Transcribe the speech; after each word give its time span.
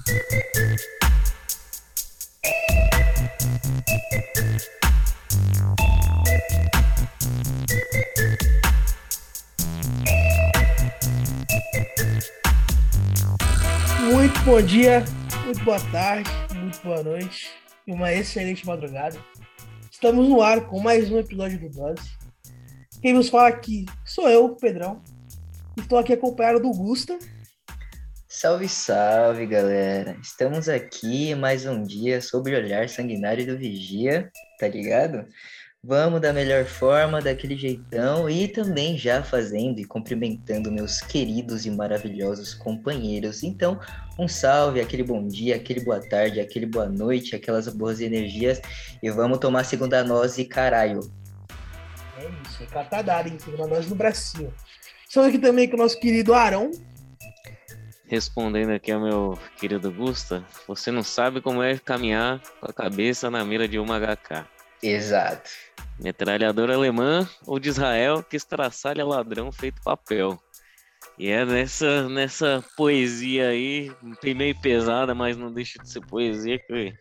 Muito 0.00 0.14
bom 14.44 14.62
dia, 14.62 15.04
muito 15.44 15.62
boa 15.64 15.80
tarde, 15.92 16.30
muito 16.54 16.80
boa 16.82 17.02
noite 17.02 17.50
e 17.86 17.92
uma 17.92 18.10
excelente 18.12 18.66
madrugada. 18.66 19.22
Estamos 19.90 20.26
no 20.28 20.40
ar 20.40 20.66
com 20.66 20.80
mais 20.80 21.10
um 21.10 21.18
episódio 21.18 21.60
do 21.60 21.68
Dose. 21.68 22.16
Quem 23.02 23.12
nos 23.12 23.28
fala 23.28 23.48
aqui 23.48 23.84
sou 24.02 24.30
eu, 24.30 24.56
Pedrão. 24.56 25.02
Estou 25.76 25.98
aqui 25.98 26.14
acompanhado 26.14 26.60
do 26.60 26.70
Gusta. 26.70 27.18
Salve, 28.40 28.70
salve, 28.70 29.44
galera. 29.44 30.16
Estamos 30.22 30.66
aqui 30.66 31.34
mais 31.34 31.66
um 31.66 31.82
dia 31.82 32.22
sob 32.22 32.50
o 32.50 32.56
olhar 32.56 32.88
sanguinário 32.88 33.44
do 33.44 33.58
Vigia, 33.58 34.32
tá 34.58 34.66
ligado? 34.66 35.26
Vamos 35.84 36.22
da 36.22 36.32
melhor 36.32 36.64
forma, 36.64 37.20
daquele 37.20 37.54
jeitão 37.54 38.30
e 38.30 38.48
também 38.48 38.96
já 38.96 39.22
fazendo 39.22 39.78
e 39.78 39.84
cumprimentando 39.84 40.72
meus 40.72 41.02
queridos 41.02 41.66
e 41.66 41.70
maravilhosos 41.70 42.54
companheiros. 42.54 43.42
Então, 43.42 43.78
um 44.18 44.26
salve, 44.26 44.80
aquele 44.80 45.02
bom 45.02 45.28
dia, 45.28 45.56
aquele 45.56 45.84
boa 45.84 46.00
tarde, 46.00 46.40
aquele 46.40 46.64
boa 46.64 46.88
noite, 46.88 47.36
aquelas 47.36 47.68
boas 47.68 48.00
energias 48.00 48.58
e 49.02 49.10
vamos 49.10 49.36
tomar 49.36 49.64
segunda 49.64 50.02
dose, 50.02 50.46
caralho. 50.46 51.00
É 52.16 52.24
isso, 52.48 52.66
é 52.90 53.02
dado, 53.02 53.28
hein? 53.28 53.36
Segunda 53.38 53.66
dose 53.66 53.90
no 53.90 53.96
bracinho. 53.96 54.50
Estamos 55.06 55.28
aqui 55.28 55.38
também 55.38 55.68
com 55.68 55.76
o 55.76 55.80
nosso 55.80 56.00
querido 56.00 56.32
Arão. 56.32 56.70
Respondendo 58.10 58.70
aqui 58.70 58.90
ao 58.90 59.00
meu 59.00 59.38
querido 59.56 59.88
Gusta, 59.88 60.44
você 60.66 60.90
não 60.90 61.00
sabe 61.00 61.40
como 61.40 61.62
é 61.62 61.78
caminhar 61.78 62.42
com 62.60 62.68
a 62.68 62.72
cabeça 62.72 63.30
na 63.30 63.44
mira 63.44 63.68
de 63.68 63.78
uma 63.78 64.00
HK. 64.00 64.48
Exato. 64.82 65.48
Metralhadora 65.96 66.74
alemã 66.74 67.28
ou 67.46 67.60
de 67.60 67.68
Israel 67.68 68.20
que 68.20 68.36
estraçalha 68.36 69.06
ladrão 69.06 69.52
feito 69.52 69.80
papel. 69.82 70.36
E 71.16 71.28
é 71.28 71.44
nessa, 71.44 72.08
nessa 72.08 72.64
poesia 72.76 73.50
aí, 73.50 73.92
meio 74.34 74.60
pesada, 74.60 75.14
mas 75.14 75.36
não 75.36 75.52
deixa 75.52 75.80
de 75.80 75.88
ser 75.88 76.00
poesia, 76.00 76.58
que 76.58 76.92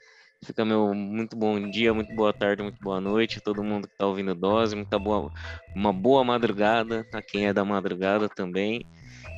fica 0.45 0.63
meu 0.63 0.93
muito 0.93 1.35
bom 1.35 1.71
dia, 1.71 1.91
muito 1.91 2.13
boa 2.13 2.31
tarde, 2.31 2.61
muito 2.61 2.77
boa 2.83 3.01
noite 3.01 3.39
a 3.39 3.41
todo 3.41 3.63
mundo 3.63 3.87
que 3.87 3.97
tá 3.97 4.05
ouvindo 4.05 4.35
Dose, 4.35 4.75
muita 4.75 4.99
boa, 4.99 5.33
uma 5.75 5.91
boa 5.91 6.23
madrugada 6.23 7.03
a 7.11 7.19
quem 7.19 7.47
é 7.47 7.53
da 7.53 7.65
madrugada 7.65 8.29
também. 8.29 8.85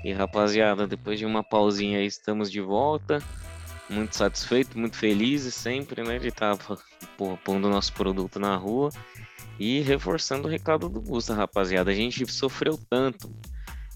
E 0.04 0.12
rapaziada, 0.12 0.88
depois 0.88 1.20
de 1.20 1.26
uma 1.26 1.44
pausinha 1.44 2.00
aí, 2.00 2.06
estamos 2.06 2.52
de 2.52 2.60
volta 2.60 3.22
muito 3.92 4.16
satisfeito, 4.16 4.80
muito 4.80 4.96
felizes 4.96 5.54
sempre, 5.54 6.02
né, 6.02 6.18
de 6.18 6.30
estar 6.30 6.58
tá, 6.58 6.78
pondo 7.44 7.68
o 7.68 7.70
nosso 7.70 7.94
produto 7.94 8.40
na 8.40 8.56
rua 8.56 8.90
e 9.60 9.82
reforçando 9.82 10.48
o 10.48 10.52
recado 10.52 10.90
do 10.90 11.02
Gusta, 11.02 11.34
rapaziada. 11.34 11.92
A 11.92 11.94
gente 11.94 12.26
sofreu 12.32 12.80
tanto, 12.90 13.30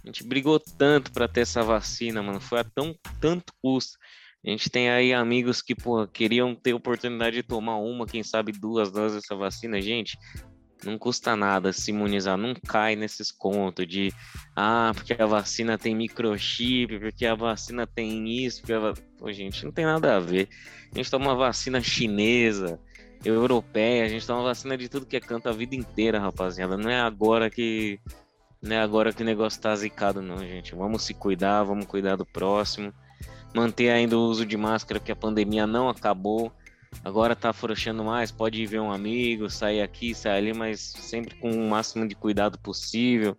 a 0.04 0.08
gente 0.08 0.24
brigou 0.24 0.60
tanto 0.60 1.12
para 1.12 1.28
ter 1.28 1.42
essa 1.42 1.64
vacina, 1.64 2.22
mano, 2.22 2.40
foi 2.40 2.60
a 2.60 2.64
tão 2.64 2.96
tanto 3.20 3.54
custo. 3.62 3.98
A 4.46 4.50
gente 4.50 4.70
tem 4.70 4.92
aí 4.92 5.12
amigos 5.12 5.62
que, 5.62 5.74
pô, 5.74 6.06
queriam 6.06 6.54
ter 6.54 6.74
oportunidade 6.74 7.38
de 7.38 7.44
tomar 7.44 7.78
uma, 7.78 8.06
quem 8.06 8.22
sabe 8.22 8.52
duas 8.52 8.92
doses 8.92 9.24
dessa 9.24 9.36
vacina. 9.36 9.82
Gente, 9.82 10.16
não 10.84 10.98
custa 10.98 11.36
nada 11.36 11.72
se 11.72 11.92
imunizar, 11.92 12.38
não 12.38 12.54
cai 12.54 12.96
nesses 12.96 13.32
contos 13.32 13.88
de 13.88 14.14
ah, 14.56 14.92
porque 14.94 15.14
a 15.14 15.26
vacina 15.26 15.78
tem 15.78 15.96
microchip, 15.96 17.00
porque 17.00 17.26
a 17.26 17.36
vacina 17.36 17.88
tem 17.88 18.28
isso, 18.46 18.62
porque 18.62 18.74
a... 18.74 18.94
Pô, 19.18 19.32
gente, 19.32 19.64
não 19.66 19.72
tem 19.72 19.86
nada 19.86 20.16
a 20.16 20.20
ver. 20.20 20.50
A 20.94 20.98
gente 20.98 21.10
toma 21.10 21.28
uma 21.28 21.36
vacina 21.36 21.82
chinesa, 21.82 22.80
europeia, 23.24 24.06
a 24.06 24.08
gente 24.08 24.26
toma 24.26 24.44
vacina 24.44 24.78
de 24.78 24.90
tudo 24.90 25.06
que 25.06 25.16
é 25.16 25.20
canto 25.20 25.50
a 25.50 25.54
vida 25.54 25.76
inteira, 25.76 26.20
rapaziada. 26.20 26.78
Não 26.78 26.90
é 26.90 27.00
agora 27.00 27.50
que 27.50 28.00
não 28.62 28.76
é 28.76 28.80
agora 28.80 29.14
que 29.14 29.22
o 29.22 29.26
negócio 29.26 29.62
tá 29.62 29.76
zicado, 29.76 30.22
não, 30.22 30.40
gente. 30.40 30.74
Vamos 30.74 31.04
se 31.04 31.14
cuidar, 31.14 31.64
vamos 31.64 31.86
cuidar 31.86 32.16
do 32.16 32.26
próximo. 32.26 32.94
Manter 33.54 33.90
ainda 33.90 34.18
o 34.18 34.22
uso 34.22 34.46
de 34.46 34.58
máscara, 34.58 35.00
porque 35.00 35.12
a 35.12 35.16
pandemia 35.16 35.68
não 35.68 35.88
acabou 35.88 36.52
Agora 37.04 37.36
tá 37.36 37.50
afrouxando 37.50 38.04
mais, 38.04 38.32
pode 38.32 38.62
ir 38.62 38.66
ver 38.66 38.80
um 38.80 38.92
amigo, 38.92 39.50
sair 39.50 39.82
aqui, 39.82 40.16
sair 40.16 40.38
ali, 40.38 40.54
mas 40.54 40.80
sempre 40.80 41.36
com 41.36 41.52
o 41.52 41.70
máximo 41.70 42.08
de 42.08 42.16
cuidado 42.16 42.60
possível. 42.60 43.38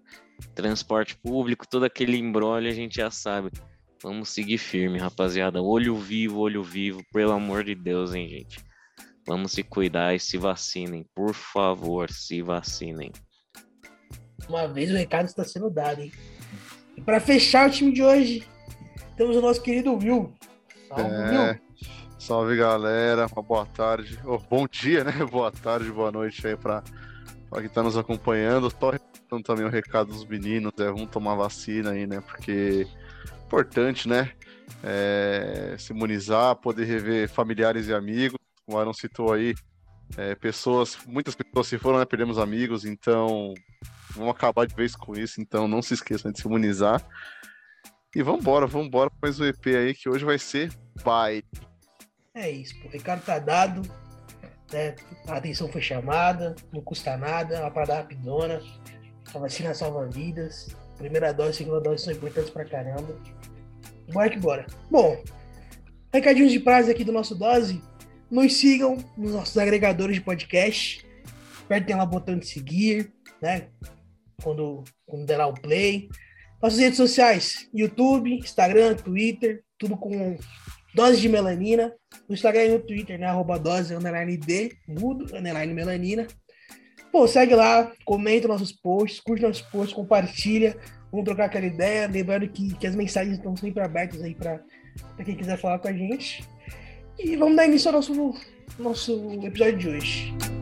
Transporte 0.55 1.17
público, 1.17 1.67
todo 1.69 1.85
aquele 1.85 2.17
embrolho 2.17 2.69
a 2.69 2.73
gente 2.73 2.97
já 2.97 3.11
sabe. 3.11 3.51
Vamos 4.03 4.29
seguir 4.29 4.59
firme, 4.59 4.99
rapaziada. 4.99 5.63
Olho 5.63 5.97
vivo, 5.97 6.41
olho 6.41 6.63
vivo, 6.63 7.03
pelo 7.13 7.33
amor 7.33 7.65
de 7.65 7.75
Deus, 7.75 8.15
hein, 8.15 8.29
gente. 8.29 8.59
Vamos 9.27 9.53
se 9.53 9.63
cuidar 9.63 10.15
e 10.15 10.21
se 10.21 10.37
vacinem. 10.39 11.05
Por 11.15 11.35
favor, 11.35 12.11
se 12.11 12.43
vacinem. 12.43 13.11
Uma 14.49 14.69
vez 14.69 14.91
o 14.91 14.95
recado 14.95 15.27
está 15.27 15.43
sendo 15.43 15.69
dado, 15.71 16.03
hein? 16.03 16.13
E 16.97 17.01
para 17.01 17.19
fechar 17.19 17.69
o 17.69 17.73
time 17.73 17.93
de 17.93 18.03
hoje, 18.03 18.47
temos 19.17 19.37
o 19.37 19.41
nosso 19.41 19.61
querido 19.61 19.95
Will. 19.95 20.33
Salve, 20.89 21.15
é... 21.15 21.31
Will. 21.31 21.66
Salve 22.27 22.57
galera, 22.57 23.29
uma 23.33 23.41
boa 23.41 23.65
tarde, 23.65 24.19
oh, 24.25 24.37
bom 24.37 24.67
dia, 24.67 25.05
né? 25.05 25.13
Boa 25.31 25.53
tarde, 25.53 25.93
boa 25.93 26.11
noite 26.11 26.45
aí 26.45 26.57
para 26.57 26.83
quem 27.55 27.67
está 27.67 27.85
nos 27.85 27.97
acompanhando. 27.97 28.69
Tô 28.69 28.91
dando 29.31 29.45
também 29.45 29.65
o 29.65 29.69
recado 29.69 30.09
dos 30.09 30.25
meninos, 30.25 30.73
é, 30.77 30.87
vamos 30.87 31.09
tomar 31.09 31.37
vacina 31.37 31.93
aí, 31.93 32.05
né? 32.05 32.21
Porque 32.21 32.85
é 33.31 33.45
importante, 33.45 34.09
né? 34.09 34.33
É, 34.83 35.77
se 35.79 35.93
imunizar, 35.93 36.57
poder 36.57 36.87
rever 36.87 37.29
familiares 37.29 37.87
e 37.87 37.95
amigos. 37.95 38.41
Como 38.65 38.77
o 38.77 38.81
Aaron 38.81 38.93
citou 38.93 39.33
aí, 39.33 39.55
é, 40.17 40.35
pessoas, 40.35 40.99
muitas 41.07 41.37
pessoas 41.37 41.69
se 41.69 41.79
foram, 41.79 42.01
né? 42.01 42.05
Perdemos 42.05 42.41
amigos, 42.41 42.85
então 42.85 43.55
vamos 44.17 44.33
acabar 44.33 44.67
de 44.67 44.75
vez 44.75 44.97
com 44.97 45.15
isso. 45.17 45.41
Então 45.41 45.69
não 45.69 45.81
se 45.81 45.95
esqueçam 45.95 46.33
de 46.33 46.41
se 46.41 46.49
imunizar. 46.49 47.01
E 48.17 48.21
vamos 48.21 48.41
embora 48.41 48.67
para 48.67 49.11
mais 49.23 49.39
um 49.39 49.45
EP 49.45 49.67
aí 49.67 49.95
que 49.95 50.09
hoje 50.09 50.25
vai 50.25 50.41
ser 50.41 50.73
baile. 51.05 51.45
É 52.37 52.51
isso. 52.51 52.75
O 52.85 52.89
recado 52.89 53.25
tá 53.25 53.39
dado. 53.39 53.83
Né? 54.71 54.95
A 55.27 55.37
atenção 55.37 55.73
foi 55.73 55.81
chamada, 55.81 56.55
não 56.71 56.83
custa 56.83 57.17
nada, 57.17 57.57
é 57.57 57.61
uma 57.61 57.71
parada 57.71 57.97
rapidona. 57.97 58.61
A 59.35 59.39
vacina 59.39 59.73
salva 59.73 60.07
vidas. 60.07 60.69
Primeira 60.99 61.33
dose, 61.33 61.59
segunda 61.59 61.81
dose 61.81 62.05
são 62.05 62.13
importantes 62.13 62.51
pra 62.51 62.65
caramba. 62.65 63.19
Bora 64.13 64.31
que 64.31 64.39
bora. 64.39 64.67
Bom, 64.91 65.23
recadinhos 66.13 66.53
de 66.53 66.61
prazo 66.61 66.91
aqui 66.91 67.05
do 67.05 67.13
nosso 67.13 67.35
dose. 67.35 67.83
Nos 68.31 68.55
sigam 68.55 68.99
nos 69.17 69.33
nossos 69.33 69.57
agregadores 69.57 70.17
de 70.17 70.23
podcast. 70.23 71.07
Apertem 71.65 71.97
lá 71.97 72.05
o 72.05 72.09
botão 72.09 72.39
de 72.39 72.47
seguir, 72.47 73.13
né? 73.41 73.69
Quando, 74.43 74.85
quando 75.07 75.27
der 75.27 75.39
lá 75.39 75.47
o 75.47 75.55
play. 75.55 76.09
Nossas 76.63 76.79
redes 76.79 76.97
sociais: 76.97 77.69
YouTube, 77.73 78.39
Instagram, 78.39 78.95
Twitter, 78.95 79.65
tudo 79.79 79.97
com 79.97 80.37
Dose 80.97 81.21
de 81.21 81.29
Melanina. 81.29 81.93
No 82.27 82.35
Instagram 82.35 82.65
e 82.65 82.69
no 82.71 82.79
Twitter, 82.79 83.19
né? 83.19 83.27
Arroba 83.27 83.59
dose, 83.59 83.95
underline 83.95 84.35
D, 84.39 84.73
mudo, 84.89 85.27
underline 85.37 85.75
melanina. 85.75 86.27
Pô, 87.13 87.29
segue 87.29 87.55
lá, 87.55 87.93
comenta 88.05 88.49
nossos 88.49 88.73
posts, 88.73 89.21
curte 89.21 89.43
nossos 89.43 89.61
posts, 89.61 89.95
compartilha. 89.95 90.75
Vamos 91.13 91.27
trocar 91.27 91.45
aquela 91.45 91.67
ideia. 91.67 92.09
Lembrando 92.09 92.49
que, 92.49 92.75
que 92.75 92.87
as 92.87 92.97
mensagens 92.97 93.37
estão 93.37 93.55
sempre 93.55 93.83
abertas 93.83 94.23
aí 94.23 94.35
para 94.35 94.59
quem 95.23 95.37
quiser 95.37 95.59
falar 95.59 95.79
com 95.79 95.89
a 95.89 95.93
gente. 95.93 96.43
E 97.19 97.37
vamos 97.37 97.57
dar 97.57 97.67
início 97.67 97.89
ao 97.89 97.95
nosso, 97.95 98.35
nosso 98.79 99.39
episódio 99.45 99.77
de 99.77 99.89
hoje. 99.89 100.56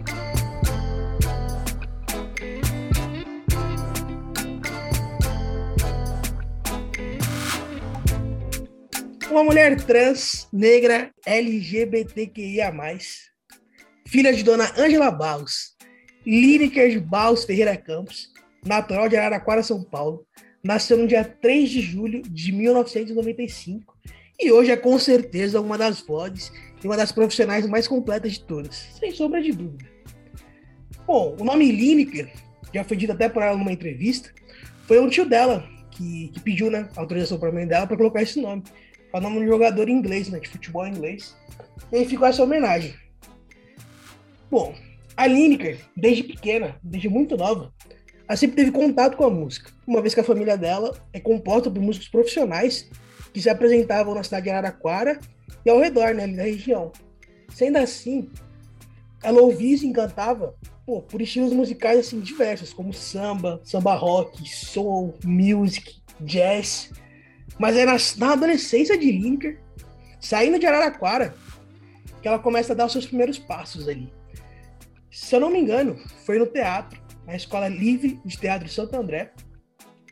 Uma 9.34 9.42
mulher 9.42 9.74
trans, 9.84 10.46
negra, 10.52 11.10
LGBTQIA+, 11.26 12.72
filha 14.06 14.32
de 14.32 14.44
dona 14.44 14.72
Ângela 14.78 15.10
Barros, 15.10 15.74
de 16.24 17.00
Barros 17.00 17.44
Ferreira 17.44 17.76
Campos, 17.76 18.32
natural 18.64 19.08
de 19.08 19.16
Araraquara, 19.16 19.60
São 19.64 19.82
Paulo, 19.82 20.24
nasceu 20.62 20.96
no 20.96 21.08
dia 21.08 21.24
3 21.24 21.68
de 21.68 21.80
julho 21.80 22.22
de 22.22 22.52
1995 22.52 23.98
e 24.38 24.52
hoje 24.52 24.70
é 24.70 24.76
com 24.76 24.96
certeza 25.00 25.60
uma 25.60 25.76
das 25.76 26.00
vozes 26.00 26.52
e 26.80 26.86
uma 26.86 26.96
das 26.96 27.10
profissionais 27.10 27.66
mais 27.66 27.88
completas 27.88 28.34
de 28.34 28.44
todas, 28.44 28.76
sem 29.00 29.10
sombra 29.10 29.42
de 29.42 29.50
dúvida. 29.50 29.84
Bom, 31.04 31.36
o 31.40 31.44
nome 31.44 31.72
Lineker, 31.72 32.32
já 32.72 32.84
foi 32.84 32.96
dito 32.96 33.12
até 33.12 33.28
por 33.28 33.42
ela 33.42 33.58
numa 33.58 33.72
entrevista, 33.72 34.32
foi 34.86 35.00
um 35.00 35.08
tio 35.08 35.26
dela 35.26 35.68
que, 35.90 36.28
que 36.28 36.38
pediu 36.38 36.70
né, 36.70 36.88
autorização 36.94 37.36
para 37.36 37.48
a 37.48 37.52
mãe 37.52 37.66
dela 37.66 37.84
para 37.84 37.96
colocar 37.96 38.22
esse 38.22 38.40
nome 38.40 38.62
o 39.18 39.22
nome 39.22 39.40
de 39.40 39.46
jogador 39.46 39.88
inglês, 39.88 40.28
né, 40.28 40.40
de 40.40 40.48
futebol 40.48 40.86
inglês. 40.86 41.36
E 41.92 41.96
aí 41.96 42.04
ficou 42.04 42.26
essa 42.26 42.42
homenagem. 42.42 42.94
Bom, 44.50 44.74
a 45.16 45.26
Lineker, 45.26 45.78
desde 45.96 46.24
pequena, 46.24 46.76
desde 46.82 47.08
muito 47.08 47.36
nova, 47.36 47.72
ela 48.26 48.36
sempre 48.36 48.56
teve 48.56 48.70
contato 48.70 49.16
com 49.16 49.24
a 49.24 49.30
música, 49.30 49.70
uma 49.86 50.00
vez 50.00 50.14
que 50.14 50.20
a 50.20 50.24
família 50.24 50.56
dela 50.56 50.96
é 51.12 51.20
composta 51.20 51.70
por 51.70 51.80
músicos 51.80 52.08
profissionais 52.08 52.88
que 53.32 53.40
se 53.40 53.50
apresentavam 53.50 54.14
na 54.14 54.22
cidade 54.22 54.44
de 54.44 54.50
Araraquara 54.50 55.20
e 55.64 55.70
ao 55.70 55.78
redor, 55.78 56.14
né, 56.14 56.26
da 56.26 56.42
região. 56.42 56.92
Sendo 57.52 57.78
assim, 57.78 58.30
ela 59.22 59.40
ouvia 59.40 59.74
e 59.74 59.78
se 59.78 59.86
encantava 59.86 60.54
pô, 60.86 61.02
por 61.02 61.20
estilos 61.20 61.52
musicais 61.52 61.98
assim 61.98 62.20
diversos, 62.20 62.72
como 62.72 62.92
samba, 62.92 63.60
samba 63.64 63.94
rock, 63.94 64.48
soul, 64.48 65.14
music, 65.24 66.02
jazz. 66.20 66.90
Mas 67.58 67.76
é 67.76 67.84
na, 67.84 67.96
na 68.18 68.32
adolescência 68.32 68.98
de 68.98 69.10
Lineker, 69.10 69.60
saindo 70.20 70.58
de 70.58 70.66
Araraquara, 70.66 71.34
que 72.20 72.28
ela 72.28 72.38
começa 72.38 72.72
a 72.72 72.76
dar 72.76 72.86
os 72.86 72.92
seus 72.92 73.06
primeiros 73.06 73.38
passos 73.38 73.88
ali. 73.88 74.12
Se 75.10 75.34
eu 75.34 75.40
não 75.40 75.50
me 75.50 75.60
engano, 75.60 75.96
foi 76.24 76.38
no 76.38 76.46
teatro, 76.46 77.00
na 77.26 77.36
Escola 77.36 77.68
Livre 77.68 78.20
de 78.24 78.36
Teatro 78.36 78.66
de 78.66 78.72
Santo 78.72 78.96
André, 78.96 79.32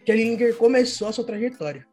que 0.05 0.13
a 0.13 0.15
Lineker 0.15 0.57
começou 0.57 1.09
a 1.09 1.13
sua 1.13 1.25
trajetória. 1.25 1.87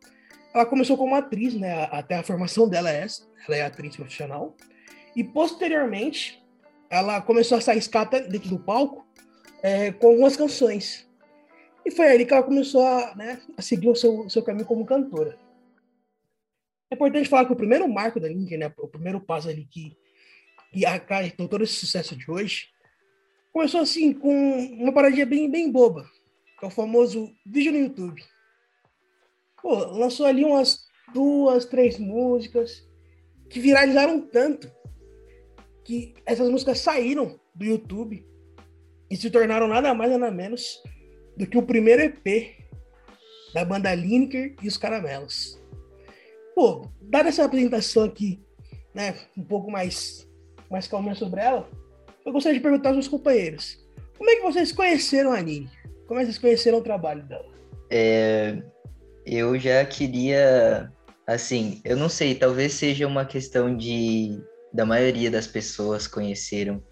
Ela 0.53 0.65
começou 0.65 0.97
como 0.97 1.15
atriz, 1.15 1.53
né? 1.53 1.87
Até 1.91 2.15
a 2.15 2.23
formação 2.23 2.67
dela 2.67 2.89
é 2.89 3.01
essa, 3.01 3.23
ela 3.47 3.57
é 3.57 3.61
atriz 3.63 3.95
profissional. 3.95 4.55
E 5.15 5.23
posteriormente, 5.23 6.43
ela 6.89 7.21
começou 7.21 7.57
a 7.57 7.61
sair 7.61 7.77
escata 7.77 8.21
dentro 8.21 8.49
do 8.49 8.59
palco 8.59 9.05
é, 9.61 9.91
com 9.91 10.07
algumas 10.07 10.35
canções. 10.35 11.08
E 11.85 11.91
foi 11.91 12.07
ali 12.07 12.25
que 12.25 12.33
ela 12.33 12.43
começou 12.43 12.81
a, 12.81 13.15
né, 13.15 13.41
a 13.57 13.61
seguir 13.61 13.89
o 13.89 13.95
seu, 13.95 14.29
seu 14.29 14.43
caminho 14.43 14.65
como 14.65 14.85
cantora. 14.85 15.37
É 16.91 16.95
importante 16.95 17.29
falar 17.29 17.45
que 17.45 17.53
o 17.53 17.57
primeiro 17.57 17.87
marco 17.87 18.19
da 18.19 18.27
Link, 18.27 18.55
né, 18.57 18.73
o 18.77 18.87
primeiro 18.87 19.19
passo 19.21 19.49
ali 19.49 19.65
que, 19.65 19.95
que 20.71 20.85
acarretou 20.85 21.47
todo 21.47 21.63
esse 21.63 21.73
sucesso 21.73 22.15
de 22.15 22.29
hoje, 22.29 22.69
começou 23.53 23.81
assim 23.81 24.13
com 24.13 24.31
uma 24.73 24.91
paradinha 24.91 25.25
bem, 25.25 25.49
bem 25.49 25.71
boba, 25.71 26.09
que 26.57 26.65
é 26.65 26.67
o 26.67 26.71
famoso 26.71 27.31
vídeo 27.45 27.71
no 27.71 27.79
YouTube. 27.79 28.23
Pô, 29.61 29.75
lançou 29.75 30.25
ali 30.25 30.43
umas 30.43 30.87
duas, 31.13 31.65
três 31.65 31.99
músicas 31.99 32.87
que 33.49 33.59
viralizaram 33.59 34.21
tanto 34.21 34.71
que 35.83 36.13
essas 36.25 36.49
músicas 36.49 36.79
saíram 36.79 37.39
do 37.53 37.65
YouTube 37.65 38.25
e 39.09 39.17
se 39.17 39.29
tornaram 39.29 39.67
nada 39.67 39.93
mais 39.93 40.11
nada 40.11 40.31
menos 40.31 40.81
do 41.39 41.47
que 41.47 41.57
o 41.57 41.63
primeiro 41.63 42.01
EP 42.01 42.53
da 43.53 43.63
banda 43.63 43.95
Lineker 43.95 44.55
e 44.61 44.67
os 44.67 44.75
Caramelos. 44.75 45.57
Pô, 46.53 46.85
dada 47.01 47.29
essa 47.29 47.45
apresentação 47.45 48.03
aqui, 48.03 48.43
né, 48.93 49.15
um 49.37 49.43
pouco 49.43 49.71
mais, 49.71 50.27
mais 50.69 50.85
calminha 50.85 51.15
sobre 51.15 51.39
ela, 51.39 51.69
eu 52.25 52.33
gostaria 52.33 52.59
de 52.59 52.61
perguntar 52.61 52.89
aos 52.89 52.97
meus 52.97 53.07
companheiros, 53.07 53.87
como 54.17 54.29
é 54.29 54.35
que 54.35 54.41
vocês 54.41 54.73
conheceram 54.73 55.31
a 55.31 55.41
Nini? 55.41 55.71
Como 56.05 56.19
é 56.19 56.23
que 56.23 56.31
vocês 56.31 56.37
conheceram 56.37 56.79
o 56.79 56.83
trabalho 56.83 57.23
dela? 57.23 57.49
É, 57.89 58.61
eu 59.25 59.57
já 59.57 59.85
queria, 59.85 60.91
assim, 61.25 61.81
eu 61.85 61.95
não 61.95 62.09
sei, 62.09 62.35
talvez 62.35 62.73
seja 62.73 63.07
uma 63.07 63.23
questão 63.23 63.75
de 63.77 64.37
da 64.71 64.85
maioria 64.85 65.31
das 65.31 65.47
pessoas 65.47 66.05
conheceram 66.05 66.83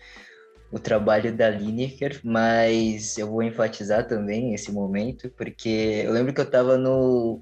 o 0.71 0.79
trabalho 0.79 1.35
da 1.35 1.49
Lineker, 1.49 2.19
mas 2.23 3.17
eu 3.17 3.27
vou 3.27 3.41
enfatizar 3.41 4.07
também 4.07 4.53
esse 4.53 4.71
momento, 4.71 5.29
porque 5.37 6.03
eu 6.03 6.11
lembro 6.11 6.33
que 6.33 6.41
eu 6.41 6.45
estava 6.45 6.77
no, 6.77 7.41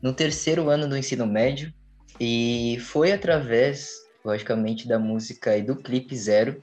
no 0.00 0.12
terceiro 0.12 0.70
ano 0.70 0.88
do 0.88 0.96
ensino 0.96 1.26
médio 1.26 1.72
e 2.18 2.78
foi 2.80 3.12
através, 3.12 3.90
logicamente, 4.24 4.88
da 4.88 4.98
música 4.98 5.56
e 5.56 5.62
do 5.62 5.76
clipe 5.76 6.16
Zero, 6.16 6.62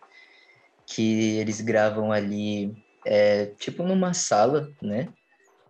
que 0.87 1.37
eles 1.37 1.61
gravam 1.61 2.11
ali, 2.11 2.75
é, 3.05 3.47
tipo 3.57 3.83
numa 3.83 4.13
sala, 4.13 4.69
né? 4.81 5.07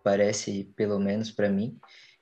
Parece, 0.02 0.70
pelo 0.76 0.98
menos 0.98 1.30
para 1.30 1.48
mim. 1.48 1.76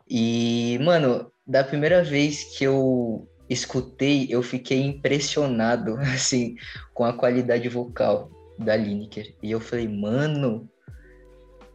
E, 0.08 0.78
mano, 0.80 1.32
da 1.46 1.62
primeira 1.62 2.02
vez 2.02 2.56
que 2.56 2.64
eu 2.64 3.28
escutei, 3.52 4.26
eu 4.30 4.42
fiquei 4.42 4.80
impressionado, 4.80 5.96
assim, 6.14 6.56
com 6.94 7.04
a 7.04 7.12
qualidade 7.12 7.68
vocal 7.68 8.30
da 8.58 8.76
Lineker. 8.76 9.34
E 9.42 9.50
eu 9.50 9.60
falei, 9.60 9.88
mano, 9.88 10.68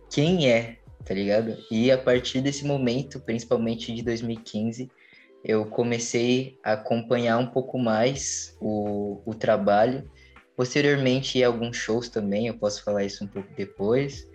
quem 0.10 0.50
é? 0.50 0.78
Tá 1.06 1.14
ligado? 1.14 1.58
E 1.72 1.90
a 1.92 1.98
partir 1.98 2.42
desse 2.42 2.66
momento, 2.66 3.20
principalmente 3.20 3.94
de 3.94 4.02
2015, 4.04 4.90
eu 5.44 5.66
comecei 5.66 6.60
a 6.64 6.74
acompanhar 6.74 7.38
um 7.38 7.48
pouco 7.48 7.78
mais 7.78 8.58
o, 8.60 9.22
o 9.26 9.34
trabalho. 9.34 10.10
Posteriormente, 10.56 11.42
alguns 11.44 11.78
shows 11.78 12.10
também, 12.10 12.48
eu 12.48 12.58
posso 12.58 12.84
falar 12.84 13.06
isso 13.06 13.24
um 13.24 13.28
pouco 13.28 13.48
depois. 13.56 14.28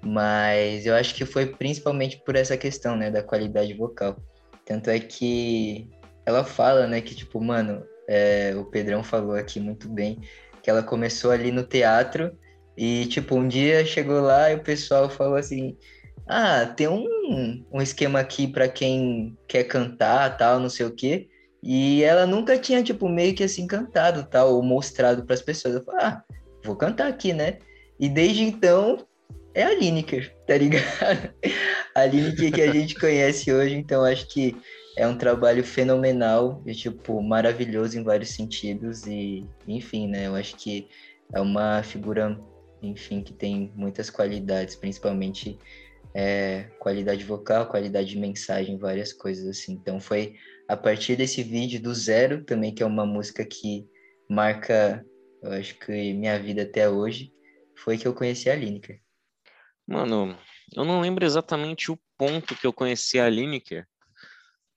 Mas 0.00 0.86
eu 0.86 0.94
acho 0.94 1.14
que 1.14 1.26
foi 1.26 1.46
principalmente 1.46 2.22
por 2.24 2.36
essa 2.36 2.56
questão, 2.56 2.96
né, 2.96 3.10
da 3.10 3.22
qualidade 3.22 3.74
vocal. 3.74 4.16
Tanto 4.64 4.88
é 4.88 4.98
que 4.98 5.88
ela 6.26 6.44
fala, 6.44 6.86
né, 6.86 7.00
que 7.00 7.14
tipo, 7.14 7.40
mano, 7.40 7.84
é, 8.08 8.54
o 8.56 8.64
Pedrão 8.64 9.02
falou 9.02 9.34
aqui 9.34 9.60
muito 9.60 9.88
bem, 9.88 10.20
que 10.62 10.70
ela 10.70 10.82
começou 10.82 11.30
ali 11.30 11.50
no 11.50 11.62
teatro 11.62 12.36
e, 12.76 13.06
tipo, 13.06 13.36
um 13.36 13.46
dia 13.46 13.84
chegou 13.84 14.20
lá 14.20 14.50
e 14.50 14.56
o 14.56 14.62
pessoal 14.62 15.08
falou 15.08 15.36
assim: 15.36 15.76
ah, 16.26 16.66
tem 16.66 16.88
um, 16.88 17.64
um 17.72 17.80
esquema 17.80 18.20
aqui 18.20 18.46
para 18.48 18.68
quem 18.68 19.36
quer 19.46 19.64
cantar, 19.64 20.36
tal, 20.36 20.58
não 20.58 20.68
sei 20.68 20.86
o 20.86 20.94
quê. 20.94 21.28
E 21.62 22.02
ela 22.02 22.26
nunca 22.26 22.58
tinha, 22.58 22.82
tipo, 22.82 23.08
meio 23.08 23.34
que 23.34 23.44
assim 23.44 23.66
cantado, 23.66 24.24
tal, 24.24 24.54
ou 24.54 24.62
mostrado 24.62 25.24
para 25.24 25.34
as 25.34 25.42
pessoas. 25.42 25.74
Eu 25.74 25.84
falei, 25.84 26.04
ah, 26.04 26.22
vou 26.64 26.76
cantar 26.76 27.08
aqui, 27.08 27.32
né? 27.32 27.58
E 27.98 28.08
desde 28.08 28.42
então 28.42 29.06
é 29.54 29.62
a 29.62 29.74
Lineker, 29.74 30.34
tá 30.46 30.56
ligado? 30.56 31.32
A 31.94 32.06
Lineker 32.06 32.52
que 32.52 32.60
a 32.60 32.72
gente 32.72 32.96
conhece 32.96 33.52
hoje, 33.52 33.76
então 33.76 34.04
acho 34.04 34.26
que 34.26 34.56
é 34.96 35.06
um 35.06 35.16
trabalho 35.16 35.64
fenomenal 35.64 36.62
e, 36.66 36.74
tipo, 36.74 37.20
maravilhoso 37.22 37.98
em 37.98 38.02
vários 38.02 38.30
sentidos 38.30 39.06
e, 39.06 39.44
enfim, 39.66 40.08
né, 40.08 40.26
eu 40.26 40.34
acho 40.34 40.56
que 40.56 40.88
é 41.32 41.40
uma 41.40 41.82
figura, 41.82 42.38
enfim, 42.82 43.22
que 43.22 43.32
tem 43.32 43.72
muitas 43.74 44.08
qualidades, 44.08 44.76
principalmente 44.76 45.58
é, 46.14 46.70
qualidade 46.78 47.24
vocal, 47.24 47.66
qualidade 47.66 48.10
de 48.10 48.18
mensagem, 48.18 48.78
várias 48.78 49.12
coisas 49.12 49.46
assim. 49.48 49.72
Então 49.72 50.00
foi 50.00 50.36
a 50.68 50.76
partir 50.76 51.16
desse 51.16 51.42
vídeo 51.42 51.82
do 51.82 51.92
Zero 51.92 52.44
também, 52.44 52.72
que 52.72 52.82
é 52.82 52.86
uma 52.86 53.04
música 53.04 53.44
que 53.44 53.86
marca, 54.30 55.04
eu 55.42 55.52
acho 55.52 55.78
que 55.78 56.14
minha 56.14 56.38
vida 56.38 56.62
até 56.62 56.88
hoje, 56.88 57.32
foi 57.76 57.98
que 57.98 58.06
eu 58.06 58.14
conheci 58.14 58.48
a 58.48 58.54
Lineker. 58.54 59.00
Mano, 59.86 60.38
eu 60.74 60.84
não 60.84 61.00
lembro 61.00 61.24
exatamente 61.24 61.90
o 61.90 61.98
ponto 62.16 62.54
que 62.54 62.66
eu 62.66 62.72
conheci 62.72 63.18
a 63.18 63.28
Lineker, 63.28 63.86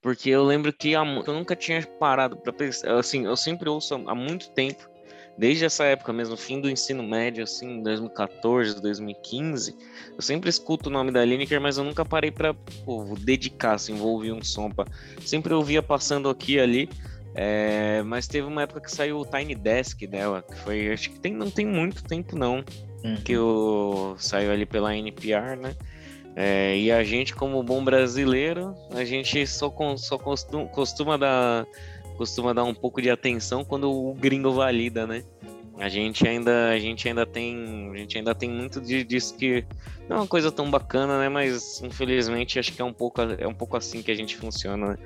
porque 0.08 0.30
eu 0.30 0.46
lembro 0.46 0.72
que 0.72 0.94
eu 0.94 1.04
nunca 1.04 1.54
tinha 1.54 1.86
parado 2.00 2.38
para 2.38 2.54
pensar. 2.54 2.98
Assim, 2.98 3.26
eu 3.26 3.36
sempre 3.36 3.68
ouço 3.68 3.94
há 3.94 4.16
muito 4.16 4.50
tempo, 4.52 4.90
desde 5.38 5.66
essa 5.66 5.84
época 5.84 6.14
mesmo, 6.14 6.38
fim 6.38 6.62
do 6.62 6.70
ensino 6.70 7.04
médio, 7.04 7.44
assim, 7.44 7.84
2014, 7.84 8.82
2015. 8.82 9.76
Eu 10.16 10.22
sempre 10.22 10.50
escuto 10.50 10.88
o 10.88 10.94
nome 10.94 11.12
da 11.12 11.26
Lineker, 11.26 11.60
mas 11.60 11.78
eu 11.78 11.84
nunca 11.84 12.06
parei 12.06 12.32
para 12.32 12.56
dedicar, 13.20 13.74
assim, 13.74 13.96
envolver 13.96 14.32
um 14.32 14.42
som. 14.42 14.72
Pra... 14.72 14.86
Sempre 15.26 15.54
ouvia 15.54 15.84
passando 15.84 16.30
aqui 16.30 16.54
e 16.54 16.60
ali. 16.62 16.90
É, 17.36 18.02
mas 18.04 18.30
teve 18.30 18.48
uma 18.48 18.62
época 18.62 18.80
que 18.80 18.90
saiu 18.90 19.20
o 19.20 19.26
Tiny 19.26 19.56
Desk 19.56 20.08
dela, 20.08 20.42
que 20.42 20.56
foi, 20.60 20.90
acho 20.90 21.10
que 21.10 21.20
tem, 21.20 21.34
não 21.34 21.52
tem 21.52 21.66
muito 21.66 22.02
tempo 22.02 22.38
não, 22.38 22.64
uhum. 23.04 23.18
que 23.18 23.38
o, 23.38 24.16
saiu 24.18 24.54
ali 24.54 24.66
pela 24.66 24.96
NPR, 24.96 25.58
né? 25.58 25.76
É, 26.40 26.78
e 26.78 26.92
a 26.92 27.04
gente, 27.04 27.34
como 27.34 27.64
bom 27.64 27.84
brasileiro, 27.84 28.76
a 28.92 29.04
gente 29.04 29.48
só, 29.48 29.74
só 29.98 30.20
costuma, 30.20 30.66
costuma, 30.68 31.18
dar, 31.18 31.66
costuma 32.16 32.54
dar 32.54 32.64
um 32.64 32.76
pouco 32.76 33.02
de 33.02 33.10
atenção 33.10 33.66
quando 33.66 33.92
o 33.92 34.14
gringo 34.14 34.52
valida, 34.52 35.08
né? 35.08 35.24
A 35.80 35.90
gente 35.90 36.28
ainda, 36.28 36.70
a 36.70 36.78
gente 36.78 37.08
ainda 37.08 37.26
tem, 37.26 37.92
a 37.92 37.98
gente 37.98 38.20
ainda 38.20 38.36
tem 38.36 38.52
muito 38.52 38.80
de, 38.80 39.04
disso 39.04 39.36
que 39.36 39.66
não 40.08 40.18
é 40.18 40.20
uma 40.20 40.28
coisa 40.28 40.52
tão 40.52 40.70
bacana, 40.70 41.18
né? 41.18 41.28
Mas 41.28 41.82
infelizmente 41.82 42.60
acho 42.60 42.72
que 42.72 42.84
é 42.84 42.86
um 42.86 42.94
pouco, 42.94 43.20
é 43.20 43.48
um 43.48 43.54
pouco 43.54 43.76
assim 43.76 44.04
que 44.04 44.12
a 44.12 44.16
gente 44.16 44.38
funciona. 44.38 44.90
Né? 44.90 44.98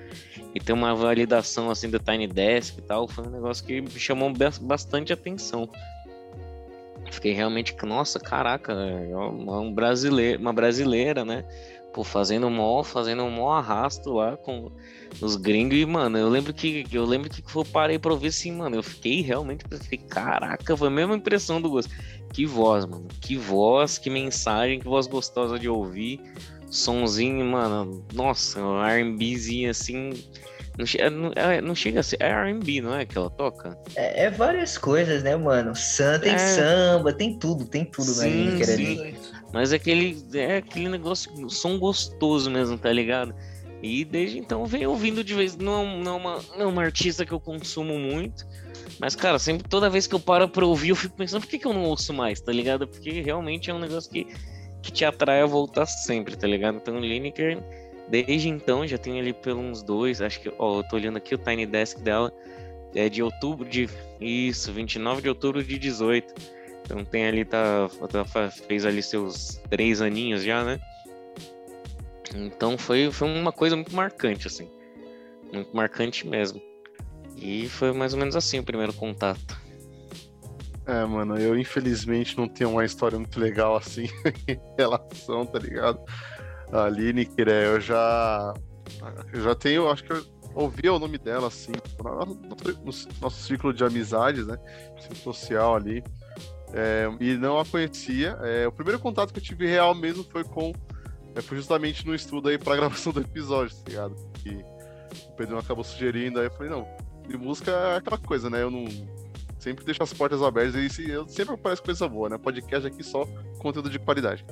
E 0.53 0.59
ter 0.59 0.73
uma 0.73 0.93
validação 0.93 1.71
assim 1.71 1.89
do 1.89 1.97
Tiny 1.97 2.27
Desk 2.27 2.77
e 2.77 2.81
tal 2.81 3.07
foi 3.07 3.25
um 3.25 3.29
negócio 3.29 3.65
que 3.65 3.85
chamou 3.97 4.33
bastante 4.61 5.13
atenção. 5.13 5.69
Fiquei 7.11 7.33
realmente, 7.33 7.75
nossa, 7.85 8.19
caraca, 8.19 8.73
é 8.73 9.15
um 9.15 9.71
brasileiro, 9.73 10.41
uma 10.41 10.53
brasileira, 10.53 11.25
né? 11.25 11.45
Pô, 11.93 12.05
fazendo 12.05 12.49
mó, 12.49 12.83
fazendo 12.83 13.25
mó 13.29 13.51
arrasto 13.51 14.13
lá 14.13 14.37
com 14.37 14.71
os 15.19 15.35
gringos 15.35 15.77
e, 15.77 15.85
mano, 15.85 16.17
eu 16.17 16.29
lembro 16.29 16.53
que 16.53 16.85
eu 16.89 17.03
lembro 17.03 17.29
que 17.29 17.43
eu 17.53 17.65
parei 17.65 17.99
pra 17.99 18.13
ouvir 18.13 18.29
assim, 18.29 18.51
mano, 18.53 18.77
eu 18.77 18.83
fiquei 18.83 19.21
realmente, 19.21 19.65
fiquei, 19.69 19.97
caraca, 19.97 20.77
foi 20.77 20.87
a 20.87 20.91
mesma 20.91 21.15
impressão 21.15 21.61
do 21.61 21.69
gosto. 21.69 21.91
Que 22.31 22.45
voz, 22.45 22.85
mano, 22.85 23.07
que 23.19 23.35
voz, 23.35 23.97
que 23.97 24.09
mensagem, 24.09 24.79
que 24.79 24.85
voz 24.85 25.05
gostosa 25.05 25.59
de 25.59 25.67
ouvir. 25.67 26.21
Sonzinho, 26.69 27.43
mano, 27.45 28.05
nossa, 28.13 28.61
um 28.61 28.81
R&Bzinho 28.81 29.69
assim, 29.69 30.11
não, 30.77 30.85
é, 30.97 31.09
não, 31.09 31.31
é, 31.35 31.61
não 31.61 31.75
chega 31.75 31.99
a 31.99 32.03
ser. 32.03 32.17
É 32.19 32.31
RB, 32.31 32.81
não 32.81 32.95
é 32.95 33.05
que 33.05 33.17
ela 33.17 33.29
toca? 33.29 33.77
É, 33.95 34.25
é, 34.25 34.29
várias 34.29 34.77
coisas, 34.77 35.23
né, 35.23 35.35
mano? 35.35 35.75
Sam, 35.75 36.19
tem 36.19 36.33
é... 36.33 36.37
samba, 36.37 37.13
tem 37.13 37.37
tudo, 37.37 37.65
tem 37.65 37.85
tudo 37.85 38.05
sim, 38.05 38.57
na 38.57 38.65
sim. 38.65 38.73
ali. 38.73 39.15
Mas 39.53 39.73
é 39.73 39.75
aquele, 39.75 40.23
é 40.33 40.57
aquele 40.57 40.87
negócio, 40.87 41.49
som 41.49 41.77
gostoso 41.77 42.49
mesmo, 42.49 42.77
tá 42.77 42.91
ligado? 42.91 43.35
E 43.83 44.05
desde 44.05 44.37
então 44.37 44.65
venho 44.65 44.91
ouvindo 44.91 45.23
de 45.23 45.33
vez. 45.33 45.57
Não, 45.57 45.97
não, 45.97 46.13
é 46.13 46.17
uma, 46.17 46.39
não 46.55 46.61
é 46.61 46.65
uma 46.65 46.83
artista 46.83 47.25
que 47.25 47.31
eu 47.31 47.39
consumo 47.39 47.97
muito. 47.99 48.47
Mas, 48.99 49.15
cara, 49.15 49.39
sempre 49.39 49.67
toda 49.67 49.89
vez 49.89 50.05
que 50.05 50.13
eu 50.13 50.19
paro 50.19 50.47
pra 50.47 50.65
ouvir, 50.65 50.89
eu 50.89 50.95
fico 50.95 51.15
pensando, 51.15 51.41
por 51.41 51.49
que, 51.49 51.57
que 51.57 51.65
eu 51.65 51.73
não 51.73 51.83
ouço 51.85 52.13
mais, 52.13 52.39
tá 52.39 52.51
ligado? 52.51 52.87
Porque 52.87 53.21
realmente 53.21 53.69
é 53.69 53.73
um 53.73 53.79
negócio 53.79 54.11
que, 54.11 54.27
que 54.81 54.91
te 54.91 55.03
atrai 55.03 55.41
a 55.41 55.45
voltar 55.45 55.87
sempre, 55.87 56.35
tá 56.35 56.45
ligado? 56.45 56.77
Então, 56.77 56.99
Lineker, 56.99 57.57
desde 58.11 58.49
então, 58.49 58.85
já 58.85 58.97
tem 58.97 59.19
ali 59.19 59.31
pelos 59.31 59.81
dois, 59.81 60.21
acho 60.21 60.41
que, 60.41 60.51
ó, 60.59 60.79
eu 60.79 60.83
tô 60.83 60.97
olhando 60.97 61.17
aqui 61.17 61.33
o 61.33 61.37
Tiny 61.37 61.65
Desk 61.65 61.99
dela, 62.01 62.31
é 62.93 63.07
de 63.07 63.23
outubro 63.23 63.67
de. 63.67 63.89
Isso, 64.19 64.71
29 64.73 65.21
de 65.21 65.29
outubro 65.29 65.63
de 65.63 65.79
18. 65.79 66.33
Então 66.83 67.05
tem 67.05 67.25
ali, 67.25 67.45
tá, 67.45 67.89
tá. 68.09 68.49
Fez 68.49 68.85
ali 68.85 69.01
seus 69.01 69.61
três 69.69 70.01
aninhos 70.01 70.43
já, 70.43 70.63
né? 70.63 70.79
Então 72.35 72.77
foi, 72.77 73.09
foi 73.11 73.29
uma 73.29 73.51
coisa 73.51 73.75
muito 73.75 73.95
marcante, 73.95 74.47
assim. 74.47 74.69
Muito 75.53 75.73
marcante 75.75 76.27
mesmo. 76.27 76.61
E 77.37 77.69
foi 77.69 77.93
mais 77.93 78.13
ou 78.13 78.19
menos 78.19 78.35
assim 78.35 78.59
o 78.59 78.63
primeiro 78.63 78.93
contato. 78.93 79.59
É, 80.85 81.05
mano, 81.05 81.37
eu 81.37 81.57
infelizmente 81.57 82.37
não 82.37 82.47
tenho 82.47 82.71
uma 82.71 82.83
história 82.83 83.17
muito 83.17 83.39
legal 83.39 83.77
assim 83.77 84.07
em 84.47 84.59
relação, 84.77 85.45
tá 85.45 85.59
ligado? 85.59 85.99
A 86.71 86.87
Lineker, 86.89 87.49
é, 87.49 87.67
eu 87.67 87.81
já. 87.81 88.53
Eu 89.33 89.41
já 89.41 89.55
tenho, 89.55 89.89
acho 89.89 90.03
que 90.03 90.11
eu 90.11 90.23
ouvia 90.53 90.93
o 90.93 90.99
nome 90.99 91.17
dela 91.17 91.47
assim, 91.47 91.71
no, 92.03 92.25
no 92.25 92.91
nosso 93.21 93.43
ciclo 93.43 93.73
de 93.73 93.83
amizades, 93.83 94.45
né? 94.45 94.57
Social 95.23 95.75
ali. 95.75 96.03
É, 96.73 97.09
e 97.19 97.35
não 97.35 97.59
a 97.59 97.65
conhecia. 97.65 98.37
É, 98.41 98.67
o 98.67 98.71
primeiro 98.71 98.99
contato 98.99 99.33
que 99.33 99.39
eu 99.39 99.43
tive 99.43 99.67
real 99.67 99.93
mesmo 99.93 100.23
foi 100.23 100.43
com 100.43 100.71
é, 101.35 101.41
foi 101.41 101.57
justamente 101.57 102.05
no 102.05 102.13
estudo 102.13 102.49
aí 102.49 102.57
pra 102.57 102.75
gravação 102.77 103.13
do 103.13 103.21
episódio, 103.21 103.75
tá 103.77 103.89
ligado? 103.89 104.15
Que 104.35 104.49
o 105.27 105.31
Pedro 105.35 105.57
acabou 105.57 105.83
sugerindo, 105.83 106.39
aí 106.39 106.45
eu 106.45 106.51
falei, 106.51 106.69
não, 106.69 106.87
de 107.27 107.37
música 107.37 107.71
é 107.71 107.95
aquela 107.97 108.17
coisa, 108.17 108.49
né? 108.49 108.61
Eu 108.61 108.71
não. 108.71 108.85
Sempre 109.59 109.85
deixo 109.85 110.01
as 110.01 110.11
portas 110.11 110.41
abertas 110.41 110.97
e 110.97 111.07
eu 111.07 111.27
sempre 111.27 111.53
aparece 111.53 111.83
coisa 111.83 112.07
boa, 112.07 112.27
né? 112.27 112.37
Podcast 112.37 112.87
aqui 112.87 113.03
só 113.03 113.25
conteúdo 113.59 113.91
de 113.91 113.99
qualidade. 113.99 114.43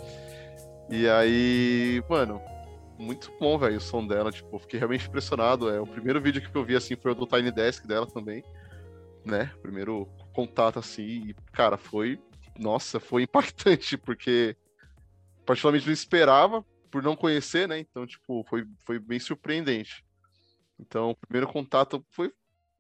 E 0.92 1.08
aí, 1.08 2.04
mano, 2.10 2.42
muito 2.98 3.32
bom, 3.40 3.60
velho, 3.60 3.78
o 3.78 3.82
som 3.82 4.06
dela, 4.06 4.32
tipo, 4.32 4.58
fiquei 4.58 4.80
realmente 4.80 5.08
impressionado. 5.08 5.70
É, 5.70 5.80
o 5.80 5.86
primeiro 5.86 6.20
vídeo 6.20 6.42
que 6.42 6.58
eu 6.58 6.66
vi, 6.66 6.76
assim, 6.76 6.96
foi 6.96 7.12
o 7.12 7.16
do 7.16 7.28
Tiny 7.28 7.52
Desk 7.52 7.86
dela 7.86 8.08
também, 8.08 8.44
né? 9.24 9.54
Primeiro 9.62 10.08
contato, 10.34 10.80
assim, 10.80 11.04
e, 11.04 11.34
cara, 11.54 11.78
foi, 11.78 12.20
nossa, 12.58 13.00
foi 13.00 13.24
impactante, 13.30 13.98
porque 13.98 14.58
particularmente 15.46 15.86
não 15.86 15.94
esperava, 15.94 16.66
por 16.90 17.04
não 17.04 17.16
conhecer, 17.16 17.68
né? 17.68 17.78
Então, 17.80 18.08
tipo, 18.08 18.44
foi, 18.50 18.66
foi 18.84 18.98
bem 18.98 19.20
surpreendente. 19.20 20.04
Então, 20.80 21.12
o 21.12 21.16
primeiro 21.16 21.48
contato 21.48 22.04
foi 22.10 22.34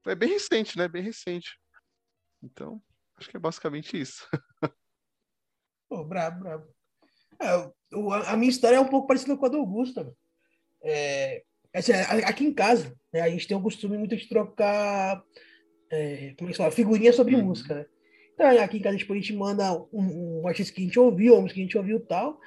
é 0.07 0.15
bem 0.15 0.29
recente, 0.29 0.77
né? 0.77 0.87
Bem 0.87 1.03
recente. 1.03 1.59
Então, 2.41 2.81
acho 3.17 3.29
que 3.29 3.37
é 3.37 3.39
basicamente 3.39 3.99
isso. 3.99 4.27
Pô, 5.87 6.03
brabo, 6.03 6.39
brabo. 6.39 6.78
É, 7.41 7.69
a 8.27 8.37
minha 8.37 8.49
história 8.49 8.77
é 8.77 8.79
um 8.79 8.87
pouco 8.87 9.07
parecida 9.07 9.35
com 9.35 9.45
a 9.45 9.49
do 9.49 9.57
Augusto. 9.57 10.15
É, 10.83 11.43
assim, 11.73 11.93
aqui 11.93 12.45
em 12.45 12.53
casa, 12.53 12.93
né, 13.13 13.21
a 13.21 13.29
gente 13.29 13.47
tem 13.47 13.57
o 13.57 13.61
costume 13.61 13.97
muito 13.97 14.15
de 14.15 14.27
trocar 14.27 15.23
é, 15.91 16.33
como 16.37 16.49
é 16.49 16.51
que 16.51 16.57
fala? 16.57 16.71
figurinha 16.71 17.11
sobre 17.11 17.35
uhum. 17.35 17.45
música, 17.45 17.75
né? 17.75 17.85
Então, 18.33 18.63
aqui 18.63 18.77
em 18.77 18.81
casa, 18.81 18.97
tipo, 18.97 19.11
a 19.11 19.15
gente 19.15 19.33
manda 19.33 19.73
um, 19.91 20.41
um 20.41 20.47
artista 20.47 20.73
que 20.73 20.81
a 20.81 20.85
gente 20.85 20.99
ouviu, 20.99 21.37
um 21.37 21.45
que 21.45 21.59
a 21.59 21.63
gente 21.63 21.77
ouviu 21.77 21.97
e 21.97 22.01
tal. 22.01 22.39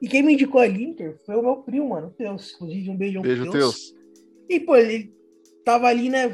E 0.00 0.08
quem 0.08 0.22
me 0.22 0.34
indicou 0.34 0.60
a 0.60 0.66
Linter 0.66 1.18
foi 1.26 1.34
o 1.34 1.42
meu 1.42 1.56
primo, 1.56 1.88
mano, 1.88 2.14
Deus. 2.16 2.52
Inclusive, 2.54 2.90
um 2.90 2.96
beijão 2.96 3.22
Beijo, 3.22 3.42
Deus. 3.42 3.54
Deus. 3.54 3.94
E, 4.48 4.60
pô, 4.60 4.76
ele 4.76 5.12
tava 5.64 5.88
ali, 5.88 6.08
né, 6.08 6.28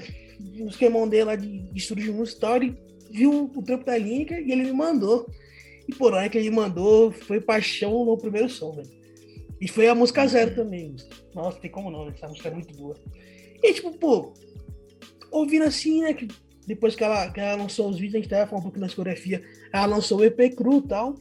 no 0.59 0.69
esquemão 0.69 1.09
dele 1.09 1.25
lá 1.25 1.37
de, 1.37 1.61
de 1.73 1.79
estúdio 1.79 2.05
de 2.05 2.13
música 2.13 2.37
story, 2.37 2.77
viu 3.11 3.51
o 3.55 3.63
trampo 3.63 3.85
da 3.85 3.97
Linker 3.97 4.47
e 4.47 4.53
ele 4.53 4.65
me 4.65 4.73
mandou. 4.73 5.27
E 5.88 5.95
por 5.95 6.12
hora 6.12 6.28
que 6.28 6.38
ele 6.38 6.50
mandou, 6.50 7.12
foi 7.12 7.40
paixão 7.40 8.05
no 8.05 8.19
primeiro 8.19 8.49
som, 8.49 8.73
velho. 8.73 8.90
E 9.61 9.69
foi 9.69 9.88
a 9.88 9.95
música 9.95 10.26
zero 10.26 10.55
também. 10.55 10.95
Nossa, 11.35 11.59
tem 11.59 11.71
como 11.71 11.90
não, 11.90 12.09
essa 12.09 12.28
música 12.28 12.49
é 12.49 12.52
muito 12.52 12.75
boa. 12.75 12.95
E 13.62 13.73
tipo, 13.73 13.93
pô, 13.97 14.35
ouvindo 15.31 15.64
assim, 15.64 16.02
né, 16.02 16.12
que 16.12 16.28
depois 16.66 16.95
que 16.97 17.05
ela, 17.05 17.31
que 17.31 17.40
ela 17.40 17.62
lançou 17.62 17.88
os 17.88 17.97
vídeos, 17.97 18.16
a 18.16 18.19
gente 18.19 18.28
tava 18.28 18.47
falando 18.47 18.61
um 18.61 18.64
pouco 18.64 18.81
da 18.81 18.87
discografia, 18.87 19.43
ela 19.73 19.87
lançou 19.87 20.19
o 20.19 20.25
EP 20.25 20.55
cru 20.55 20.78
e 20.78 20.88
tal. 20.88 21.14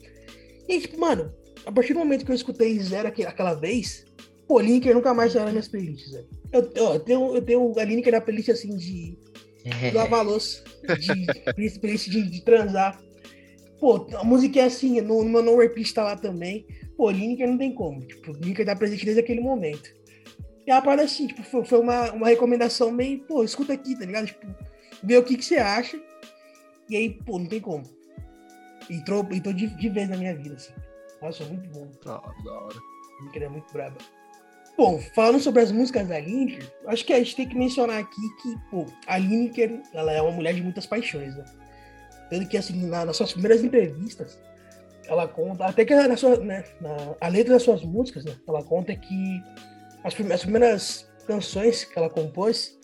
E, 0.68 0.82
tipo, 0.82 1.00
mano, 1.00 1.32
a 1.66 1.72
partir 1.72 1.94
do 1.94 2.00
momento 2.00 2.26
que 2.26 2.32
eu 2.32 2.36
escutei 2.36 2.80
Zero 2.80 3.08
aquela 3.08 3.54
vez, 3.54 4.06
pô, 4.48 4.60
Linker 4.60 4.96
nunca 4.96 5.14
mais 5.14 5.32
saiu 5.32 5.44
nas 5.44 5.54
minhas 5.54 5.68
playlists, 5.68 6.12
velho. 6.12 6.28
Eu, 6.52 6.72
eu, 6.76 7.00
tenho, 7.00 7.36
eu 7.36 7.42
tenho 7.42 7.80
a 7.80 7.84
Linker 7.84 8.12
na 8.12 8.22
playlist, 8.22 8.50
assim, 8.50 8.76
de 8.76 9.18
lavar 9.94 10.26
louça, 10.26 10.64
de 10.98 11.80
playlist 11.80 12.10
de, 12.10 12.24
de, 12.24 12.44
transar. 12.44 13.00
Pô, 13.80 14.08
a 14.16 14.24
música 14.24 14.60
é 14.60 14.64
assim, 14.64 15.02
no, 15.02 15.24
no 15.24 15.30
meu 15.30 15.44
no 15.44 15.58
repeat 15.58 15.94
tá 15.94 16.04
lá 16.04 16.16
também. 16.16 16.66
Pô, 16.96 17.10
Lineker 17.10 17.48
não 17.48 17.58
tem 17.58 17.74
como. 17.74 18.02
Tipo, 18.02 18.32
Lineker 18.32 18.66
tá 18.66 18.76
presente 18.76 19.06
desde 19.06 19.22
aquele 19.22 19.42
momento. 19.42 19.90
E 20.66 20.72
a 20.72 20.82
parada 20.82 21.04
assim, 21.04 21.28
tipo, 21.28 21.44
foi, 21.44 21.64
foi 21.66 21.80
uma, 21.80 22.12
uma 22.12 22.28
recomendação 22.28 22.92
meio, 22.92 23.20
pô, 23.20 23.44
escuta 23.44 23.74
aqui, 23.74 23.98
tá 23.98 24.06
ligado? 24.06 24.28
Tipo, 24.28 24.48
ver 25.04 25.18
o 25.18 25.24
que, 25.24 25.38
que 25.38 25.46
você 25.46 25.58
acha. 25.58 26.00
E 26.90 26.96
aí, 26.96 27.10
pô, 27.10 27.38
não 27.38 27.46
tem 27.46 27.60
como. 27.60 27.84
Entrou, 28.90 29.28
entrou 29.32 29.54
de, 29.54 29.68
de 29.68 29.90
vez 29.90 30.10
na 30.10 30.18
minha 30.18 30.36
vida, 30.36 30.56
assim. 30.56 30.74
Nossa, 31.22 31.44
muito 31.46 31.70
bom. 31.70 31.88
Tá, 32.04 32.22
da 32.44 32.52
hora. 32.52 32.76
Lineker 33.20 33.44
é 33.44 33.50
muito 33.50 33.72
braba. 33.72 33.98
Bom, 34.78 35.00
falando 35.14 35.40
sobre 35.40 35.62
as 35.62 35.72
músicas 35.72 36.08
da 36.08 36.20
Lineker, 36.20 36.70
acho 36.88 37.06
que 37.06 37.14
a 37.14 37.18
gente 37.18 37.36
tem 37.36 37.48
que 37.48 37.58
mencionar 37.58 38.00
aqui 38.00 38.22
que, 38.42 38.56
pô, 38.70 38.86
a 39.08 39.18
Lineker, 39.18 39.82
ela 39.94 40.12
é 40.12 40.22
uma 40.22 40.32
mulher 40.32 40.54
de 40.54 40.62
muitas 40.62 40.86
paixões, 40.86 41.36
né? 41.36 41.46
Tanto 42.30 42.48
que, 42.48 42.58
assim, 42.58 42.88
na, 42.88 43.06
nas 43.06 43.18
suas 43.18 43.32
primeiras 43.32 43.64
entrevistas, 43.64 44.40
ela 45.08 45.28
conta, 45.28 45.66
até 45.66 45.86
que 45.86 45.94
na 45.94 46.18
sua, 46.18 46.38
né, 46.38 46.64
na, 46.82 47.16
a 47.22 47.28
letra 47.28 47.54
das 47.54 47.64
suas 47.64 47.84
músicas, 47.84 48.26
né, 48.26 48.36
ela 48.48 48.64
conta 48.64 48.96
que 48.96 49.44
as, 50.04 50.14
as 50.32 50.42
primeiras 50.42 51.08
canções 51.28 51.84
que 51.84 51.98
ela 51.98 52.10
compôs 52.10 52.78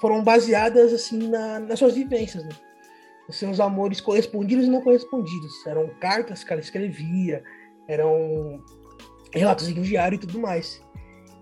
foram 0.00 0.24
baseadas 0.24 0.92
assim 0.92 1.28
na, 1.28 1.60
nas 1.60 1.78
suas 1.78 1.94
vivências, 1.94 2.44
né? 2.44 2.50
Os 3.28 3.36
seus 3.36 3.60
amores 3.60 4.00
correspondidos 4.00 4.66
e 4.66 4.70
não 4.70 4.80
correspondidos. 4.80 5.64
Eram 5.66 5.88
cartas 6.00 6.42
que 6.42 6.52
ela 6.52 6.60
escrevia, 6.60 7.44
eram 7.86 8.60
relatos 9.32 9.68
em 9.68 9.80
diário 9.82 10.16
e 10.16 10.18
tudo 10.18 10.40
mais. 10.40 10.82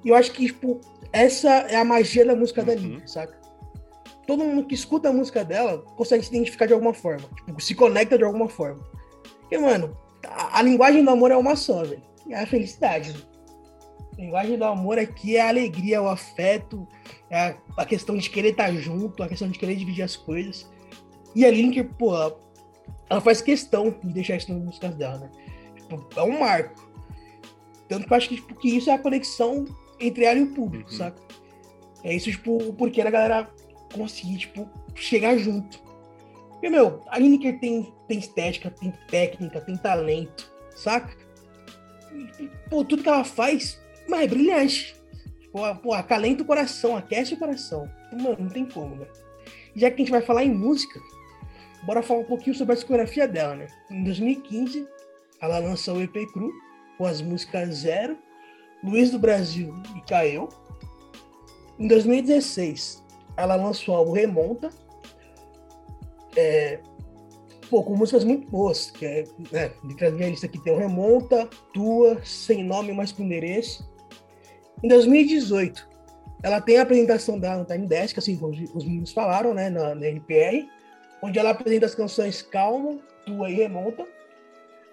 E 0.05 0.11
eu 0.11 0.15
acho 0.15 0.33
que, 0.33 0.47
tipo, 0.47 0.81
essa 1.13 1.49
é 1.49 1.77
a 1.77 1.85
magia 1.85 2.27
da 2.27 2.37
música 2.37 2.61
uhum. 2.61 2.67
da 2.67 2.75
Lívia, 2.75 3.07
saca? 3.07 3.38
Todo 4.29 4.45
mundo 4.45 4.67
que 4.67 4.75
escuta 4.75 5.09
a 5.09 5.13
música 5.13 5.43
dela 5.43 5.79
consegue 5.97 6.23
se 6.23 6.29
identificar 6.29 6.67
de 6.67 6.75
alguma 6.75 6.93
forma, 6.93 7.27
tipo, 7.47 7.59
se 7.63 7.75
conecta 7.75 8.19
de 8.19 8.25
alguma 8.25 8.47
forma. 8.47 8.85
Porque, 9.41 9.57
mano, 9.57 9.97
a, 10.23 10.59
a 10.59 10.63
linguagem 10.63 11.03
do 11.03 11.09
amor 11.09 11.31
é 11.31 11.37
uma 11.37 11.57
só, 11.57 11.83
velho. 11.83 12.03
É 12.29 12.43
a 12.43 12.47
felicidade. 12.47 13.13
Véio. 13.13 13.27
A 14.13 14.21
linguagem 14.21 14.59
do 14.59 14.65
amor 14.67 14.99
aqui 14.99 15.39
é 15.39 15.41
a 15.41 15.49
alegria, 15.49 16.03
o 16.03 16.09
afeto, 16.11 16.87
é 17.31 17.41
a, 17.41 17.57
a, 17.79 17.87
questão 17.87 18.19
de 18.19 18.29
querer 18.29 18.51
estar 18.51 18.71
junto, 18.73 19.23
a 19.23 19.29
questão 19.29 19.49
de 19.49 19.59
querer 19.59 19.77
dividir 19.77 20.03
as 20.03 20.15
coisas. 20.15 20.71
E 21.35 21.47
a 21.47 21.51
Linker, 21.51 21.89
pô, 21.95 22.15
ela 23.09 23.23
faz 23.23 23.41
questão 23.41 23.99
de 24.05 24.13
deixar 24.13 24.37
isso 24.37 24.53
nas 24.53 24.63
músicas 24.63 24.95
dela, 24.95 25.21
né? 25.21 25.31
Tipo, 25.75 26.07
é 26.15 26.23
um 26.23 26.41
marco. 26.41 26.87
Tanto 27.89 28.07
que 28.07 28.13
eu 28.13 28.17
acho 28.19 28.29
que, 28.29 28.35
tipo, 28.35 28.55
que 28.57 28.77
isso 28.77 28.91
é 28.91 28.93
a 28.93 28.99
conexão 28.99 29.65
entre 29.99 30.27
ela 30.27 30.39
e 30.39 30.43
o 30.43 30.53
público, 30.53 30.91
uhum. 30.91 30.99
saca? 30.99 31.23
É 32.05 32.15
isso, 32.15 32.31
tipo, 32.31 32.59
o 32.59 32.75
porquê 32.75 33.03
da 33.03 33.11
galera 33.11 33.51
conseguir, 33.93 34.39
tipo, 34.39 34.69
chegar 34.95 35.37
junto. 35.37 35.81
Porque, 36.51 36.69
meu, 36.69 37.03
a 37.09 37.19
Lineker 37.19 37.59
tem, 37.61 37.93
tem 38.09 38.19
estética, 38.19 38.71
tem 38.71 38.93
técnica, 39.09 39.61
tem 39.61 39.77
talento, 39.77 40.53
saca? 40.75 41.17
E, 42.13 42.51
pô, 42.69 42.85
tudo 42.85 43.03
que 43.03 43.09
ela 43.09 43.25
faz, 43.25 43.81
mas 44.09 44.23
é 44.23 44.27
brilhante. 44.27 44.97
Pô, 45.53 45.75
pô, 45.77 45.93
acalenta 45.93 46.43
o 46.43 46.47
coração, 46.47 46.97
aquece 46.97 47.35
o 47.35 47.39
coração. 47.39 47.89
Mano, 48.13 48.37
não 48.41 48.49
tem 48.49 48.65
como, 48.65 48.97
né? 48.97 49.07
Já 49.75 49.89
que 49.91 49.97
a 49.97 49.99
gente 49.99 50.11
vai 50.11 50.23
falar 50.23 50.45
em 50.45 50.53
música, 50.53 51.01
bora 51.85 52.03
falar 52.03 52.21
um 52.21 52.25
pouquinho 52.25 52.57
sobre 52.57 52.73
a 52.73 52.77
discografia 52.77 53.29
dela, 53.29 53.55
né? 53.55 53.67
Em 53.91 54.03
2015, 54.03 54.87
ela 55.41 55.59
lançou 55.59 55.97
o 55.97 56.03
EP 56.03 56.15
Cru, 56.33 56.53
com 56.97 57.07
as 57.07 57.23
músicas 57.23 57.77
Zero, 57.77 58.19
Luiz 58.83 59.11
do 59.11 59.19
Brasil 59.19 59.73
e 59.97 60.01
Caio. 60.03 60.49
Em 61.79 61.87
2016, 61.87 63.05
ela 63.39 63.55
lançou 63.55 63.95
o 63.95 63.99
álbum 63.99 64.13
Remonta, 64.13 64.71
é, 66.37 66.81
pô, 67.71 67.85
com 67.85 67.95
músicas 67.95 68.25
muito 68.25 68.51
boas, 68.51 68.91
que 68.91 69.07
é, 69.07 69.25
né, 69.53 69.71
a 70.07 70.11
minha 70.11 70.29
lista 70.29 70.47
aqui 70.47 70.59
tem 70.59 70.73
o 70.73 70.77
Remonta, 70.77 71.49
Tua, 71.73 72.21
Sem 72.25 72.65
Nome 72.65 72.93
Mais 72.93 73.13
Pro 73.13 73.25
Endereço. 73.25 73.89
Em 74.83 74.89
2018, 74.89 75.89
ela 76.43 76.61
tem 76.61 76.79
a 76.79 76.83
apresentação 76.83 77.37
no 77.37 77.65
Time 77.65 77.87
Desk, 77.87 78.19
assim 78.19 78.37
como 78.37 78.53
os 78.75 78.85
meninos 78.85 79.13
falaram, 79.13 79.55
né, 79.55 79.71
na, 79.71 79.95
na 79.95 80.09
NPR, 80.09 80.69
onde 81.23 81.39
ela 81.39 81.51
apresenta 81.51 81.87
as 81.87 81.95
canções 81.95 82.43
Calma, 82.43 82.99
Tua 83.25 83.49
e 83.51 83.55
Remonta. 83.55 84.05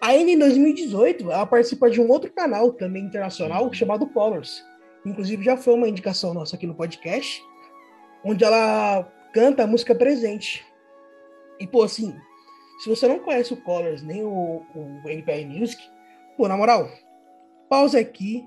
Ainda 0.02 0.32
em 0.32 0.38
2018, 0.38 1.32
ela 1.32 1.48
participa 1.48 1.90
de 1.90 2.00
um 2.00 2.08
outro 2.12 2.32
canal 2.32 2.72
também 2.72 3.04
internacional 3.04 3.74
chamado 3.74 4.06
Colors, 4.08 4.64
inclusive 5.04 5.44
já 5.44 5.58
foi 5.58 5.74
uma 5.74 5.88
indicação 5.88 6.32
nossa 6.32 6.56
aqui 6.56 6.68
no 6.68 6.76
podcast, 6.76 7.42
onde 8.26 8.44
ela 8.44 9.04
canta 9.32 9.64
a 9.64 9.68
música 9.68 9.94
presente. 9.94 10.66
E, 11.60 11.68
pô, 11.68 11.84
assim, 11.84 12.14
se 12.80 12.90
você 12.90 13.08
não 13.08 13.20
conhece 13.20 13.54
o 13.54 13.62
Colors 13.62 14.02
nem 14.02 14.24
o, 14.24 14.66
o 14.76 15.02
Music, 15.48 15.82
pô, 16.36 16.48
na 16.48 16.58
moral, 16.58 16.90
pausa 17.70 18.00
aqui, 18.00 18.46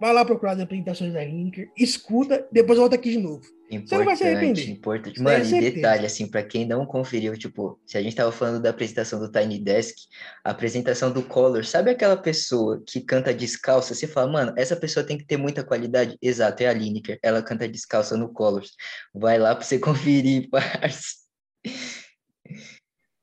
vai 0.00 0.12
lá 0.12 0.24
procurar 0.24 0.52
as 0.52 0.60
apresentações 0.60 1.12
da 1.12 1.22
Linker, 1.22 1.70
escuta, 1.76 2.48
depois 2.50 2.78
volta 2.78 2.96
aqui 2.96 3.10
de 3.10 3.18
novo. 3.18 3.42
Importante, 3.72 3.88
Você 3.88 3.98
não 3.98 4.04
vai 4.04 4.16
se 4.16 4.24
arrepender. 4.24 4.68
Importante. 4.68 5.22
Mano, 5.22 5.44
e 5.44 5.70
detalhe, 5.70 6.04
assim, 6.04 6.26
para 6.26 6.42
quem 6.42 6.66
não 6.66 6.84
conferiu, 6.84 7.36
tipo, 7.38 7.80
se 7.86 7.96
a 7.96 8.02
gente 8.02 8.14
tava 8.14 8.30
falando 8.30 8.60
da 8.60 8.68
apresentação 8.68 9.18
do 9.18 9.32
Tiny 9.32 9.58
Desk, 9.58 9.96
a 10.44 10.50
apresentação 10.50 11.10
do 11.10 11.22
Color, 11.22 11.64
sabe 11.64 11.90
aquela 11.90 12.16
pessoa 12.16 12.82
que 12.86 13.00
canta 13.00 13.32
descalça? 13.32 13.94
Você 13.94 14.06
fala, 14.06 14.30
mano, 14.30 14.52
essa 14.58 14.76
pessoa 14.76 15.06
tem 15.06 15.16
que 15.16 15.24
ter 15.24 15.38
muita 15.38 15.64
qualidade. 15.64 16.18
Exato, 16.20 16.62
é 16.62 16.66
a 16.66 16.72
Lineker. 16.72 17.18
Ela 17.22 17.42
canta 17.42 17.66
descalça 17.66 18.14
no 18.14 18.30
Colors. 18.30 18.72
Vai 19.14 19.38
lá 19.38 19.54
pra 19.54 19.64
você 19.64 19.78
conferir, 19.80 20.50
parça. 20.50 21.22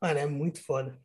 Mano, 0.01 0.19
é 0.19 0.25
muito 0.25 0.63
foda. 0.63 0.97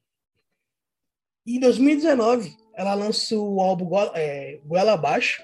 Em 1.46 1.60
2019, 1.60 2.56
ela 2.74 2.94
lançou 2.94 3.56
o 3.56 3.60
álbum 3.60 3.90
é, 4.14 4.58
Goela 4.64 4.94
Abaixo, 4.94 5.42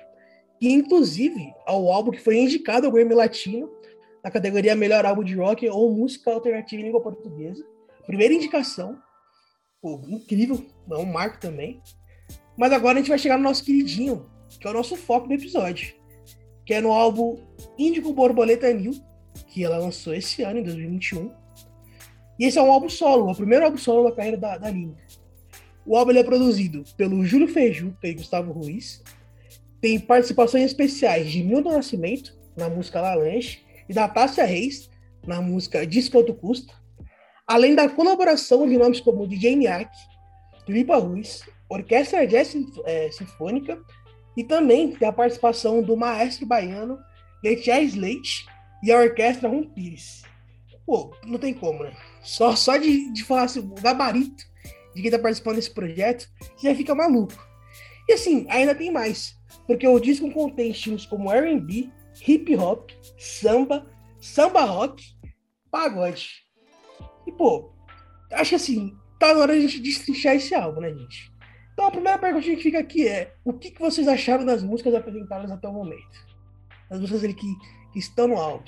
que 0.59 0.71
inclusive 0.71 1.53
é 1.67 1.73
o 1.73 1.93
álbum 1.93 2.11
que 2.11 2.21
foi 2.21 2.39
indicado 2.39 2.87
ao 2.87 2.93
Grammy 2.93 3.15
Latino 3.15 3.71
na 4.23 4.31
categoria 4.31 4.77
Melhor 4.77 5.05
Álbum 5.05 5.25
de 5.25 5.35
Rock 5.35 5.69
ou 5.69 5.95
Música 5.95 6.33
Alternativa 6.33 6.81
em 6.81 6.87
Língua 6.87 7.01
Portuguesa. 7.01 7.65
Primeira 8.07 8.35
indicação. 8.35 8.99
Pô, 9.81 10.01
incrível, 10.09 10.65
é 10.91 10.97
um 10.97 11.07
marco 11.07 11.39
também. 11.39 11.83
Mas 12.57 12.73
agora 12.73 12.99
a 12.99 13.01
gente 13.01 13.09
vai 13.09 13.19
chegar 13.19 13.39
no 13.39 13.45
nosso 13.45 13.65
queridinho, 13.65 14.29
que 14.61 14.67
é 14.67 14.71
o 14.71 14.75
nosso 14.75 14.97
foco 14.97 15.27
do 15.27 15.35
episódio, 15.35 15.95
que 16.67 16.75
é 16.75 16.81
no 16.81 16.93
álbum 16.93 17.39
Índico 17.79 18.13
Borboleta 18.13 18.73
New, 18.73 18.93
que 19.49 19.65
ela 19.65 19.79
lançou 19.79 20.13
esse 20.13 20.43
ano, 20.43 20.59
em 20.59 20.63
2021. 20.63 21.33
E 22.39 22.45
esse 22.45 22.59
é 22.59 22.63
um 22.63 22.71
álbum 22.71 22.89
solo, 22.89 23.31
o 23.31 23.35
primeiro 23.35 23.65
álbum 23.65 23.79
solo 23.79 24.09
da 24.09 24.15
carreira 24.15 24.37
da, 24.37 24.59
da. 24.59 24.69
O 25.87 25.97
álbum 25.97 26.13
é 26.13 26.23
produzido 26.23 26.85
pelo 26.97 27.25
Júlio 27.25 27.49
Fejuca 27.49 28.07
e 28.07 28.15
Gustavo 28.15 28.53
Ruiz. 28.53 29.03
Tem 29.81 29.99
participações 29.99 30.65
especiais 30.65 31.31
de 31.31 31.43
Milton 31.43 31.73
Nascimento, 31.73 32.39
na 32.57 32.69
música 32.69 33.01
La 33.01 33.15
Lanche, 33.15 33.61
da 33.93 34.09
Tássia 34.09 34.45
Reis, 34.45 34.91
na 35.27 35.41
música 35.41 35.87
Diz 35.87 36.09
Quanto 36.09 36.35
Custa, 36.35 36.73
além 37.47 37.75
da 37.75 37.89
colaboração 37.89 38.69
de 38.69 38.77
nomes 38.77 39.01
como 39.01 39.27
DJ 39.27 39.57
Niak, 39.57 39.91
Tulipa 40.65 40.97
Ruiz, 40.97 41.43
Orquestra 41.69 42.27
Jazz 42.27 42.57
é, 42.85 43.11
Sinfônica, 43.11 43.81
e 44.37 44.45
também 44.45 44.93
tem 44.93 45.09
a 45.09 45.13
participação 45.13 45.83
do 45.83 45.97
maestro 45.97 46.47
baiano 46.47 46.99
Letiés 47.43 47.95
Leite 47.95 48.47
e 48.83 48.93
a 48.93 48.99
Orquestra 48.99 49.49
Rum 49.49 49.65
Pires. 49.65 50.23
Pô, 50.87 51.15
não 51.25 51.39
tem 51.39 51.53
como, 51.53 51.83
né? 51.83 51.93
Só, 52.23 52.55
só 52.57 52.77
de, 52.77 53.13
de 53.13 53.25
falar 53.25 53.43
assim, 53.43 53.61
o 53.61 53.81
gabarito 53.81 54.51
de 54.95 55.03
quem 55.03 55.11
tá 55.11 55.19
participando 55.19 55.57
desse 55.57 55.71
projeto, 55.71 56.29
já 56.63 56.75
fica 56.75 56.95
maluco. 56.95 57.35
E 58.09 58.13
assim, 58.13 58.47
ainda 58.49 58.75
tem 58.75 58.91
mais, 58.91 59.37
porque 59.67 59.87
o 59.87 60.01
disco 60.01 60.31
contém 60.33 60.71
estilos 60.71 61.07
como 61.07 61.31
R&B, 61.31 61.91
hip 62.27 62.55
hop, 62.57 62.91
samba, 63.19 63.87
samba 64.21 64.65
rock, 64.65 65.05
pagode. 65.71 66.29
E, 67.27 67.33
pô, 67.33 67.73
acho 68.33 68.51
que 68.51 68.57
assim, 68.57 68.97
tá 69.19 69.35
na 69.35 69.41
hora 69.41 69.53
de 69.53 69.65
a 69.65 69.69
gente 69.69 69.81
destrinchar 69.81 70.35
esse 70.35 70.55
álbum, 70.55 70.81
né, 70.81 70.93
gente? 70.93 71.31
Então 71.73 71.87
a 71.87 71.91
primeira 71.91 72.19
pergunta 72.19 72.45
que 72.45 72.57
fica 72.57 72.79
aqui 72.79 73.07
é: 73.07 73.35
o 73.45 73.53
que, 73.53 73.71
que 73.71 73.81
vocês 73.81 74.07
acharam 74.09 74.45
das 74.45 74.63
músicas 74.63 74.95
apresentadas 74.95 75.51
até 75.51 75.69
o 75.69 75.73
momento? 75.73 76.27
As 76.91 77.01
músicas 77.01 77.25
ali 77.25 77.35
que, 77.35 77.47
que 77.93 77.99
estão 77.99 78.29
no 78.29 78.37
álbum. 78.37 78.65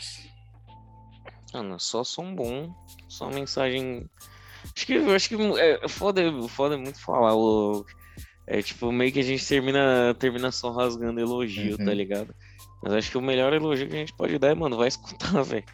Mano, 1.52 1.78
só 1.78 2.02
som 2.04 2.34
bom, 2.34 2.74
só 3.08 3.28
mensagem. 3.28 4.08
Acho 4.74 4.86
que 4.86 4.94
acho 4.94 5.28
que 5.28 5.34
é 5.58 5.88
foda, 5.88 6.22
foda 6.48 6.78
muito 6.78 7.00
falar. 7.00 7.34
O, 7.34 7.84
é 8.46 8.62
tipo, 8.62 8.90
meio 8.90 9.12
que 9.12 9.20
a 9.20 9.24
gente 9.24 9.46
termina, 9.46 10.14
termina 10.14 10.50
só 10.50 10.70
rasgando 10.70 11.20
elogio, 11.20 11.76
tá 11.76 11.82
uhum. 11.82 11.88
tá 11.88 11.94
ligado? 11.94 12.34
Mas 12.82 12.92
acho 12.94 13.10
que 13.10 13.18
o 13.18 13.22
melhor 13.22 13.52
elogio 13.52 13.88
que 13.88 13.94
a 13.94 13.98
gente 13.98 14.14
pode 14.14 14.38
dar 14.38 14.48
é, 14.48 14.54
mano, 14.54 14.76
vai 14.76 14.88
escutar, 14.88 15.42
velho. 15.44 15.64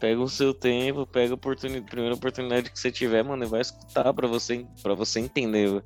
Pega 0.00 0.20
o 0.20 0.28
seu 0.28 0.52
tempo, 0.52 1.06
pega 1.06 1.32
a 1.32 1.34
oportunidade, 1.34 1.86
primeira 1.86 2.14
oportunidade 2.14 2.70
que 2.70 2.78
você 2.78 2.90
tiver, 2.90 3.22
mano, 3.22 3.44
e 3.44 3.48
vai 3.48 3.60
escutar 3.60 4.12
pra 4.12 4.28
você, 4.28 4.66
pra 4.82 4.94
você 4.94 5.20
entender 5.20 5.82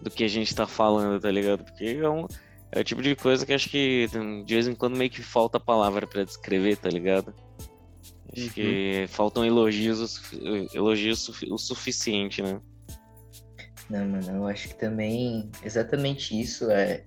do 0.00 0.10
que 0.10 0.24
a 0.24 0.28
gente 0.28 0.54
tá 0.54 0.66
falando, 0.66 1.20
tá 1.20 1.30
ligado? 1.30 1.64
Porque 1.64 1.98
é, 2.00 2.08
um, 2.08 2.26
é 2.72 2.80
o 2.80 2.84
tipo 2.84 3.02
de 3.02 3.14
coisa 3.14 3.44
que 3.44 3.52
acho 3.52 3.68
que 3.68 4.08
de 4.44 4.54
vez 4.54 4.66
em 4.66 4.74
quando 4.74 4.96
meio 4.96 5.10
que 5.10 5.22
falta 5.22 5.60
palavra 5.60 6.06
para 6.06 6.24
descrever, 6.24 6.76
tá 6.76 6.88
ligado? 6.88 7.34
Acho 8.32 8.46
uhum. 8.46 8.50
que 8.50 9.06
faltam 9.08 9.44
elogios, 9.44 10.32
elogios 10.74 11.28
o 11.48 11.58
suficiente, 11.58 12.42
né? 12.42 12.60
Não, 13.88 14.06
mano, 14.06 14.30
eu 14.30 14.46
acho 14.46 14.68
que 14.68 14.74
também 14.74 15.50
exatamente 15.62 16.38
isso 16.38 16.70
é 16.70 17.04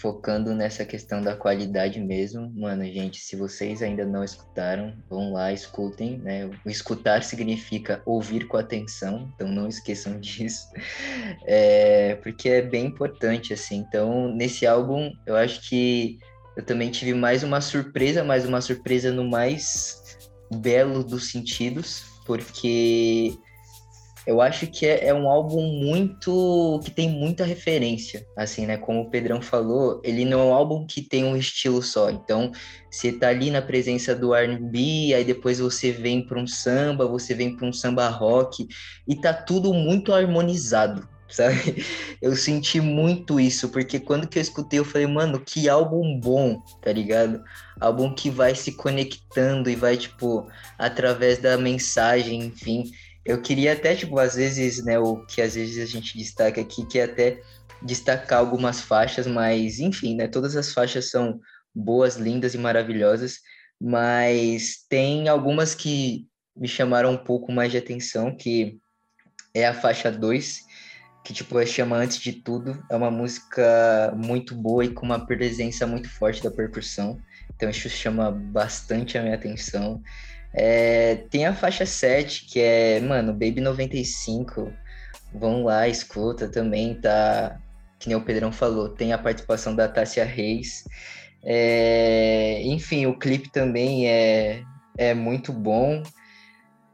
focando 0.00 0.54
nessa 0.54 0.84
questão 0.84 1.20
da 1.20 1.36
qualidade 1.36 2.00
mesmo, 2.00 2.50
mano, 2.54 2.84
gente, 2.84 3.20
se 3.20 3.36
vocês 3.36 3.82
ainda 3.82 4.04
não 4.04 4.24
escutaram, 4.24 4.96
vão 5.08 5.32
lá, 5.32 5.52
escutem, 5.52 6.18
né? 6.18 6.50
O 6.64 6.70
escutar 6.70 7.22
significa 7.22 8.02
ouvir 8.06 8.46
com 8.46 8.56
atenção, 8.56 9.30
então 9.34 9.48
não 9.48 9.68
esqueçam 9.68 10.18
disso, 10.20 10.68
é, 11.46 12.14
porque 12.22 12.48
é 12.48 12.62
bem 12.62 12.86
importante, 12.86 13.52
assim. 13.52 13.76
Então, 13.76 14.34
nesse 14.34 14.66
álbum, 14.66 15.12
eu 15.26 15.36
acho 15.36 15.68
que 15.68 16.18
eu 16.56 16.64
também 16.64 16.90
tive 16.90 17.12
mais 17.12 17.42
uma 17.42 17.60
surpresa, 17.60 18.24
mais 18.24 18.46
uma 18.46 18.60
surpresa 18.60 19.12
no 19.12 19.28
mais 19.28 20.28
belo 20.50 21.04
dos 21.04 21.30
sentidos, 21.30 22.04
porque 22.26 23.36
eu 24.26 24.40
acho 24.40 24.66
que 24.66 24.86
é, 24.86 25.06
é, 25.06 25.14
um 25.14 25.28
álbum 25.28 25.62
muito 25.62 26.80
que 26.84 26.90
tem 26.90 27.08
muita 27.08 27.44
referência, 27.44 28.26
assim, 28.36 28.66
né? 28.66 28.76
Como 28.76 29.00
o 29.00 29.10
Pedrão 29.10 29.40
falou, 29.40 30.00
ele 30.04 30.24
não 30.24 30.40
é 30.40 30.44
um 30.44 30.54
álbum 30.54 30.86
que 30.86 31.00
tem 31.00 31.24
um 31.24 31.36
estilo 31.36 31.82
só. 31.82 32.10
Então, 32.10 32.52
você 32.90 33.12
tá 33.12 33.28
ali 33.28 33.50
na 33.50 33.62
presença 33.62 34.14
do 34.14 34.34
R&B, 34.34 35.14
aí 35.14 35.24
depois 35.24 35.58
você 35.58 35.90
vem 35.90 36.26
para 36.26 36.38
um 36.38 36.46
samba, 36.46 37.06
você 37.06 37.34
vem 37.34 37.56
para 37.56 37.66
um 37.66 37.72
samba 37.72 38.08
rock 38.08 38.68
e 39.08 39.16
tá 39.16 39.32
tudo 39.32 39.72
muito 39.72 40.12
harmonizado, 40.12 41.08
sabe? 41.28 41.84
Eu 42.20 42.36
senti 42.36 42.80
muito 42.80 43.40
isso, 43.40 43.70
porque 43.70 43.98
quando 43.98 44.28
que 44.28 44.38
eu 44.38 44.42
escutei, 44.42 44.80
eu 44.80 44.84
falei, 44.84 45.06
mano, 45.06 45.40
que 45.40 45.68
álbum 45.68 46.20
bom, 46.20 46.60
tá 46.82 46.92
ligado? 46.92 47.42
Álbum 47.80 48.14
que 48.14 48.28
vai 48.28 48.54
se 48.54 48.72
conectando 48.72 49.70
e 49.70 49.74
vai, 49.74 49.96
tipo, 49.96 50.46
através 50.78 51.38
da 51.38 51.56
mensagem, 51.56 52.40
enfim, 52.40 52.84
eu 53.24 53.40
queria 53.40 53.72
até, 53.72 53.94
tipo, 53.94 54.18
às 54.18 54.34
vezes, 54.34 54.82
né, 54.84 54.98
o 54.98 55.24
que 55.26 55.42
às 55.42 55.54
vezes 55.54 55.82
a 55.82 55.86
gente 55.86 56.16
destaca 56.16 56.60
aqui, 56.60 56.86
que 56.86 56.98
é 56.98 57.04
até 57.04 57.40
destacar 57.82 58.38
algumas 58.38 58.80
faixas, 58.80 59.26
mas 59.26 59.78
enfim, 59.78 60.16
né, 60.16 60.26
todas 60.28 60.56
as 60.56 60.72
faixas 60.72 61.10
são 61.10 61.40
boas, 61.74 62.16
lindas 62.16 62.54
e 62.54 62.58
maravilhosas, 62.58 63.38
mas 63.80 64.84
tem 64.88 65.28
algumas 65.28 65.74
que 65.74 66.26
me 66.56 66.68
chamaram 66.68 67.12
um 67.12 67.16
pouco 67.16 67.52
mais 67.52 67.70
de 67.70 67.78
atenção, 67.78 68.36
que 68.36 68.78
é 69.54 69.66
a 69.66 69.74
faixa 69.74 70.10
2, 70.10 70.60
que 71.24 71.32
tipo 71.32 71.64
chama 71.66 71.96
Antes 71.96 72.18
de 72.18 72.32
Tudo, 72.32 72.82
é 72.90 72.96
uma 72.96 73.10
música 73.10 74.12
muito 74.16 74.54
boa 74.54 74.84
e 74.84 74.92
com 74.92 75.06
uma 75.06 75.26
presença 75.26 75.86
muito 75.86 76.08
forte 76.08 76.42
da 76.42 76.50
percussão, 76.50 77.20
então 77.54 77.70
isso 77.70 77.88
chama 77.88 78.30
bastante 78.30 79.16
a 79.16 79.22
minha 79.22 79.34
atenção. 79.34 80.02
É, 80.52 81.16
tem 81.30 81.46
a 81.46 81.54
faixa 81.54 81.86
7, 81.86 82.46
que 82.46 82.60
é, 82.60 83.00
mano, 83.00 83.32
Baby 83.32 83.60
95. 83.60 84.72
Vão 85.32 85.64
lá, 85.64 85.86
escuta 85.88 86.48
também, 86.48 86.94
tá? 86.94 87.56
Que 87.98 88.08
nem 88.08 88.16
o 88.16 88.24
Pedrão 88.24 88.50
falou, 88.50 88.88
tem 88.88 89.12
a 89.12 89.18
participação 89.18 89.74
da 89.74 89.88
Tássia 89.88 90.24
Reis. 90.24 90.84
É, 91.42 92.60
enfim, 92.64 93.06
o 93.06 93.18
clipe 93.18 93.50
também 93.50 94.08
é, 94.08 94.62
é 94.98 95.14
muito 95.14 95.52
bom. 95.52 96.02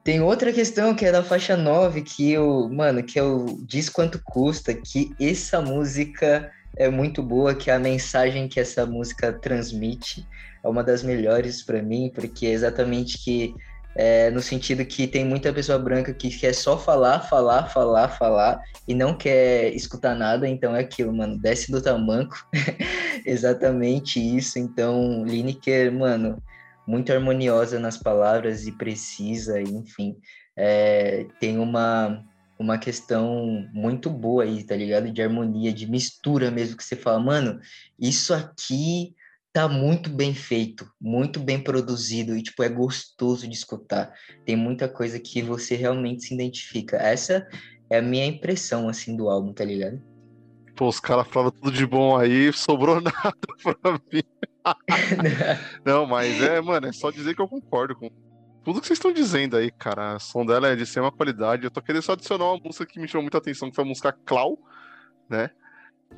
Tem 0.05 0.21
outra 0.21 0.53
questão 0.53 0.95
que 0.95 1.05
é 1.05 1.11
da 1.11 1.23
faixa 1.23 1.57
9, 1.57 2.03
que 2.03 2.31
eu, 2.31 2.69
mano, 2.69 3.03
que 3.03 3.19
eu 3.19 3.47
é 3.49 3.65
diz 3.67 3.89
quanto 3.89 4.21
custa, 4.23 4.73
que 4.73 5.13
essa 5.19 5.61
música 5.61 6.53
é 6.77 6.89
muito 6.89 7.23
boa, 7.23 7.55
que 7.55 7.71
é 7.71 7.75
a 7.75 7.79
mensagem 7.79 8.47
que 8.47 8.61
essa 8.61 8.87
música 8.87 9.33
transmite 9.33 10.25
é 10.67 10.69
uma 10.69 10.83
das 10.83 11.03
melhores 11.03 11.63
para 11.63 11.81
mim, 11.81 12.11
porque 12.13 12.47
é 12.47 12.51
exatamente 12.51 13.19
que 13.19 13.55
é, 13.95 14.31
no 14.31 14.43
sentido 14.43 14.85
que 14.85 15.07
tem 15.07 15.25
muita 15.25 15.53
pessoa 15.53 15.79
branca 15.79 16.13
que 16.13 16.29
quer 16.29 16.55
só 16.55 16.77
falar, 16.77 17.21
falar, 17.21 17.69
falar, 17.69 18.09
falar 18.09 18.61
e 18.87 18.95
não 18.95 19.17
quer 19.17 19.73
escutar 19.75 20.15
nada, 20.15 20.47
então 20.47 20.77
é 20.77 20.81
aquilo, 20.81 21.15
mano, 21.15 21.39
desce 21.39 21.73
do 21.73 21.81
tamanco, 21.81 22.47
exatamente 23.25 24.21
isso. 24.21 24.59
Então, 24.59 25.25
Lineker, 25.25 25.91
mano, 25.91 26.43
muito 26.87 27.11
harmoniosa 27.11 27.79
nas 27.79 27.97
palavras 27.97 28.67
e 28.67 28.73
precisa, 28.73 29.63
enfim, 29.63 30.17
é, 30.57 31.27
tem 31.41 31.59
uma 31.59 32.23
uma 32.59 32.79
questão 32.79 33.69
muito 33.71 34.09
boa 34.09 34.45
aí, 34.45 34.65
tá 34.65 34.75
ligado? 34.75 35.11
De 35.11 35.21
harmonia, 35.21 35.71
de 35.71 35.87
mistura 35.87 36.51
mesmo, 36.51 36.75
que 36.75 36.83
você 36.83 36.97
fala, 36.97 37.21
mano, 37.21 37.61
isso 37.99 38.33
aqui 38.33 39.15
tá 39.57 39.67
muito 39.67 40.11
bem 40.11 40.35
feito, 40.35 40.87
muito 41.01 41.41
bem 41.41 41.59
produzido 41.59 42.37
e, 42.37 42.43
tipo, 42.43 42.63
é 42.63 42.69
gostoso 42.69 43.49
de 43.49 43.55
escutar. 43.55 44.13
Tem 44.45 44.55
muita 44.55 44.87
coisa 44.87 45.19
que 45.19 45.41
você 45.41 45.75
realmente 45.75 46.25
se 46.25 46.35
identifica. 46.35 46.99
Essa 46.99 47.49
é 47.89 47.97
a 47.97 48.03
minha 48.03 48.27
impressão, 48.27 48.87
assim, 48.87 49.17
do 49.17 49.31
álbum, 49.31 49.55
tá 49.55 49.65
ligado? 49.65 49.99
Pô, 50.77 50.89
os 50.89 51.01
caras 51.01 51.27
falavam 51.29 51.53
tudo 51.53 51.73
de 51.73 51.87
bom 51.87 52.19
aí, 52.19 52.53
sobrou 52.53 53.01
nada 53.01 53.35
pra 53.63 53.93
mim. 54.13 54.23
Não, 55.87 56.05
mas 56.05 56.39
é, 56.43 56.61
mano, 56.61 56.89
é 56.89 56.93
só 56.93 57.11
dizer 57.11 57.35
que 57.35 57.41
eu 57.41 57.49
concordo 57.49 57.97
com 57.97 58.11
tudo 58.63 58.83
que 58.83 58.87
vocês 58.87 58.99
estão 58.99 59.11
dizendo 59.11 59.57
aí, 59.57 59.71
cara. 59.71 60.17
O 60.17 60.21
som 60.21 60.45
dela 60.45 60.69
é 60.69 60.77
de 60.77 60.83
extrema 60.83 61.11
qualidade. 61.11 61.65
Eu 61.65 61.71
tô 61.71 61.81
querendo 61.81 62.03
só 62.03 62.13
adicionar 62.13 62.45
uma 62.45 62.61
música 62.63 62.85
que 62.85 63.01
me 63.01 63.09
chamou 63.09 63.23
muita 63.23 63.39
atenção, 63.39 63.71
que 63.71 63.75
foi 63.75 63.85
a 63.85 63.89
música 63.89 64.13
Clau, 64.13 64.59
né? 65.31 65.49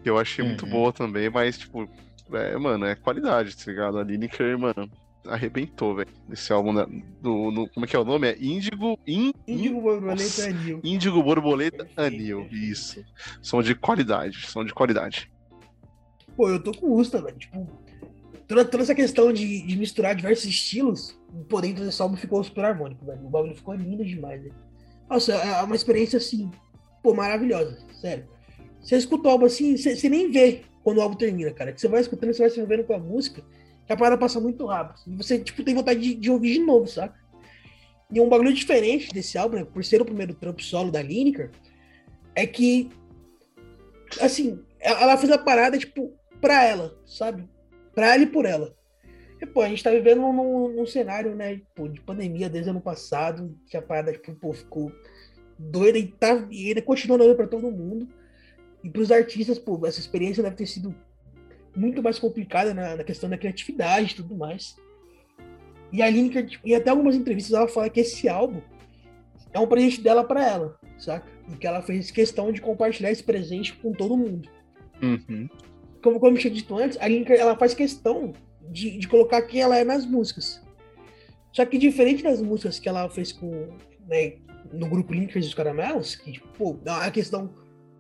Que 0.03 0.11
eu 0.11 0.18
achei 0.18 0.42
uhum. 0.42 0.48
muito 0.48 0.66
boa 0.66 0.92
também, 0.92 1.31
mas, 1.31 1.57
tipo, 1.57 1.88
é, 2.33 2.57
mano, 2.57 2.85
é 2.85 2.95
qualidade, 2.95 3.57
tá 3.57 3.71
ligado? 3.71 3.99
A 3.99 4.05
Lineker, 4.05 4.59
mano, 4.59 4.91
arrebentou, 5.27 5.95
velho. 5.95 6.09
Esse 6.31 6.53
álbum 6.53 6.75
da, 6.75 6.85
do, 7.21 7.51
no, 7.51 7.69
Como 7.69 7.85
é 7.85 7.88
que 7.88 7.97
é 7.97 7.99
o 7.99 8.05
nome? 8.05 8.29
É 8.29 8.37
Índigo. 8.38 8.99
In, 9.07 9.33
Índigo 9.47 9.81
Borboleta 9.81 10.47
Anil. 10.47 10.81
Índigo 10.83 11.23
Borboleta 11.23 11.88
Anil, 11.97 12.47
isso. 12.51 13.05
Som 13.43 13.62
de 13.62 13.75
qualidade, 13.75 14.47
som 14.47 14.64
de 14.64 14.73
qualidade. 14.73 15.31
Pô, 16.37 16.49
eu 16.49 16.62
tô 16.62 16.73
com 16.73 16.93
Usta, 16.95 17.21
velho. 17.21 17.37
Tipo, 17.37 17.67
toda, 18.47 18.64
toda 18.64 18.83
essa 18.83 18.95
questão 18.95 19.33
de, 19.33 19.62
de 19.62 19.77
misturar 19.77 20.14
diversos 20.14 20.47
estilos, 20.47 21.19
por 21.49 21.62
dentro 21.62 21.85
desse 21.85 22.01
álbum 22.01 22.17
ficou 22.17 22.43
super 22.43 22.64
harmônico, 22.64 23.05
velho. 23.05 23.27
O 23.27 23.31
bagulho 23.31 23.55
ficou 23.55 23.75
lindo 23.75 24.05
demais, 24.05 24.43
velho. 24.43 24.55
Nossa, 25.09 25.33
é 25.35 25.62
uma 25.62 25.77
experiência 25.77 26.19
assim, 26.19 26.51
pô, 27.03 27.14
maravilhosa, 27.14 27.79
sério. 28.01 28.27
Você 28.81 28.97
escuta 28.97 29.29
o 29.29 29.33
álbum 29.33 29.47
assim, 29.47 29.77
você 29.77 30.09
nem 30.09 30.31
vê 30.31 30.62
quando 30.83 30.99
o 30.99 31.01
álbum 31.01 31.17
termina, 31.17 31.53
cara. 31.53 31.73
Que 31.73 31.81
você 31.81 31.88
vai 31.88 32.01
escutando, 32.01 32.33
você 32.33 32.43
vai 32.43 32.51
se 32.51 32.57
envolvendo 32.57 32.85
com 32.85 32.95
a 32.95 32.99
música, 32.99 33.43
que 33.87 33.93
a 33.93 33.97
parada 33.97 34.19
passa 34.19 34.41
muito 34.41 34.64
rápido. 34.67 35.01
E 35.07 35.17
você, 35.17 35.38
tipo, 35.38 35.62
tem 35.62 35.75
vontade 35.75 36.01
de, 36.01 36.14
de 36.14 36.31
ouvir 36.31 36.55
de 36.55 36.61
novo, 36.61 36.87
saca? 36.87 37.19
E 38.11 38.21
um 38.21 38.29
bagulho 38.29 38.53
diferente 38.53 39.12
desse 39.12 39.37
álbum, 39.37 39.57
né, 39.57 39.64
por 39.64 39.85
ser 39.85 40.01
o 40.01 40.05
primeiro 40.05 40.35
trampo 40.35 40.62
solo 40.62 40.91
da 40.91 41.03
Lineker, 41.03 41.51
é 42.35 42.47
que, 42.47 42.91
assim, 44.21 44.64
ela 44.81 45.17
fez 45.17 45.31
a 45.31 45.38
parada, 45.38 45.77
tipo, 45.77 46.12
pra 46.41 46.64
ela, 46.64 46.97
sabe? 47.05 47.47
Pra 47.95 48.14
ela 48.14 48.23
e 48.23 48.27
por 48.27 48.47
ela. 48.47 48.75
E, 49.41 49.47
pô, 49.47 49.61
a 49.61 49.69
gente 49.69 49.85
tá 49.85 49.91
vivendo 49.91 50.21
num, 50.21 50.69
num 50.69 50.87
cenário, 50.87 51.35
né, 51.35 51.61
de 51.91 52.01
pandemia 52.01 52.49
desde 52.49 52.71
ano 52.71 52.81
passado, 52.81 53.55
que 53.69 53.77
a 53.77 53.83
parada, 53.83 54.12
tipo, 54.12 54.35
pô, 54.35 54.53
ficou 54.53 54.91
doida 55.59 55.99
e, 55.99 56.07
tá, 56.07 56.47
e 56.51 56.69
ainda 56.69 56.83
continua 56.83 57.19
dando 57.19 57.35
pra 57.35 57.47
todo 57.47 57.71
mundo. 57.71 58.09
E 58.83 58.91
para 58.91 59.03
os 59.03 59.11
artistas, 59.11 59.59
pô, 59.59 59.85
essa 59.87 60.01
experiência 60.01 60.43
deve 60.43 60.57
ter 60.57 60.67
sido 60.67 60.95
muito 61.75 62.03
mais 62.03 62.19
complicada 62.19 62.75
na, 62.75 62.97
na 62.97 63.05
questão 63.05 63.29
da 63.29 63.38
criatividade 63.38 64.12
e 64.12 64.17
tudo 64.17 64.37
mais. 64.37 64.77
E 65.93 66.03
a 66.03 66.11
Lineker, 66.11 66.61
em 66.64 66.75
até 66.75 66.91
algumas 66.91 67.14
entrevistas, 67.14 67.55
ela 67.55 67.69
fala 67.69 67.88
que 67.88 68.01
esse 68.01 68.29
álbum 68.29 68.61
é 69.53 69.59
um 69.59 69.67
presente 69.67 70.01
dela 70.01 70.23
para 70.23 70.45
ela, 70.47 70.79
saca? 70.99 71.27
E 71.51 71.57
que 71.57 71.67
ela 71.67 71.83
fez 71.83 72.11
questão 72.11 72.53
de 72.53 72.61
compartilhar 72.61 73.11
esse 73.11 73.23
presente 73.23 73.75
com 73.75 73.93
todo 73.93 74.17
mundo. 74.17 74.49
Uhum. 75.03 75.49
Como, 76.03 76.21
como 76.21 76.37
eu 76.37 76.41
tinha 76.41 76.53
dito 76.53 76.77
antes, 76.77 76.99
a 77.01 77.09
Lineker, 77.09 77.38
ela 77.38 77.57
faz 77.57 77.75
questão 77.75 78.33
de, 78.71 78.99
de 78.99 79.09
colocar 79.09 79.43
quem 79.43 79.62
ela 79.62 79.77
é 79.79 79.85
nas 79.85 80.05
músicas. 80.05 80.62
Só 81.53 81.64
que 81.64 81.79
diferente 81.79 82.23
das 82.23 82.43
músicas 82.43 82.79
que 82.79 82.88
ela 82.88 83.09
fez 83.09 83.33
com, 83.33 83.69
né, 84.07 84.35
no 84.73 84.88
grupo 84.88 85.14
Linkers 85.14 85.47
dos 85.47 85.55
Caramelos, 85.55 86.14
que, 86.14 86.33
tipo, 86.33 86.47
pô, 86.49 86.77
a 86.87 87.11
questão 87.11 87.51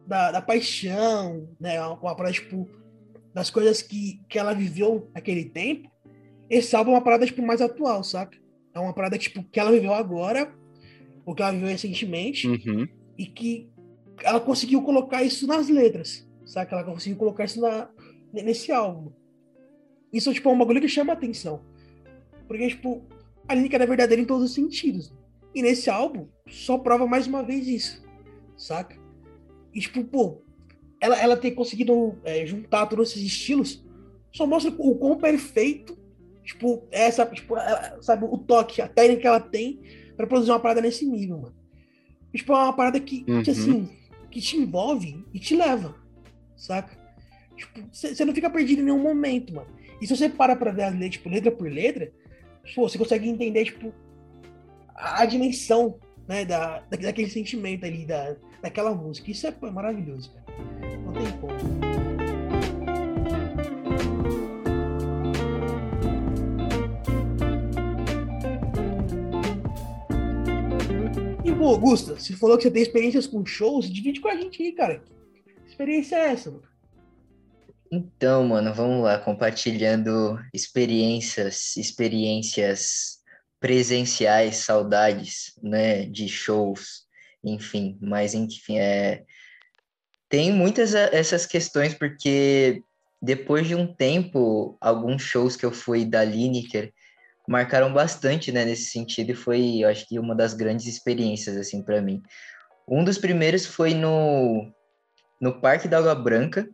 da, 0.08 0.32
da 0.32 0.40
paixão, 0.40 1.46
né? 1.60 1.80
Uma 1.86 2.16
parada, 2.16 2.32
tipo, 2.32 2.66
das 3.34 3.50
coisas 3.50 3.82
que, 3.82 4.22
que 4.26 4.38
ela 4.38 4.54
viveu 4.54 5.10
naquele 5.14 5.44
tempo. 5.44 5.90
Esse 6.48 6.74
álbum 6.74 6.92
é 6.92 6.94
uma 6.94 7.04
parada, 7.04 7.26
tipo, 7.26 7.42
mais 7.42 7.60
atual, 7.60 8.02
saca? 8.02 8.36
É 8.74 8.80
uma 8.80 8.94
parada, 8.94 9.18
tipo, 9.18 9.44
que 9.44 9.60
ela 9.60 9.70
viveu 9.70 9.92
agora, 9.92 10.50
ou 11.26 11.34
que 11.34 11.42
ela 11.42 11.52
viveu 11.52 11.68
recentemente, 11.68 12.48
uhum. 12.48 12.88
e 13.18 13.26
que 13.26 13.70
ela 14.22 14.40
conseguiu 14.40 14.80
colocar 14.80 15.22
isso 15.22 15.46
nas 15.46 15.68
letras, 15.68 16.26
saca? 16.46 16.74
Ela 16.74 16.84
conseguiu 16.84 17.18
colocar 17.18 17.44
isso 17.44 17.60
na, 17.60 17.90
nesse 18.32 18.72
álbum. 18.72 19.12
Isso, 20.10 20.32
tipo, 20.32 20.48
é 20.48 20.52
um 20.52 20.58
bagulho 20.58 20.80
que 20.80 20.88
chama 20.88 21.12
atenção. 21.12 21.62
Porque, 22.46 22.66
tipo, 22.66 23.06
a 23.46 23.54
Link 23.54 23.74
é 23.74 23.86
verdadeira 23.86 24.22
em 24.22 24.26
todos 24.26 24.44
os 24.44 24.54
sentidos. 24.54 25.12
E 25.54 25.60
nesse 25.60 25.90
álbum, 25.90 26.26
só 26.48 26.78
prova 26.78 27.06
mais 27.06 27.26
uma 27.26 27.42
vez 27.42 27.68
isso, 27.68 28.02
saca? 28.56 28.97
E, 29.78 29.80
tipo, 29.80 30.02
pô, 30.02 30.42
ela, 31.00 31.16
ela 31.22 31.36
ter 31.36 31.52
conseguido 31.52 32.18
é, 32.24 32.44
juntar 32.44 32.86
todos 32.86 33.10
esses 33.10 33.22
estilos 33.22 33.86
só 34.32 34.44
mostra 34.44 34.74
o 34.76 34.96
quão 34.96 35.16
perfeito, 35.16 35.96
tipo, 36.42 36.82
é 36.90 37.02
essa, 37.06 37.24
tipo, 37.26 37.56
ela, 37.56 38.02
sabe, 38.02 38.24
o 38.24 38.36
toque, 38.36 38.82
a 38.82 38.88
técnica 38.88 39.20
que 39.20 39.26
ela 39.28 39.38
tem 39.38 39.80
para 40.16 40.26
produzir 40.26 40.50
uma 40.50 40.58
parada 40.58 40.80
nesse 40.80 41.06
nível, 41.06 41.38
mano. 41.38 41.54
E, 42.34 42.38
tipo, 42.38 42.52
é 42.52 42.56
uma 42.56 42.72
parada 42.72 42.98
que, 42.98 43.24
uhum. 43.28 43.40
que, 43.40 43.52
assim, 43.52 43.88
que 44.32 44.40
te 44.40 44.56
envolve 44.56 45.24
e 45.32 45.38
te 45.38 45.54
leva, 45.54 45.94
saca? 46.56 46.98
Tipo, 47.56 47.88
você 47.92 48.24
não 48.24 48.34
fica 48.34 48.50
perdido 48.50 48.82
em 48.82 48.84
nenhum 48.84 49.00
momento, 49.00 49.54
mano. 49.54 49.70
E 50.02 50.08
se 50.08 50.16
você 50.16 50.28
para 50.28 50.56
pra 50.56 50.72
ver 50.72 50.82
as 50.82 50.92
letras, 50.92 51.12
tipo, 51.12 51.28
letra 51.28 51.52
por 51.52 51.70
letra, 51.70 52.12
pô, 52.74 52.88
você 52.88 52.98
consegue 52.98 53.28
entender, 53.28 53.64
tipo, 53.64 53.94
a 54.92 55.24
dimensão, 55.24 56.00
né, 56.28 56.44
da, 56.44 56.80
daquele 56.90 57.30
sentimento 57.30 57.86
ali, 57.86 58.04
da, 58.04 58.36
daquela 58.62 58.94
música. 58.94 59.30
Isso 59.30 59.46
é, 59.46 59.54
é 59.60 59.70
maravilhoso, 59.70 60.30
cara. 60.32 60.44
Não 60.98 61.12
tem 61.12 61.32
como. 61.40 61.54
E, 71.44 71.54
pô, 71.54 71.68
Augusta, 71.68 72.16
você 72.16 72.36
falou 72.36 72.58
que 72.58 72.64
você 72.64 72.70
tem 72.70 72.82
experiências 72.82 73.26
com 73.26 73.44
shows, 73.46 73.90
divide 73.90 74.20
com 74.20 74.28
a 74.28 74.36
gente 74.36 74.62
aí, 74.62 74.72
cara. 74.72 75.02
Que 75.64 75.70
experiência 75.70 76.16
é 76.16 76.32
essa, 76.32 76.50
mano? 76.50 76.68
Então, 77.90 78.46
mano, 78.46 78.74
vamos 78.74 79.02
lá, 79.02 79.18
compartilhando 79.18 80.38
experiências, 80.52 81.74
experiências 81.78 83.17
presenciais, 83.60 84.56
saudades, 84.58 85.52
né, 85.62 86.04
de 86.06 86.28
shows 86.28 87.08
enfim, 87.42 87.98
mas 88.00 88.34
enfim, 88.34 88.78
é... 88.78 89.24
tem 90.28 90.52
muitas 90.52 90.94
essas 90.94 91.46
questões 91.46 91.94
porque 91.94 92.82
depois 93.20 93.66
de 93.66 93.74
um 93.74 93.92
tempo, 93.92 94.76
alguns 94.80 95.22
shows 95.22 95.56
que 95.56 95.66
eu 95.66 95.72
fui 95.72 96.04
da 96.04 96.24
Lineker 96.24 96.92
marcaram 97.48 97.92
bastante, 97.92 98.52
né, 98.52 98.64
nesse 98.64 98.90
sentido, 98.90 99.32
e 99.32 99.34
foi, 99.34 99.78
eu 99.78 99.88
acho 99.88 100.06
que 100.06 100.18
uma 100.18 100.34
das 100.34 100.52
grandes 100.52 100.86
experiências, 100.86 101.56
assim, 101.56 101.82
para 101.82 102.00
mim. 102.00 102.22
Um 102.86 103.02
dos 103.02 103.18
primeiros 103.18 103.64
foi 103.64 103.94
no, 103.94 104.70
no 105.40 105.58
Parque 105.60 105.88
da 105.88 105.98
Água 105.98 106.14
Branca, 106.14 106.68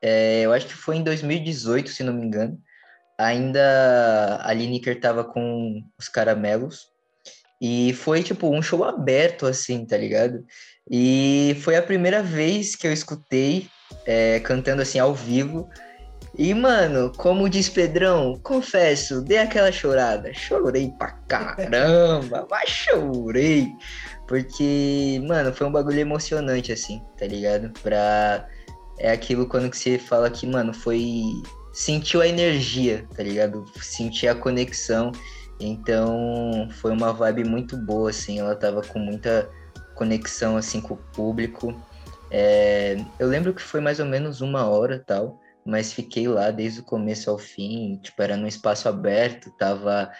é, 0.00 0.42
eu 0.42 0.52
acho 0.52 0.66
que 0.66 0.74
foi 0.74 0.96
em 0.96 1.02
2018, 1.02 1.90
se 1.90 2.04
não 2.04 2.14
me 2.14 2.24
engano, 2.24 2.58
ainda 3.22 4.40
a 4.42 4.52
Lineker 4.52 5.00
tava 5.00 5.24
com 5.24 5.82
os 5.98 6.08
caramelos, 6.08 6.92
e 7.64 7.92
foi, 7.92 8.24
tipo, 8.24 8.48
um 8.50 8.60
show 8.60 8.82
aberto, 8.82 9.46
assim, 9.46 9.86
tá 9.86 9.96
ligado? 9.96 10.44
E 10.90 11.56
foi 11.60 11.76
a 11.76 11.82
primeira 11.82 12.20
vez 12.20 12.74
que 12.74 12.88
eu 12.88 12.92
escutei 12.92 13.68
é, 14.04 14.40
cantando, 14.40 14.82
assim, 14.82 14.98
ao 14.98 15.14
vivo. 15.14 15.70
E, 16.36 16.52
mano, 16.54 17.12
como 17.16 17.48
diz 17.48 17.68
Pedrão, 17.68 18.36
confesso, 18.42 19.22
dei 19.22 19.38
aquela 19.38 19.70
chorada. 19.70 20.34
Chorei 20.34 20.90
pra 20.98 21.12
caramba, 21.28 22.46
mas 22.50 22.68
chorei. 22.68 23.68
Porque, 24.26 25.22
mano, 25.28 25.54
foi 25.54 25.68
um 25.68 25.72
bagulho 25.72 26.00
emocionante, 26.00 26.72
assim, 26.72 27.00
tá 27.16 27.28
ligado? 27.28 27.70
Pra. 27.80 28.44
É 28.98 29.12
aquilo 29.12 29.46
quando 29.46 29.70
que 29.70 29.76
você 29.76 29.98
fala 29.98 30.28
que, 30.28 30.48
mano, 30.48 30.74
foi. 30.74 31.22
Sentiu 31.72 32.20
a 32.20 32.28
energia, 32.28 33.08
tá 33.16 33.22
ligado? 33.22 33.64
Sentir 33.80 34.28
a 34.28 34.34
conexão. 34.34 35.12
Então 35.60 36.68
foi 36.80 36.90
uma 36.90 37.12
vibe 37.12 37.44
muito 37.44 37.76
boa, 37.76 38.10
assim, 38.10 38.38
ela 38.38 38.54
tava 38.56 38.82
com 38.82 38.98
muita 38.98 39.48
conexão 39.94 40.56
assim 40.56 40.80
com 40.80 40.94
o 40.94 41.04
público. 41.14 41.74
É, 42.30 42.96
eu 43.18 43.28
lembro 43.28 43.54
que 43.54 43.62
foi 43.62 43.80
mais 43.80 44.00
ou 44.00 44.06
menos 44.06 44.40
uma 44.40 44.66
hora 44.66 45.02
tal, 45.06 45.38
mas 45.64 45.92
fiquei 45.92 46.26
lá 46.26 46.50
desde 46.50 46.80
o 46.80 46.84
começo 46.84 47.30
ao 47.30 47.38
fim, 47.38 47.98
tipo, 48.02 48.20
era 48.22 48.36
num 48.36 48.46
espaço 48.46 48.88
aberto, 48.88 49.50
tava 49.58 50.10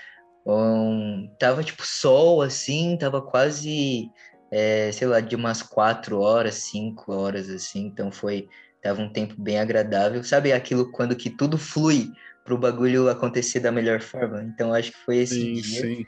um, 0.46 1.28
tava 1.38 1.64
tipo 1.64 1.84
sol 1.84 2.42
assim, 2.42 2.96
tava 2.98 3.22
quase, 3.22 4.10
é, 4.50 4.92
sei 4.92 5.08
lá, 5.08 5.20
de 5.20 5.34
umas 5.34 5.62
quatro 5.62 6.20
horas, 6.20 6.54
cinco 6.56 7.12
horas 7.12 7.48
assim, 7.48 7.86
então 7.86 8.12
foi, 8.12 8.48
tava 8.82 9.00
um 9.00 9.08
tempo 9.08 9.34
bem 9.38 9.58
agradável. 9.58 10.22
Sabe 10.24 10.52
aquilo 10.52 10.90
quando 10.90 11.16
que 11.16 11.30
tudo 11.30 11.56
flui 11.56 12.12
para 12.44 12.54
o 12.54 12.58
bagulho 12.58 13.08
acontecer 13.08 13.60
da 13.60 13.70
melhor 13.70 14.00
forma. 14.00 14.42
Então 14.42 14.74
acho 14.74 14.90
que 14.90 14.98
foi 14.98 15.18
esse 15.18 15.34
sim, 15.34 15.54
dia. 15.54 15.80
Sim. 15.82 16.06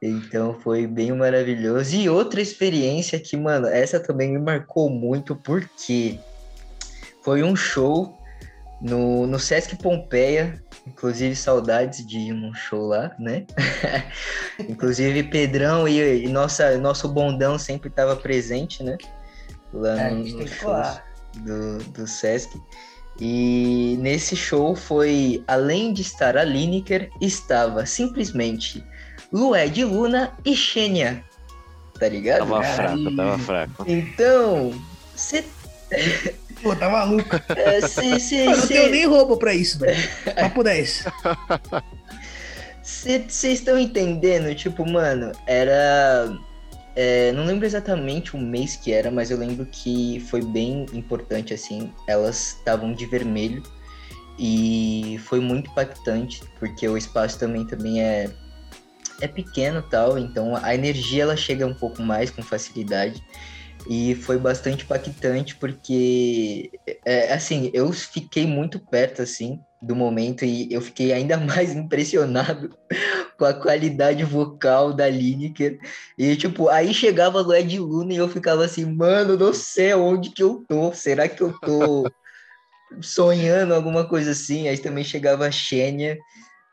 Então 0.00 0.58
foi 0.60 0.86
bem 0.86 1.12
maravilhoso. 1.12 1.96
E 1.96 2.08
outra 2.08 2.40
experiência 2.40 3.18
que, 3.18 3.36
mano, 3.36 3.66
essa 3.66 3.98
também 3.98 4.32
me 4.32 4.38
marcou 4.38 4.88
muito 4.88 5.34
porque 5.34 6.18
foi 7.22 7.42
um 7.42 7.56
show 7.56 8.16
no, 8.80 9.26
no 9.26 9.38
Sesc 9.38 9.76
Pompeia, 9.76 10.62
inclusive 10.86 11.34
saudades 11.34 12.06
de 12.06 12.32
um 12.32 12.52
show 12.52 12.86
lá, 12.86 13.14
né? 13.18 13.46
inclusive 14.68 15.22
Pedrão 15.24 15.88
e, 15.88 16.24
e, 16.24 16.28
nossa, 16.28 16.76
nosso 16.76 17.08
bondão 17.08 17.58
sempre 17.58 17.88
estava 17.88 18.14
presente, 18.14 18.82
né? 18.82 18.98
Lá 19.72 20.00
é, 20.02 20.10
no, 20.10 20.22
no 20.22 20.46
show 20.46 20.70
do, 21.40 21.78
do 21.90 22.06
Sesc. 22.06 22.60
E 23.20 23.96
nesse 24.00 24.34
show 24.34 24.74
foi, 24.74 25.44
além 25.46 25.92
de 25.92 26.02
estar 26.02 26.36
a 26.36 26.42
Lineker, 26.42 27.10
estava 27.20 27.86
simplesmente 27.86 28.84
Lué 29.32 29.68
de 29.68 29.84
Luna 29.84 30.32
e 30.44 30.56
Xênia. 30.56 31.24
Tá 31.98 32.08
ligado? 32.08 32.38
Tava 32.40 32.62
fraco, 32.62 33.16
tava 33.16 33.38
fraco. 33.38 33.84
Então, 33.86 34.74
você 35.14 35.44
Pô, 36.62 36.74
tá 36.74 36.88
maluco. 36.88 37.36
É, 37.54 37.80
sim, 37.82 38.18
sim, 38.18 38.38
eu 38.38 38.56
não 38.56 38.66
tenho 38.66 38.90
nem 38.90 39.06
roupa 39.06 39.36
pra 39.36 39.54
isso, 39.54 39.78
velho. 39.78 40.02
Papo 40.34 40.64
10. 40.64 41.04
Vocês 42.82 43.44
estão 43.44 43.78
entendendo? 43.78 44.54
Tipo, 44.54 44.88
mano, 44.88 45.32
era. 45.46 46.34
É, 46.96 47.32
não 47.32 47.44
lembro 47.44 47.66
exatamente 47.66 48.36
o 48.36 48.38
mês 48.38 48.76
que 48.76 48.92
era, 48.92 49.10
mas 49.10 49.30
eu 49.30 49.36
lembro 49.36 49.66
que 49.66 50.20
foi 50.30 50.42
bem 50.42 50.86
importante, 50.92 51.52
assim. 51.52 51.92
Elas 52.06 52.56
estavam 52.58 52.92
de 52.92 53.04
vermelho 53.06 53.62
e 54.38 55.18
foi 55.24 55.40
muito 55.40 55.70
impactante, 55.70 56.40
porque 56.58 56.88
o 56.88 56.96
espaço 56.96 57.38
também, 57.38 57.66
também 57.66 58.00
é, 58.02 58.30
é 59.20 59.28
pequeno 59.28 59.82
tal, 59.82 60.18
então 60.18 60.56
a 60.56 60.74
energia 60.74 61.24
ela 61.24 61.36
chega 61.36 61.66
um 61.66 61.74
pouco 61.74 62.02
mais 62.02 62.30
com 62.30 62.42
facilidade. 62.42 63.22
E 63.88 64.14
foi 64.14 64.38
bastante 64.38 64.84
impactante 64.84 65.56
porque, 65.56 66.70
é, 67.04 67.32
assim, 67.34 67.70
eu 67.74 67.92
fiquei 67.92 68.46
muito 68.46 68.78
perto, 68.78 69.20
assim, 69.20 69.60
do 69.84 69.94
momento 69.94 70.44
e 70.44 70.72
eu 70.72 70.80
fiquei 70.80 71.12
ainda 71.12 71.36
mais 71.38 71.74
impressionado 71.74 72.76
com 73.38 73.44
a 73.44 73.54
qualidade 73.54 74.24
vocal 74.24 74.92
da 74.92 75.08
Lineker. 75.08 75.78
E, 76.18 76.36
tipo, 76.36 76.68
aí 76.68 76.94
chegava 76.94 77.42
o 77.42 77.54
Ed 77.54 77.78
Luna 77.78 78.12
e 78.12 78.16
eu 78.16 78.28
ficava 78.28 78.64
assim, 78.64 78.84
mano 78.84 79.36
do 79.36 79.52
céu, 79.52 80.02
onde 80.02 80.30
que 80.30 80.42
eu 80.42 80.64
tô? 80.68 80.92
Será 80.92 81.28
que 81.28 81.42
eu 81.42 81.52
tô 81.60 82.10
sonhando 83.00 83.74
alguma 83.74 84.08
coisa 84.08 84.30
assim? 84.30 84.68
Aí 84.68 84.78
também 84.78 85.04
chegava 85.04 85.46
a 85.46 85.50
Xênia 85.50 86.16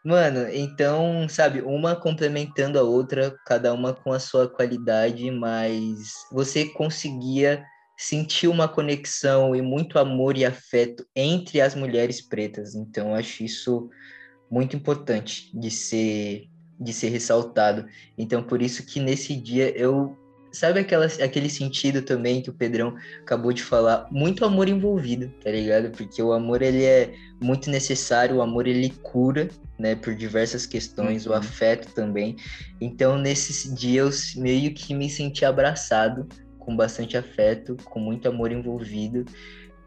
Mano, 0.04 0.50
então, 0.52 1.30
sabe, 1.30 1.62
uma 1.62 1.96
complementando 1.96 2.80
a 2.80 2.82
outra, 2.82 3.36
cada 3.46 3.72
uma 3.72 3.94
com 3.94 4.12
a 4.12 4.20
sua 4.20 4.50
qualidade, 4.50 5.30
mas 5.30 6.14
você 6.32 6.66
conseguia 6.66 7.64
sentir 8.02 8.48
uma 8.48 8.68
conexão 8.68 9.56
e 9.56 9.62
muito 9.62 10.00
amor 10.00 10.36
e 10.36 10.44
afeto 10.44 11.06
entre 11.16 11.62
as 11.62 11.76
mulheres 11.76 12.20
pretas. 12.20 12.74
Então, 12.74 13.14
acho 13.14 13.44
isso 13.44 13.92
muito 14.50 14.76
importante 14.76 15.52
de 15.54 15.70
ser 15.70 16.50
de 16.80 16.92
ser 16.92 17.10
ressaltado. 17.10 17.86
Então, 18.18 18.42
por 18.42 18.60
isso 18.60 18.84
que 18.84 19.00
nesse 19.00 19.36
dia 19.36 19.70
eu 19.78 20.18
sabe 20.52 20.80
aquela, 20.80 21.06
aquele 21.06 21.48
sentido 21.48 22.02
também 22.02 22.42
que 22.42 22.50
o 22.50 22.54
Pedrão 22.54 22.96
acabou 23.22 23.54
de 23.54 23.62
falar, 23.62 24.08
muito 24.12 24.44
amor 24.44 24.68
envolvido, 24.68 25.32
tá 25.44 25.52
ligado? 25.52 25.92
Porque 25.92 26.24
o 26.24 26.34
amor 26.34 26.64
ele 26.64 26.84
é 26.84 27.14
muito 27.40 27.70
necessário, 27.70 28.38
o 28.38 28.42
amor 28.42 28.66
ele 28.66 28.90
cura, 29.04 29.48
né, 29.78 29.94
por 29.94 30.16
diversas 30.16 30.66
questões, 30.66 31.28
uhum. 31.28 31.34
o 31.34 31.36
afeto 31.36 31.94
também. 31.94 32.36
Então, 32.82 33.16
nesse 33.16 33.72
dia 33.76 34.02
eu 34.02 34.10
meio 34.38 34.74
que 34.74 34.96
me 34.96 35.08
senti 35.08 35.46
abraçado, 35.46 36.28
com 36.62 36.76
bastante 36.76 37.18
afeto, 37.18 37.76
com 37.86 38.00
muito 38.00 38.30
amor 38.30 38.52
envolvido. 38.52 39.26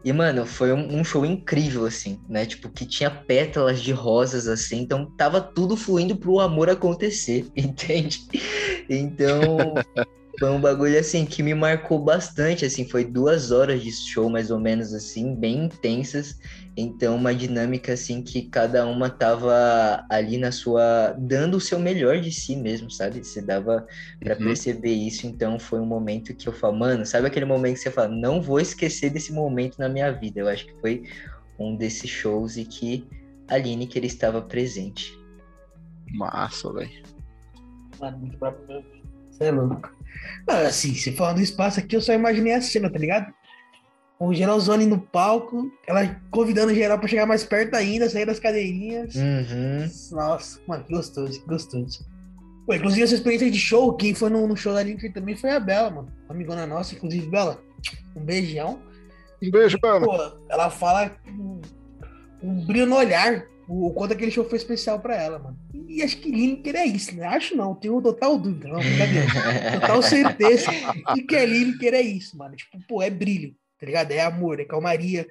E, 0.03 0.13
mano, 0.13 0.45
foi 0.45 0.71
um, 0.71 0.99
um, 0.99 1.03
show 1.03 1.25
incrível, 1.25 1.85
assim, 1.85 2.19
né? 2.29 2.45
Tipo, 2.45 2.69
que 2.69 2.85
tinha 2.85 3.09
pétalas 3.09 3.81
de 3.81 3.91
rosas, 3.91 4.47
assim, 4.47 4.81
então 4.81 5.09
tava 5.17 5.41
tudo 5.41 5.75
fluindo 5.75 6.15
pro 6.15 6.39
amor 6.39 6.69
acontecer, 6.69 7.47
entende? 7.57 8.19
Então, 8.87 9.73
foi 10.39 10.51
um 10.51 10.61
bagulho 10.61 10.99
assim 10.99 11.25
que 11.25 11.41
me 11.41 11.55
marcou 11.55 11.97
bastante, 11.97 12.65
assim, 12.65 12.87
foi 12.87 13.03
duas 13.03 13.51
horas 13.51 13.81
de 13.81 13.91
show 13.91 14.29
mais 14.29 14.51
ou 14.51 14.59
menos 14.59 14.93
assim, 14.93 15.33
bem 15.33 15.65
intensas. 15.65 16.37
Então 16.77 17.15
uma 17.15 17.33
dinâmica 17.33 17.93
assim 17.93 18.21
que 18.21 18.49
cada 18.49 18.85
uma 18.85 19.09
tava 19.09 20.05
ali 20.09 20.37
na 20.37 20.51
sua 20.51 21.15
dando 21.17 21.55
o 21.55 21.61
seu 21.61 21.79
melhor 21.79 22.19
de 22.19 22.31
si 22.31 22.55
mesmo, 22.55 22.91
sabe? 22.91 23.23
Você 23.23 23.41
dava 23.41 23.87
para 24.19 24.37
uhum. 24.37 24.45
perceber 24.45 24.93
isso, 24.93 25.25
então 25.25 25.57
foi 25.57 25.79
um 25.79 25.85
momento 25.85 26.35
que 26.35 26.47
eu 26.47 26.53
falo, 26.53 26.77
mano, 26.77 27.05
sabe 27.05 27.27
aquele 27.27 27.45
momento 27.45 27.75
que 27.75 27.79
você 27.79 27.91
fala, 27.91 28.09
não 28.09 28.41
vou 28.41 28.59
esquecer 28.59 29.09
desse 29.09 29.31
momento 29.31 29.77
na 29.79 29.87
minha 29.87 30.11
vida. 30.11 30.41
Eu 30.41 30.49
acho 30.49 30.65
que 30.65 30.73
foi 30.81 31.03
um 31.57 31.77
desses 31.77 32.09
shows 32.09 32.57
e 32.57 32.65
que 32.65 33.07
a 33.47 33.57
Lineker 33.57 34.03
estava 34.03 34.41
presente. 34.41 35.17
Massa, 36.11 36.71
velho. 36.73 37.03
Mano, 37.99 38.17
muito 38.17 38.37
Você 39.31 39.45
é 39.45 39.51
louco. 39.51 39.95
Assim, 40.47 40.93
se 40.93 41.11
falando 41.13 41.37
do 41.37 41.41
espaço 41.41 41.79
aqui, 41.79 41.95
eu 41.95 42.01
só 42.01 42.13
imaginei 42.13 42.53
a 42.53 42.61
cena, 42.61 42.89
tá 42.89 42.99
ligado? 42.99 43.33
O 44.19 44.33
Geralzone 44.33 44.85
no 44.85 44.99
palco, 44.99 45.69
ela 45.85 46.19
convidando 46.31 46.71
o 46.71 46.75
geral 46.75 46.97
pra 46.97 47.07
chegar 47.07 47.25
mais 47.25 47.43
perto 47.43 47.75
ainda, 47.75 48.09
sair 48.09 48.25
das 48.25 48.39
cadeirinhas. 48.39 49.13
Uhum. 49.15 49.89
Nossa, 50.11 50.59
mano, 50.65 50.83
que 50.85 50.93
gostoso, 50.93 51.39
que 51.39 51.47
gostoso. 51.47 52.05
Pô, 52.65 52.73
inclusive, 52.73 53.03
essa 53.03 53.13
experiência 53.13 53.51
de 53.51 53.59
show, 53.59 53.93
quem 53.93 54.13
foi 54.13 54.29
no, 54.29 54.47
no 54.47 54.55
show 54.55 54.73
da 54.73 54.81
Link 54.81 55.07
também 55.09 55.35
foi 55.35 55.51
a 55.51 55.59
Bela, 55.59 55.89
mano. 55.89 56.07
Uma 56.25 56.33
amigona 56.33 56.65
nossa, 56.65 56.95
inclusive, 56.95 57.27
Bela, 57.27 57.61
um 58.15 58.21
beijão. 58.21 58.81
Um 59.43 59.51
beijo, 59.51 59.77
Bela. 59.79 60.05
Pô, 60.05 60.37
ela 60.49 60.69
fala 60.69 61.11
um, 61.27 61.61
um 62.41 62.65
brilho 62.65 62.85
no 62.85 62.95
olhar 62.95 63.45
o, 63.67 63.91
quanto 63.91 64.13
aquele 64.13 64.31
show 64.31 64.45
foi 64.45 64.57
especial 64.57 64.99
pra 64.99 65.15
ela, 65.15 65.39
mano. 65.39 65.57
E 65.87 66.01
acho 66.03 66.17
que 66.17 66.31
Lineker 66.31 66.75
é 66.75 66.85
isso, 66.85 67.15
né? 67.15 67.25
Acho 67.27 67.55
não, 67.55 67.73
tenho 67.73 68.01
total 68.01 68.37
dúvida, 68.37 68.67
não, 68.67 68.79
brincadeira. 68.79 69.27
total 69.81 70.01
certeza 70.01 70.71
de 71.15 71.23
que 71.23 71.35
é 71.35 71.45
Lineker 71.45 71.93
é 71.93 72.01
isso, 72.01 72.37
mano. 72.37 72.55
Tipo, 72.55 72.79
pô, 72.87 73.01
é 73.01 73.09
brilho, 73.09 73.55
tá 73.85 73.87
ligado? 73.87 74.11
É 74.11 74.21
amor, 74.21 74.59
é 74.59 74.65
calmaria. 74.65 75.27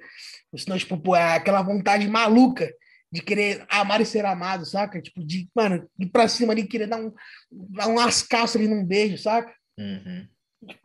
Senão, 0.55 0.77
tipo, 0.77 0.97
pô, 0.97 1.15
é 1.15 1.35
aquela 1.35 1.61
vontade 1.61 2.07
maluca 2.07 2.73
de 3.11 3.21
querer 3.21 3.65
amar 3.69 3.99
e 3.99 4.05
ser 4.05 4.25
amado, 4.25 4.65
saca? 4.65 5.01
Tipo, 5.01 5.23
de, 5.23 5.49
mano, 5.53 5.89
ir 5.99 6.07
pra 6.07 6.27
cima 6.27 6.53
ali, 6.53 6.65
querer 6.65 6.87
dar 6.87 6.97
um, 6.97 7.13
dar 7.51 7.87
um 7.87 7.95
lascaço 7.95 8.57
ali 8.57 8.67
num 8.67 8.85
beijo, 8.85 9.17
saca? 9.17 9.53
Uhum. 9.77 10.27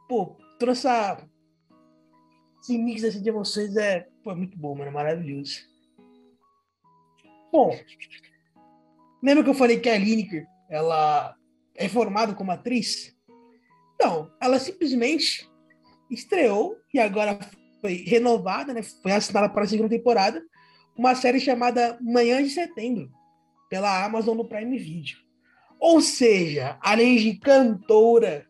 Pô, 0.08 0.36
toda 0.58 0.72
essa. 0.72 1.24
Esse 2.60 2.76
mix 2.76 3.04
assim, 3.04 3.22
de 3.22 3.28
emoções 3.28 3.74
é, 3.76 4.06
pô, 4.22 4.32
é 4.32 4.34
muito 4.34 4.58
bom, 4.58 4.74
mano, 4.74 4.90
é 4.90 4.92
maravilhoso. 4.92 5.60
Bom, 7.50 7.70
lembra 9.22 9.42
que 9.42 9.50
eu 9.50 9.54
falei 9.54 9.80
que 9.80 9.88
a 9.88 9.96
Lineker, 9.96 10.46
ela 10.68 11.34
é 11.74 11.88
formada 11.88 12.34
como 12.34 12.50
atriz? 12.50 13.16
Não, 13.98 14.30
ela 14.40 14.58
simplesmente 14.58 15.48
estreou 16.10 16.76
e 16.92 16.98
agora 16.98 17.38
foi 17.80 17.94
renovada, 18.06 18.72
né? 18.74 18.82
Foi 18.82 19.12
assinada 19.12 19.48
para 19.48 19.64
a 19.64 19.66
segunda 19.66 19.88
temporada, 19.88 20.42
uma 20.96 21.14
série 21.14 21.40
chamada 21.40 21.98
Manhã 22.00 22.42
de 22.42 22.50
Setembro, 22.50 23.10
pela 23.68 24.04
Amazon 24.04 24.36
no 24.36 24.44
Prime 24.44 24.78
Video. 24.78 25.18
Ou 25.78 26.00
seja, 26.00 26.78
além 26.82 27.16
de 27.16 27.38
cantora, 27.38 28.46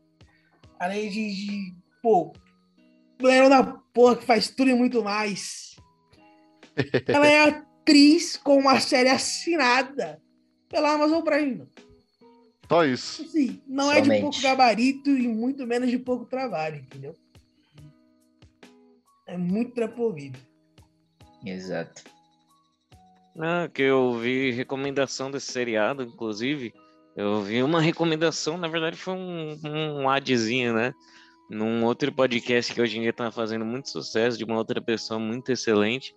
além 0.79 1.09
de, 1.09 1.35
de 1.35 1.75
pô, 2.03 2.33
mulher 3.21 3.49
da 3.49 3.63
porra 3.63 4.17
que 4.17 4.25
faz 4.25 4.49
tudo 4.49 4.71
e 4.71 4.75
muito 4.75 5.03
mais. 5.03 5.77
Ela 7.07 7.27
é 7.27 7.49
atriz 7.49 8.37
com 8.37 8.59
uma 8.59 8.81
série 8.81 9.09
assinada 9.09 10.21
pela 10.69 10.93
Amazon 10.93 11.23
Prime. 11.23 11.69
Só 12.69 12.85
isso. 12.85 13.29
Sim, 13.29 13.61
não 13.67 13.87
Somente. 13.87 14.11
é 14.11 14.15
de 14.15 14.21
pouco 14.21 14.41
gabarito 14.41 15.11
e 15.11 15.29
muito 15.29 15.67
menos 15.67 15.91
de 15.91 15.99
pouco 15.99 16.25
trabalho, 16.25 16.77
entendeu? 16.77 17.15
É 19.31 19.37
muito 19.37 19.75
trapovido. 19.75 20.39
Exato. 21.45 22.03
Ah, 23.39 23.69
que 23.73 23.83
eu 23.83 24.19
vi 24.19 24.51
recomendação 24.51 25.31
desse 25.31 25.53
seriado, 25.53 26.03
inclusive. 26.03 26.75
Eu 27.17 27.41
vi 27.41 27.63
uma 27.63 27.81
recomendação, 27.81 28.59
na 28.59 28.69
verdade 28.69 28.97
foi 28.97 29.15
um, 29.15 29.59
um 30.03 30.09
adzinho, 30.09 30.75
né? 30.75 30.93
Num 31.49 31.85
outro 31.85 32.13
podcast 32.13 32.75
que 32.75 32.81
hoje 32.81 32.99
em 32.99 33.03
dia 33.03 33.13
tá 33.13 33.31
fazendo 33.31 33.65
muito 33.65 33.89
sucesso, 33.89 34.37
de 34.37 34.45
uma 34.45 34.57
outra 34.57 34.81
pessoa 34.81 35.19
muito 35.19 35.51
excelente 35.51 36.15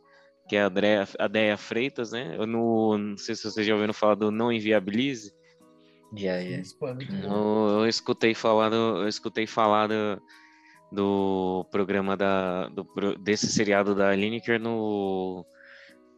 que 0.47 0.55
é 0.55 0.63
a 0.63 0.69
Deia, 0.69 1.07
a 1.19 1.27
Deia 1.27 1.57
Freitas, 1.57 2.11
né? 2.11 2.35
Eu 2.37 2.45
no, 2.45 2.97
não 2.97 3.17
sei 3.17 3.35
se 3.35 3.43
vocês 3.43 3.65
já 3.65 3.73
ouviram 3.73 3.93
falar 3.93 4.15
do 4.15 4.31
Não 4.31 4.51
Inviabilize. 4.51 5.33
Já, 6.15 6.41
já. 6.41 6.61
Eu, 7.23 7.79
eu, 7.79 7.87
escutei 7.87 8.33
falar 8.35 8.69
do, 8.69 9.01
eu 9.01 9.07
escutei 9.07 9.47
falar 9.47 9.87
do, 9.87 10.21
do 10.93 11.65
programa 11.71 12.15
da, 12.15 12.67
do, 12.69 12.85
desse 13.19 13.47
seriado 13.47 13.95
da 13.95 14.15
Lineker 14.15 14.59
no 14.59 15.45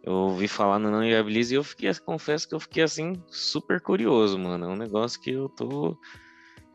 eu 0.03 0.13
ouvi 0.13 0.47
falar 0.47 0.77
no 0.77 0.91
Não 0.91 1.03
Inviabilize 1.03 1.53
e 1.53 1.57
eu 1.57 1.63
fiquei, 1.63 1.91
confesso 2.05 2.47
que 2.47 2.53
eu 2.53 2.59
fiquei 2.59 2.83
assim 2.83 3.13
super 3.27 3.81
curioso, 3.81 4.37
mano. 4.37 4.65
É 4.65 4.67
um 4.67 4.75
negócio 4.75 5.19
que 5.19 5.31
eu 5.31 5.49
tô 5.49 5.97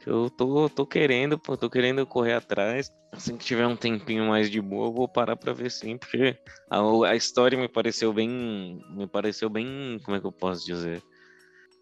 Eu 0.06 0.30
tô, 0.30 0.68
tô 0.68 0.86
querendo, 0.86 1.38
pô, 1.38 1.56
tô 1.56 1.70
querendo 1.70 2.06
correr 2.06 2.34
atrás. 2.34 2.90
Assim 3.12 3.36
que 3.36 3.44
tiver 3.44 3.66
um 3.66 3.76
tempinho 3.76 4.26
mais 4.28 4.50
de 4.50 4.60
boa, 4.60 4.88
eu 4.88 4.92
vou 4.92 5.08
parar 5.08 5.36
pra 5.36 5.52
ver 5.52 5.70
sim, 5.70 5.98
porque 5.98 6.36
a, 6.70 6.80
a 7.08 7.16
história 7.16 7.58
me 7.58 7.68
pareceu 7.68 8.12
bem. 8.12 8.80
Me 8.96 9.06
pareceu 9.06 9.48
bem. 9.50 10.00
Como 10.04 10.16
é 10.16 10.20
que 10.20 10.26
eu 10.26 10.32
posso 10.32 10.64
dizer? 10.66 11.02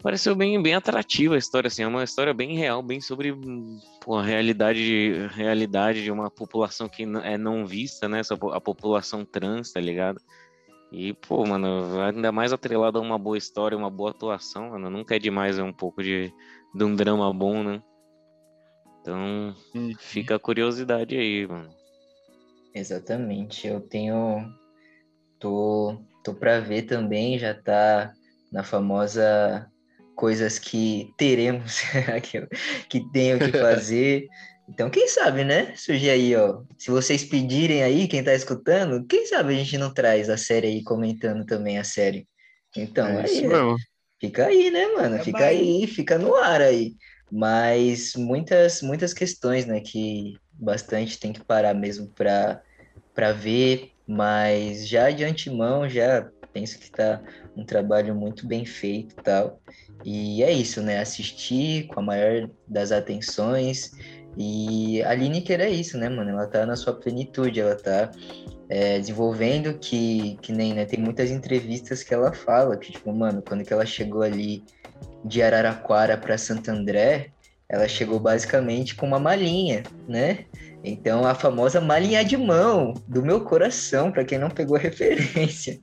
Pareceu 0.01 0.37
bem, 0.37 0.63
bem 0.63 0.75
atrativa 0.75 1.35
a 1.35 1.39
história, 1.39 1.67
assim, 1.67 1.83
é 1.83 1.87
uma 1.87 2.05
história 2.05 2.33
bem 2.33 2.57
real, 2.57 2.81
bem 2.83 3.01
sobre 3.01 3.35
pô, 4.01 4.17
a 4.17 4.23
realidade, 4.23 5.27
realidade 5.33 6.05
de 6.05 6.13
uma 6.13 6.31
população 6.31 6.89
que 6.89 7.03
é 7.03 7.37
não 7.37 7.67
vista, 7.67 8.09
né? 8.09 8.21
A 8.53 8.61
população 8.61 9.25
trans, 9.25 9.73
tá 9.73 9.81
ligado? 9.81 10.21
E, 10.93 11.13
pô, 11.13 11.45
mano, 11.45 12.01
ainda 12.01 12.31
mais 12.31 12.53
atrelado 12.53 12.99
a 12.99 13.03
uma 13.03 13.19
boa 13.19 13.37
história, 13.37 13.77
uma 13.77 13.91
boa 13.91 14.11
atuação, 14.11 14.71
mano, 14.71 14.89
nunca 14.89 15.17
é 15.17 15.19
demais 15.19 15.59
é 15.59 15.63
um 15.63 15.73
pouco 15.73 16.01
de, 16.01 16.33
de 16.75 16.85
um 16.85 16.95
drama 16.95 17.33
bom, 17.35 17.65
né? 17.65 17.83
Então, 19.01 19.55
uhum. 19.75 19.93
fica 19.99 20.37
a 20.37 20.39
curiosidade 20.39 21.17
aí, 21.17 21.47
mano. 21.47 21.71
Exatamente. 22.73 23.67
Eu 23.67 23.81
tenho. 23.81 24.49
Tô, 25.39 25.99
tô 26.23 26.35
pra 26.35 26.61
ver 26.61 26.83
também, 26.83 27.39
já 27.39 27.55
tá 27.55 28.13
na 28.53 28.63
famosa 28.63 29.71
coisas 30.19 30.59
que 30.59 31.15
teremos, 31.17 31.81
que 32.91 33.09
tenho 33.13 33.39
que 33.39 33.53
fazer. 33.53 34.27
Então, 34.69 34.91
quem 34.91 35.07
sabe, 35.07 35.45
né? 35.45 35.73
Surgir 35.77 36.11
aí, 36.11 36.35
ó. 36.35 36.63
Se 36.77 36.91
vocês 36.91 37.23
pedirem 37.23 37.85
aí, 37.85 38.09
quem 38.09 38.25
tá 38.25 38.35
escutando, 38.35 39.07
quem 39.07 39.25
sabe 39.27 39.55
a 39.55 39.57
gente 39.57 39.79
não 39.79 39.95
traz 39.95 40.29
a 40.29 40.37
série 40.37 40.67
aí 40.67 40.83
comentando 40.83 41.47
também 41.47 41.79
a 41.79 41.85
série. 41.85 42.27
Então, 42.77 43.07
é 43.07 43.23
aí, 43.23 43.43
fica 44.21 44.47
aí, 44.47 44.73
né, 44.73 44.89
mano? 44.89 45.17
É 45.17 45.23
fica 45.23 45.45
aí, 45.45 45.87
fica 45.87 46.19
no 46.19 46.35
ar 46.35 46.61
aí. 46.63 46.97
Mas 47.31 48.15
muitas, 48.17 48.83
muitas 48.83 49.15
questões, 49.15 49.67
né, 49.67 49.81
que 49.81 50.37
bastante 50.53 51.21
tem 51.21 51.33
que 51.33 51.45
parar 51.45 51.75
mesmo 51.75 52.09
para 52.09 53.33
ver, 53.33 53.93
mas 54.05 54.89
já 54.89 55.11
de 55.11 55.23
antemão, 55.23 55.89
já 55.89 56.29
penso 56.53 56.79
que 56.79 56.91
tá 56.91 57.23
um 57.57 57.65
trabalho 57.65 58.15
muito 58.15 58.47
bem 58.47 58.65
feito 58.65 59.13
e 59.13 59.23
tal. 59.23 59.61
E 60.05 60.43
é 60.43 60.53
isso, 60.53 60.81
né, 60.81 61.01
assistir 61.01 61.87
com 61.89 62.01
a 62.01 62.03
maior 62.03 62.49
das 62.67 62.93
atenções. 62.93 63.91
E 64.37 65.03
a 65.03 65.15
Lineker 65.15 65.61
é 65.61 65.69
isso, 65.69 65.99
né, 65.99 66.09
mano? 66.09 66.31
Ela 66.31 66.47
tá 66.47 66.65
na 66.65 66.77
sua 66.77 66.95
plenitude, 66.95 67.61
ela 67.61 67.75
tá 67.75 68.11
é, 68.69 68.99
desenvolvendo 68.99 69.75
que, 69.79 70.39
que 70.41 70.53
nem, 70.53 70.75
né, 70.75 70.85
tem 70.85 71.01
muitas 71.01 71.31
entrevistas 71.31 72.03
que 72.03 72.15
ela 72.15 72.33
fala 72.33 72.77
que, 72.77 72.93
tipo, 72.93 73.13
mano, 73.13 73.43
quando 73.47 73.65
que 73.65 73.73
ela 73.73 73.87
chegou 73.87 74.23
ali 74.23 74.65
de 75.25 75.43
Araraquara 75.43 76.17
para 76.17 76.39
Santo 76.39 76.71
André, 76.71 77.31
ela 77.69 77.87
chegou 77.87 78.19
basicamente 78.19 78.95
com 78.95 79.07
uma 79.07 79.19
malinha, 79.19 79.83
né? 80.09 80.47
Então, 80.83 81.27
a 81.27 81.35
famosa 81.35 81.81
malinha 81.81 82.25
de 82.25 82.37
mão 82.37 82.95
do 83.07 83.23
meu 83.23 83.43
coração, 83.43 84.11
para 84.11 84.25
quem 84.25 84.39
não 84.39 84.49
pegou 84.49 84.77
a 84.77 84.81
referência. 84.81 85.79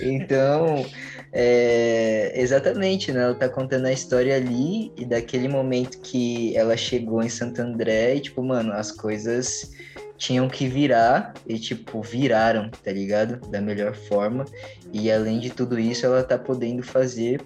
Então, 0.00 0.86
é, 1.32 2.32
exatamente, 2.40 3.12
né? 3.12 3.22
Ela 3.22 3.34
tá 3.34 3.48
contando 3.48 3.86
a 3.86 3.92
história 3.92 4.36
ali 4.36 4.92
e 4.96 5.04
daquele 5.04 5.48
momento 5.48 6.00
que 6.00 6.56
ela 6.56 6.76
chegou 6.76 7.22
em 7.22 7.28
Santo 7.28 7.60
André 7.60 8.16
e, 8.16 8.20
tipo, 8.20 8.42
mano, 8.42 8.72
as 8.72 8.90
coisas 8.90 9.72
tinham 10.16 10.48
que 10.48 10.66
virar 10.66 11.34
e, 11.46 11.58
tipo, 11.58 12.00
viraram, 12.02 12.70
tá 12.70 12.90
ligado? 12.90 13.38
Da 13.50 13.60
melhor 13.60 13.94
forma. 13.94 14.44
E 14.92 15.10
além 15.10 15.38
de 15.38 15.50
tudo 15.50 15.78
isso, 15.78 16.06
ela 16.06 16.22
tá 16.22 16.38
podendo 16.38 16.82
fazer 16.82 17.40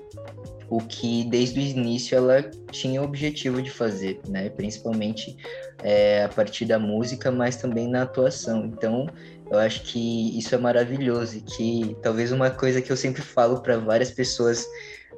o 0.69 0.79
que 0.79 1.25
desde 1.25 1.59
o 1.59 1.63
início 1.63 2.17
ela 2.17 2.43
tinha 2.71 3.03
o 3.03 3.05
objetivo 3.05 3.61
de 3.61 3.71
fazer, 3.71 4.21
né? 4.29 4.49
Principalmente 4.51 5.37
é, 5.83 6.23
a 6.23 6.29
partir 6.29 6.65
da 6.65 6.79
música, 6.79 7.31
mas 7.33 7.57
também 7.57 7.89
na 7.89 8.03
atuação. 8.03 8.65
Então, 8.67 9.09
eu 9.51 9.59
acho 9.59 9.83
que 9.83 10.39
isso 10.39 10.55
é 10.55 10.59
maravilhoso 10.59 11.39
e 11.39 11.41
que 11.41 11.97
talvez 12.03 12.31
uma 12.31 12.51
coisa 12.51 12.81
que 12.81 12.91
eu 12.91 12.97
sempre 12.97 13.23
falo 13.23 13.61
para 13.61 13.79
várias 13.79 14.11
pessoas 14.11 14.67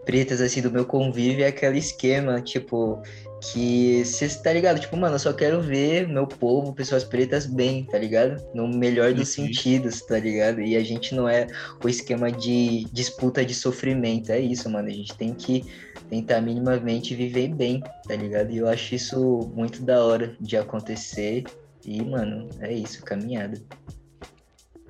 pretas 0.05 0.41
assim 0.41 0.61
do 0.61 0.71
meu 0.71 0.85
convívio 0.85 1.45
é 1.45 1.49
aquele 1.49 1.79
esquema, 1.79 2.41
tipo, 2.41 3.01
que 3.43 4.05
você 4.05 4.29
tá 4.29 4.53
ligado? 4.53 4.81
Tipo, 4.81 4.97
mano, 4.97 5.17
eu 5.17 5.19
só 5.19 5.33
quero 5.33 5.61
ver 5.61 6.09
meu 6.09 6.27
povo, 6.27 6.75
pessoas 6.75 7.05
pretas 7.05 7.47
bem, 7.47 7.85
tá 7.85 7.99
ligado? 7.99 8.43
No 8.55 8.69
melhor 8.69 9.13
dos 9.13 9.37
uhum. 9.37 9.47
sentidos, 9.47 10.01
tá 10.03 10.19
ligado? 10.19 10.61
E 10.61 10.77
a 10.77 10.83
gente 10.83 11.15
não 11.15 11.29
é 11.29 11.47
o 11.83 11.89
esquema 11.89 12.31
de 12.31 12.85
disputa 12.93 13.45
de 13.45 13.55
sofrimento, 13.55 14.31
é 14.31 14.41
isso, 14.41 14.69
mano. 14.71 14.89
A 14.89 14.93
gente 14.93 15.15
tem 15.17 15.35
que 15.35 15.65
tentar 16.09 16.41
minimamente 16.41 17.15
viver 17.15 17.49
bem, 17.49 17.83
tá 18.07 18.15
ligado? 18.15 18.51
E 18.51 18.59
eu 18.59 18.69
acho 18.69 18.95
isso 18.95 19.53
muito 19.55 19.83
da 19.83 20.05
hora 20.05 20.37
de 20.41 20.57
acontecer. 20.57 21.45
E, 21.85 22.01
mano, 22.03 22.49
é 22.61 22.73
isso, 22.73 23.03
caminhada. 23.03 23.61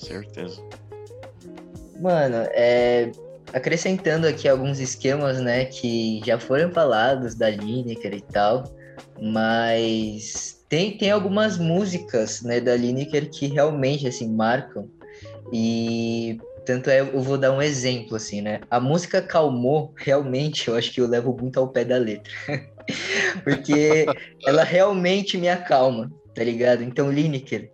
Certeza. 0.02 0.60
Mano, 2.00 2.48
é, 2.50 3.12
acrescentando 3.52 4.26
aqui 4.26 4.48
alguns 4.48 4.80
esquemas, 4.80 5.40
né, 5.40 5.66
que 5.66 6.20
já 6.24 6.38
foram 6.38 6.70
falados 6.72 7.34
da 7.34 7.48
Lineker 7.48 8.14
e 8.14 8.20
tal, 8.20 8.64
mas 9.20 10.64
tem, 10.68 10.96
tem 10.96 11.10
algumas 11.10 11.58
músicas, 11.58 12.42
né, 12.42 12.60
da 12.60 12.74
Lineker 12.74 13.30
que 13.30 13.46
realmente, 13.46 14.08
assim, 14.08 14.28
marcam 14.28 14.88
e 15.52 16.40
tanto 16.64 16.88
é, 16.90 17.00
eu 17.00 17.20
vou 17.20 17.36
dar 17.36 17.52
um 17.52 17.60
exemplo, 17.60 18.16
assim, 18.16 18.40
né, 18.40 18.60
a 18.70 18.80
música 18.80 19.20
Calmou, 19.20 19.92
realmente, 19.96 20.68
eu 20.68 20.76
acho 20.76 20.92
que 20.92 21.00
eu 21.00 21.06
levo 21.06 21.36
muito 21.38 21.58
ao 21.58 21.68
pé 21.68 21.84
da 21.84 21.98
letra, 21.98 22.32
porque 23.44 24.06
ela 24.46 24.62
realmente 24.62 25.36
me 25.36 25.48
acalma, 25.48 26.10
tá 26.34 26.42
ligado? 26.42 26.82
Então, 26.82 27.10
Lineker, 27.10 27.70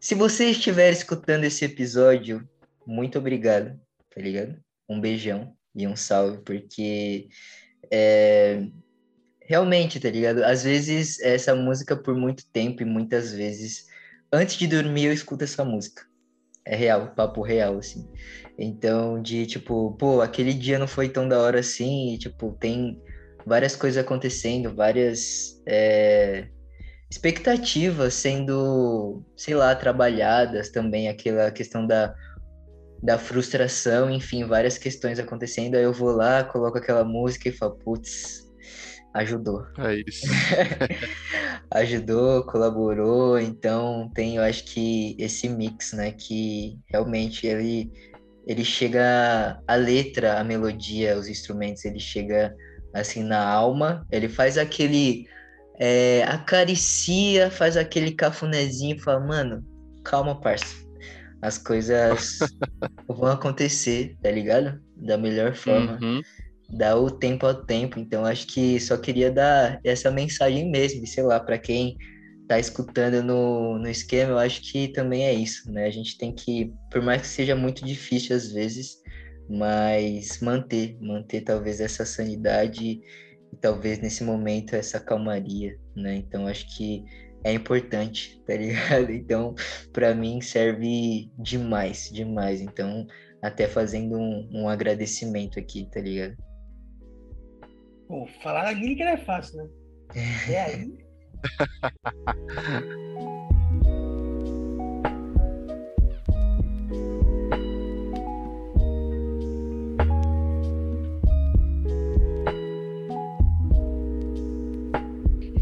se 0.00 0.14
você 0.14 0.46
estiver 0.46 0.90
escutando 0.90 1.44
esse 1.44 1.64
episódio, 1.64 2.48
muito 2.86 3.18
obrigado, 3.18 3.78
tá 4.14 4.20
ligado? 4.20 4.58
um 4.90 5.00
beijão 5.00 5.54
e 5.72 5.86
um 5.86 5.94
salve, 5.94 6.38
porque 6.38 7.28
é, 7.92 8.66
realmente, 9.40 10.00
tá 10.00 10.10
ligado? 10.10 10.42
Às 10.42 10.64
vezes 10.64 11.20
essa 11.20 11.54
música 11.54 11.96
por 11.96 12.16
muito 12.16 12.44
tempo 12.52 12.82
e 12.82 12.84
muitas 12.84 13.32
vezes 13.32 13.86
antes 14.32 14.56
de 14.56 14.66
dormir 14.66 15.04
eu 15.04 15.12
escuto 15.12 15.44
essa 15.44 15.64
música. 15.64 16.02
É 16.64 16.74
real, 16.74 17.14
papo 17.14 17.40
real, 17.40 17.78
assim. 17.78 18.06
Então, 18.58 19.22
de 19.22 19.46
tipo, 19.46 19.96
pô, 19.96 20.20
aquele 20.20 20.52
dia 20.52 20.78
não 20.78 20.88
foi 20.88 21.08
tão 21.08 21.26
da 21.28 21.38
hora 21.38 21.60
assim, 21.60 22.14
e 22.14 22.18
tipo, 22.18 22.52
tem 22.60 23.00
várias 23.46 23.74
coisas 23.74 24.04
acontecendo, 24.04 24.74
várias 24.74 25.62
é, 25.66 26.48
expectativas 27.10 28.14
sendo, 28.14 29.22
sei 29.36 29.54
lá, 29.54 29.74
trabalhadas 29.74 30.70
também, 30.70 31.08
aquela 31.08 31.50
questão 31.50 31.86
da 31.86 32.14
da 33.02 33.18
frustração, 33.18 34.10
enfim, 34.10 34.44
várias 34.44 34.76
questões 34.76 35.18
acontecendo. 35.18 35.74
Aí 35.74 35.82
eu 35.82 35.92
vou 35.92 36.10
lá, 36.10 36.44
coloco 36.44 36.76
aquela 36.76 37.02
música 37.02 37.48
e 37.48 37.52
falo, 37.52 37.76
putz, 37.76 38.46
ajudou. 39.14 39.66
É 39.78 39.96
isso. 40.06 40.26
ajudou, 41.72 42.44
colaborou. 42.44 43.38
Então 43.38 44.10
tem, 44.14 44.36
eu 44.36 44.42
acho 44.42 44.64
que 44.64 45.16
esse 45.18 45.48
mix, 45.48 45.92
né, 45.94 46.12
que 46.12 46.78
realmente 46.86 47.46
ele 47.46 47.90
ele 48.46 48.64
chega 48.64 49.62
a 49.66 49.74
letra, 49.76 50.40
a 50.40 50.44
melodia, 50.44 51.16
os 51.16 51.28
instrumentos, 51.28 51.84
ele 51.84 52.00
chega 52.00 52.54
assim 52.92 53.22
na 53.22 53.42
alma. 53.46 54.06
Ele 54.10 54.28
faz 54.28 54.58
aquele 54.58 55.26
é, 55.80 56.22
acaricia, 56.24 57.50
faz 57.50 57.76
aquele 57.76 58.12
cafunézinho, 58.12 59.00
fala, 59.00 59.20
mano, 59.20 59.64
calma, 60.04 60.40
parça 60.40 60.90
as 61.42 61.58
coisas 61.58 62.38
vão 63.08 63.30
acontecer, 63.30 64.16
tá 64.22 64.30
ligado? 64.30 64.80
Da 64.96 65.16
melhor 65.16 65.54
forma. 65.54 65.98
Uhum. 66.00 66.20
Dá 66.68 66.96
o 66.96 67.10
tempo 67.10 67.46
ao 67.46 67.54
tempo. 67.54 67.98
Então, 67.98 68.24
acho 68.24 68.46
que 68.46 68.78
só 68.78 68.96
queria 68.96 69.30
dar 69.30 69.80
essa 69.82 70.10
mensagem 70.10 70.70
mesmo, 70.70 71.06
sei 71.06 71.24
lá, 71.24 71.40
para 71.40 71.58
quem 71.58 71.96
tá 72.46 72.58
escutando 72.58 73.22
no, 73.22 73.78
no 73.78 73.88
esquema, 73.88 74.32
eu 74.32 74.38
acho 74.38 74.60
que 74.60 74.88
também 74.88 75.24
é 75.24 75.32
isso, 75.32 75.70
né? 75.70 75.86
A 75.86 75.90
gente 75.90 76.18
tem 76.18 76.34
que, 76.34 76.72
por 76.90 77.00
mais 77.00 77.22
que 77.22 77.28
seja 77.28 77.54
muito 77.54 77.84
difícil 77.84 78.34
às 78.34 78.50
vezes, 78.50 78.96
mas 79.48 80.40
manter, 80.40 80.96
manter 81.00 81.42
talvez 81.42 81.80
essa 81.80 82.04
sanidade 82.04 83.00
e 83.52 83.56
talvez 83.56 83.98
nesse 83.98 84.24
momento 84.24 84.74
essa 84.74 85.00
calmaria, 85.00 85.78
né? 85.96 86.16
Então, 86.16 86.46
acho 86.46 86.66
que 86.76 87.04
é 87.44 87.52
importante, 87.52 88.40
tá 88.46 88.54
ligado? 88.54 89.10
Então, 89.10 89.54
para 89.92 90.14
mim 90.14 90.40
serve 90.40 91.30
demais, 91.38 92.10
demais. 92.12 92.60
Então, 92.60 93.06
até 93.42 93.66
fazendo 93.66 94.18
um, 94.18 94.48
um 94.52 94.68
agradecimento 94.68 95.58
aqui, 95.58 95.88
tá 95.90 96.00
ligado? 96.00 96.36
Pô, 98.06 98.26
falar 98.42 98.64
da 98.64 98.72
Lineker 98.72 99.06
é 99.06 99.16
fácil, 99.16 99.58
né? 99.58 99.68
É 100.50 100.64
aí. 100.64 100.92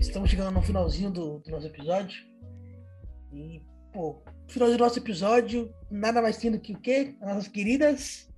estamos 0.08 0.30
chegando 0.30 0.52
no 0.52 0.62
finalzinho 0.62 1.10
do, 1.10 1.38
do 1.40 1.50
nosso 1.50 1.66
episódio. 1.66 2.24
E, 3.32 3.62
pô, 3.92 4.22
no 4.46 4.52
final 4.52 4.70
do 4.70 4.78
nosso 4.78 4.98
episódio, 4.98 5.72
nada 5.90 6.22
mais 6.22 6.38
tendo 6.38 6.58
que 6.58 6.72
o 6.72 6.80
quê? 6.80 7.14
As 7.20 7.28
nossas 7.28 7.48
queridas. 7.48 8.28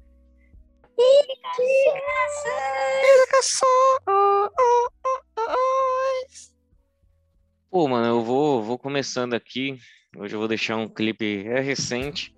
Pô, 7.71 7.87
mano, 7.87 8.07
eu 8.07 8.25
vou, 8.25 8.63
vou 8.63 8.77
começando 8.77 9.35
aqui. 9.35 9.79
Hoje 10.17 10.35
eu 10.35 10.41
vou 10.41 10.49
deixar 10.49 10.77
um 10.77 10.89
clipe, 10.89 11.47
é 11.47 11.61
recente, 11.61 12.35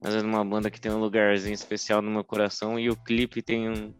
mas 0.00 0.14
é 0.14 0.20
de 0.20 0.24
uma 0.24 0.44
banda 0.44 0.70
que 0.70 0.80
tem 0.80 0.92
um 0.92 1.00
lugarzinho 1.00 1.54
especial 1.54 2.00
no 2.00 2.10
meu 2.10 2.22
coração. 2.22 2.78
E 2.78 2.88
o 2.88 2.96
clipe 2.96 3.42
tem 3.42 3.68
um, 3.68 3.92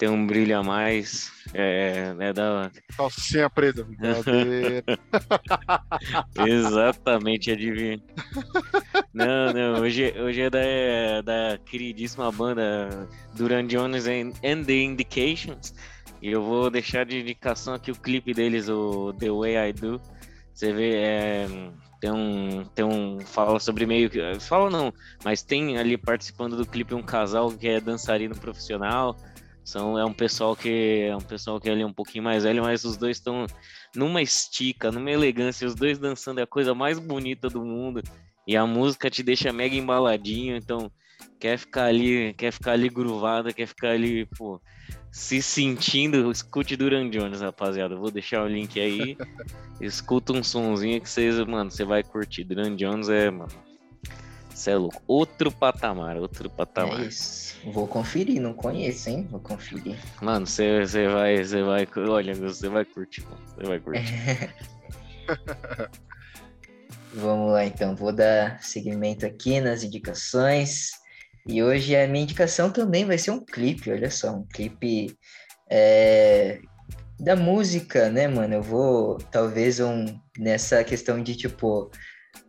tem 0.00 0.08
um 0.08 0.26
brilho 0.26 0.58
a 0.58 0.62
mais. 0.62 1.30
É, 1.52 2.14
é 2.18 2.32
da. 2.32 2.70
Calcinha 2.96 3.50
preta. 3.50 3.86
Exatamente, 6.48 7.50
adivinha. 7.50 8.00
Não, 9.12 9.52
não, 9.52 9.82
hoje, 9.82 10.14
hoje 10.18 10.40
é 10.40 10.48
da, 10.48 11.20
da 11.22 11.58
queridíssima 11.58 12.32
banda 12.32 13.06
Duran 13.34 13.66
Jones 13.66 14.06
and, 14.06 14.32
and 14.42 14.64
the 14.64 14.72
Indications. 14.72 15.74
E 16.22 16.30
eu 16.30 16.42
vou 16.42 16.70
deixar 16.70 17.04
de 17.04 17.20
indicação 17.20 17.74
aqui 17.74 17.90
o 17.90 17.94
clipe 17.94 18.32
deles, 18.32 18.70
o 18.70 19.12
The 19.12 19.30
Way 19.30 19.68
I 19.68 19.72
Do. 19.74 20.00
Você 20.54 20.72
vê, 20.72 20.94
é, 20.94 21.46
tem 22.00 22.10
um, 22.10 22.64
tem 22.74 22.86
um. 22.86 23.20
Fala 23.20 23.60
sobre 23.60 23.84
meio 23.84 24.08
que. 24.08 24.18
Fala 24.40 24.70
não, 24.70 24.94
mas 25.22 25.42
tem 25.42 25.76
ali 25.76 25.98
participando 25.98 26.56
do 26.56 26.64
clipe 26.64 26.94
um 26.94 27.02
casal 27.02 27.52
que 27.52 27.68
é 27.68 27.78
dançarino 27.78 28.34
profissional. 28.34 29.14
São, 29.70 29.96
é 29.96 30.04
um 30.04 30.12
pessoal 30.12 30.56
que 30.56 31.06
é 31.08 31.16
um 31.16 31.20
pessoal 31.20 31.60
que 31.60 31.68
é 31.68 31.72
ali 31.72 31.84
um 31.84 31.92
pouquinho 31.92 32.24
mais 32.24 32.42
velho, 32.42 32.62
mas 32.62 32.84
os 32.84 32.96
dois 32.96 33.18
estão 33.18 33.46
numa 33.94 34.20
estica, 34.20 34.90
numa 34.90 35.10
elegância, 35.10 35.66
os 35.66 35.74
dois 35.74 35.98
dançando 35.98 36.40
é 36.40 36.42
a 36.42 36.46
coisa 36.46 36.74
mais 36.74 36.98
bonita 36.98 37.48
do 37.48 37.64
mundo. 37.64 38.02
E 38.46 38.56
a 38.56 38.66
música 38.66 39.08
te 39.08 39.22
deixa 39.22 39.52
mega 39.52 39.76
embaladinho, 39.76 40.56
então 40.56 40.90
quer 41.38 41.56
ficar 41.56 41.84
ali, 41.84 42.34
quer 42.34 42.52
ficar 42.52 42.72
ali 42.72 42.88
gruvada, 42.88 43.52
quer 43.52 43.66
ficar 43.66 43.90
ali, 43.90 44.26
pô, 44.36 44.60
se 45.12 45.40
sentindo, 45.40 46.30
escute 46.30 46.76
Duran 46.76 47.08
Jones, 47.08 47.40
rapaziada. 47.40 47.94
Vou 47.94 48.10
deixar 48.10 48.42
o 48.42 48.48
link 48.48 48.80
aí. 48.80 49.16
escuta 49.80 50.32
um 50.32 50.42
sonzinho 50.42 51.00
que 51.00 51.08
vocês, 51.08 51.38
mano, 51.46 51.70
você 51.70 51.84
vai 51.84 52.02
curtir. 52.02 52.42
Duran 52.42 52.74
Jones 52.74 53.08
é, 53.08 53.30
mano. 53.30 53.69
Você 54.60 54.72
é 54.72 54.76
louco. 54.76 55.02
Outro 55.06 55.50
patamar, 55.50 56.18
outro 56.18 56.50
patamar. 56.50 57.00
É 57.00 57.06
isso. 57.06 57.58
Vou 57.72 57.88
conferir, 57.88 58.42
não 58.42 58.52
conheço, 58.52 59.08
hein? 59.08 59.26
Vou 59.30 59.40
conferir. 59.40 59.96
Mano, 60.20 60.46
você, 60.46 60.84
você 60.84 61.08
vai, 61.08 61.42
você 61.42 61.62
vai, 61.62 61.88
olha, 61.96 62.34
você 62.34 62.68
vai 62.68 62.84
curtir, 62.84 63.24
mano. 63.24 63.40
Você 63.46 63.66
vai 63.66 63.80
curtir. 63.80 64.54
Vamos 67.14 67.52
lá, 67.52 67.64
então. 67.64 67.96
Vou 67.96 68.12
dar 68.12 68.62
seguimento 68.62 69.24
aqui 69.24 69.62
nas 69.62 69.82
indicações. 69.82 70.90
E 71.46 71.62
hoje 71.62 71.96
a 71.96 72.06
minha 72.06 72.24
indicação 72.24 72.70
também 72.70 73.06
vai 73.06 73.16
ser 73.16 73.30
um 73.30 73.42
clipe, 73.42 73.90
olha 73.90 74.10
só, 74.10 74.30
um 74.30 74.44
clipe 74.44 75.16
é, 75.70 76.60
da 77.18 77.34
música, 77.34 78.10
né, 78.10 78.28
mano? 78.28 78.56
Eu 78.56 78.62
vou, 78.62 79.16
talvez, 79.30 79.80
um, 79.80 80.04
nessa 80.38 80.84
questão 80.84 81.22
de, 81.22 81.34
tipo, 81.34 81.90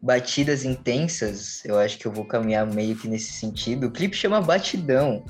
batidas 0.01 0.65
intensas, 0.65 1.63
eu 1.63 1.77
acho 1.77 1.97
que 1.97 2.05
eu 2.05 2.11
vou 2.11 2.25
caminhar 2.25 2.65
meio 2.65 2.95
que 2.95 3.07
nesse 3.07 3.33
sentido. 3.33 3.87
O 3.87 3.91
clipe 3.91 4.15
chama 4.15 4.41
Batidão. 4.41 5.23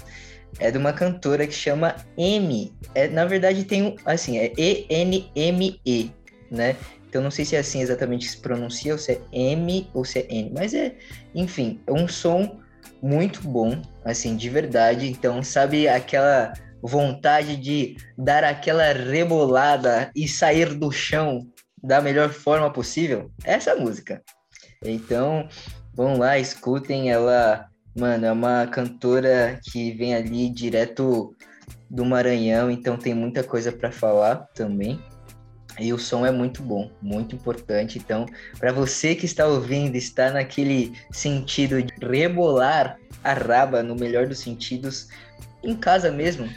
É 0.59 0.69
de 0.69 0.77
uma 0.77 0.91
cantora 0.91 1.47
que 1.47 1.53
chama 1.53 1.95
M. 2.17 2.73
É, 2.93 3.07
na 3.07 3.25
verdade, 3.25 3.63
tem 3.63 3.83
um, 3.83 3.95
assim, 4.05 4.37
é 4.37 4.51
E-N-M-E, 4.57 6.11
né? 6.49 6.75
Então 7.07 7.21
não 7.21 7.31
sei 7.31 7.45
se 7.45 7.55
é 7.55 7.59
assim 7.59 7.81
exatamente 7.81 8.25
que 8.25 8.31
se 8.31 8.37
pronuncia, 8.37 8.93
ou 8.93 8.97
se 8.97 9.13
é 9.13 9.21
M 9.31 9.89
ou 9.93 10.03
se 10.03 10.19
é 10.19 10.27
N, 10.29 10.51
mas 10.53 10.73
é, 10.73 10.95
enfim, 11.35 11.79
é 11.87 11.91
um 11.91 12.07
som 12.07 12.59
muito 13.01 13.41
bom, 13.41 13.81
assim, 14.05 14.35
de 14.35 14.49
verdade. 14.49 15.09
Então, 15.09 15.41
sabe 15.41 15.87
aquela 15.87 16.53
vontade 16.81 17.55
de 17.55 17.95
dar 18.17 18.43
aquela 18.43 18.93
rebolada 18.93 20.11
e 20.15 20.27
sair 20.27 20.73
do 20.73 20.91
chão 20.91 21.47
da 21.83 22.01
melhor 22.01 22.29
forma 22.29 22.71
possível? 22.71 23.31
Essa 23.43 23.75
música. 23.75 24.21
Então, 24.83 25.47
vão 25.93 26.17
lá, 26.17 26.39
escutem 26.39 27.11
ela. 27.11 27.67
Mano, 27.95 28.25
é 28.25 28.31
uma 28.31 28.65
cantora 28.67 29.59
que 29.63 29.91
vem 29.91 30.15
ali 30.15 30.49
direto 30.49 31.35
do 31.89 32.05
Maranhão, 32.05 32.71
então 32.71 32.97
tem 32.97 33.13
muita 33.13 33.43
coisa 33.43 33.71
para 33.71 33.91
falar 33.91 34.47
também. 34.55 34.99
E 35.79 35.91
o 35.93 35.99
som 35.99 36.25
é 36.25 36.31
muito 36.31 36.61
bom, 36.63 36.89
muito 37.01 37.35
importante. 37.35 37.97
Então, 37.97 38.25
para 38.59 38.71
você 38.71 39.13
que 39.13 39.25
está 39.25 39.45
ouvindo, 39.45 39.95
está 39.95 40.31
naquele 40.31 40.93
sentido 41.11 41.81
de 41.81 41.93
rebolar 42.05 42.97
a 43.23 43.33
raba, 43.33 43.83
no 43.83 43.95
melhor 43.95 44.27
dos 44.27 44.39
sentidos, 44.39 45.07
em 45.63 45.75
casa 45.75 46.11
mesmo, 46.11 46.49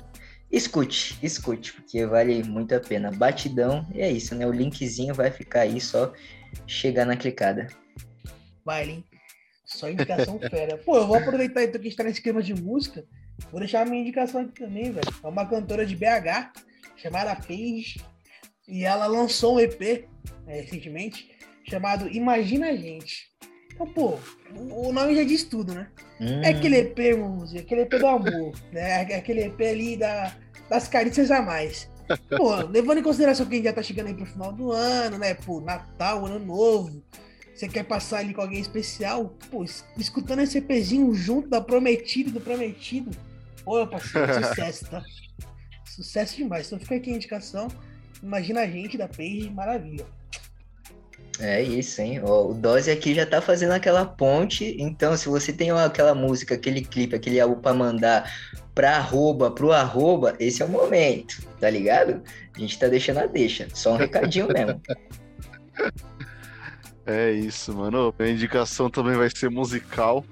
escute, 0.51 1.19
escute, 1.23 1.73
porque 1.73 2.07
vale 2.07 2.43
muito 2.45 2.75
a 2.75 2.81
pena. 2.81 3.11
Batidão, 3.11 3.87
e 3.93 4.01
é 4.01 4.11
isso, 4.11 4.35
né? 4.35 4.47
O 4.47 4.53
linkzinho 4.53 5.15
vai 5.15 5.31
ficar 5.31 5.61
aí, 5.61 5.81
só 5.81 6.13
chegar 6.67 7.05
na 7.05 7.17
clicada. 7.17 7.67
Vai, 8.65 8.89
hein? 8.89 9.05
Só 9.65 9.91
indicação 9.91 10.39
fera. 10.51 10.79
Pô, 10.79 10.97
eu 10.97 11.07
vou 11.07 11.17
aproveitar 11.17 11.63
então 11.63 11.81
que 11.81 11.89
está 11.89 12.03
nesse 12.05 12.23
clima 12.23 12.43
de 12.43 12.55
música, 12.55 13.05
vou 13.51 13.61
deixar 13.61 13.83
a 13.83 13.85
minha 13.85 14.01
indicação 14.01 14.41
aqui 14.41 14.61
também, 14.61 14.91
velho. 14.91 15.15
É 15.23 15.27
uma 15.27 15.47
cantora 15.47 15.85
de 15.85 15.97
BH, 15.97 16.53
chamada 16.97 17.37
Paige 17.37 18.01
e 18.67 18.85
ela 18.85 19.07
lançou 19.07 19.57
um 19.57 19.61
EP 19.61 20.07
é, 20.47 20.61
recentemente 20.61 21.31
chamado 21.69 22.09
Imagina 22.09 22.69
a 22.69 22.77
Gente. 22.77 23.33
Então, 23.73 23.87
pô, 23.89 24.19
o 24.55 24.93
nome 24.93 25.17
já 25.17 25.25
diz 25.25 25.43
tudo, 25.45 25.75
né? 25.75 25.89
Hum. 26.21 26.43
É 26.43 26.51
aquele 26.51 26.77
EP, 26.77 27.17
música, 27.19 27.61
aquele 27.61 27.81
EP 27.83 27.91
do 27.91 28.07
amor, 28.07 28.53
né? 28.73 29.05
É 29.11 29.17
aquele 29.17 29.45
EP 29.47 29.61
ali 29.61 29.97
da, 29.97 30.33
das 30.71 30.87
carícias 30.87 31.31
a 31.31 31.43
mais. 31.43 31.91
Pô, 32.37 32.55
levando 32.57 32.99
em 32.99 33.03
consideração 33.03 33.47
que 33.47 33.55
a 33.55 33.57
gente 33.57 33.65
já 33.65 33.73
tá 33.73 33.83
chegando 33.83 34.09
aí 34.09 34.15
pro 34.15 34.27
final 34.27 34.53
do 34.53 34.71
ano, 34.71 35.19
né? 35.19 35.35
Pô, 35.35 35.61
Natal, 35.61 36.25
Ano 36.25 36.39
Novo. 36.39 37.03
Você 37.55 37.69
quer 37.69 37.85
passar 37.85 38.19
ali 38.19 38.35
com 38.35 38.41
alguém 38.41 38.61
especial? 38.61 39.33
Pô, 39.51 39.65
escutando 39.97 40.41
esse 40.41 40.59
EPzinho 40.59 41.15
junto 41.15 41.49
da 41.49 41.61
Prometido 41.61 42.33
do 42.33 42.41
Prometido. 42.41 43.17
Pô, 43.65 43.87
parceiro, 43.87 44.35
sucesso, 44.45 44.91
tá? 44.91 45.03
Sucesso 45.85 46.37
demais. 46.37 46.67
Então 46.67 46.81
fica 46.81 46.97
aqui 46.97 47.11
a 47.11 47.15
indicação. 47.15 47.69
Imagina 48.23 48.63
a 48.63 48.67
gente 48.67 48.99
da 48.99 49.07
Page, 49.07 49.51
maravilha. 49.51 50.05
É 51.39 51.63
isso, 51.63 52.01
hein? 52.01 52.21
O 52.23 52.55
Dose 52.55 52.91
aqui 52.91 53.15
já 53.15 53.27
tá 53.27 53.41
fazendo 53.41 53.73
aquela 53.73 54.05
ponte. 54.05 54.77
Então, 54.79 55.17
se 55.17 55.29
você 55.29 55.53
tem 55.53 55.71
aquela 55.71 56.15
música, 56.15 56.55
aquele 56.55 56.81
clipe, 56.83 57.15
aquele 57.15 57.41
álbum 57.41 57.61
pra 57.61 57.75
mandar 57.75 58.33
pra 58.75 58.97
arroba, 58.97 59.51
pro 59.51 59.73
arroba, 59.73 60.35
esse 60.39 60.63
é 60.63 60.65
o 60.65 60.69
momento, 60.69 61.43
tá 61.61 61.71
ligado? 61.71 62.23
A 62.55 62.59
gente 62.59 62.79
tá 62.79 62.89
deixando 62.89 63.19
a 63.19 63.27
deixa. 63.27 63.69
Só 63.75 63.95
um 63.95 63.97
recadinho 63.97 64.49
mesmo. 64.49 64.81
É 67.07 67.31
isso, 67.33 67.75
mano. 67.75 68.15
A 68.19 68.27
indicação 68.27 68.89
também 68.89 69.17
vai 69.17 69.29
ser 69.31 69.51
musical. 69.51 70.25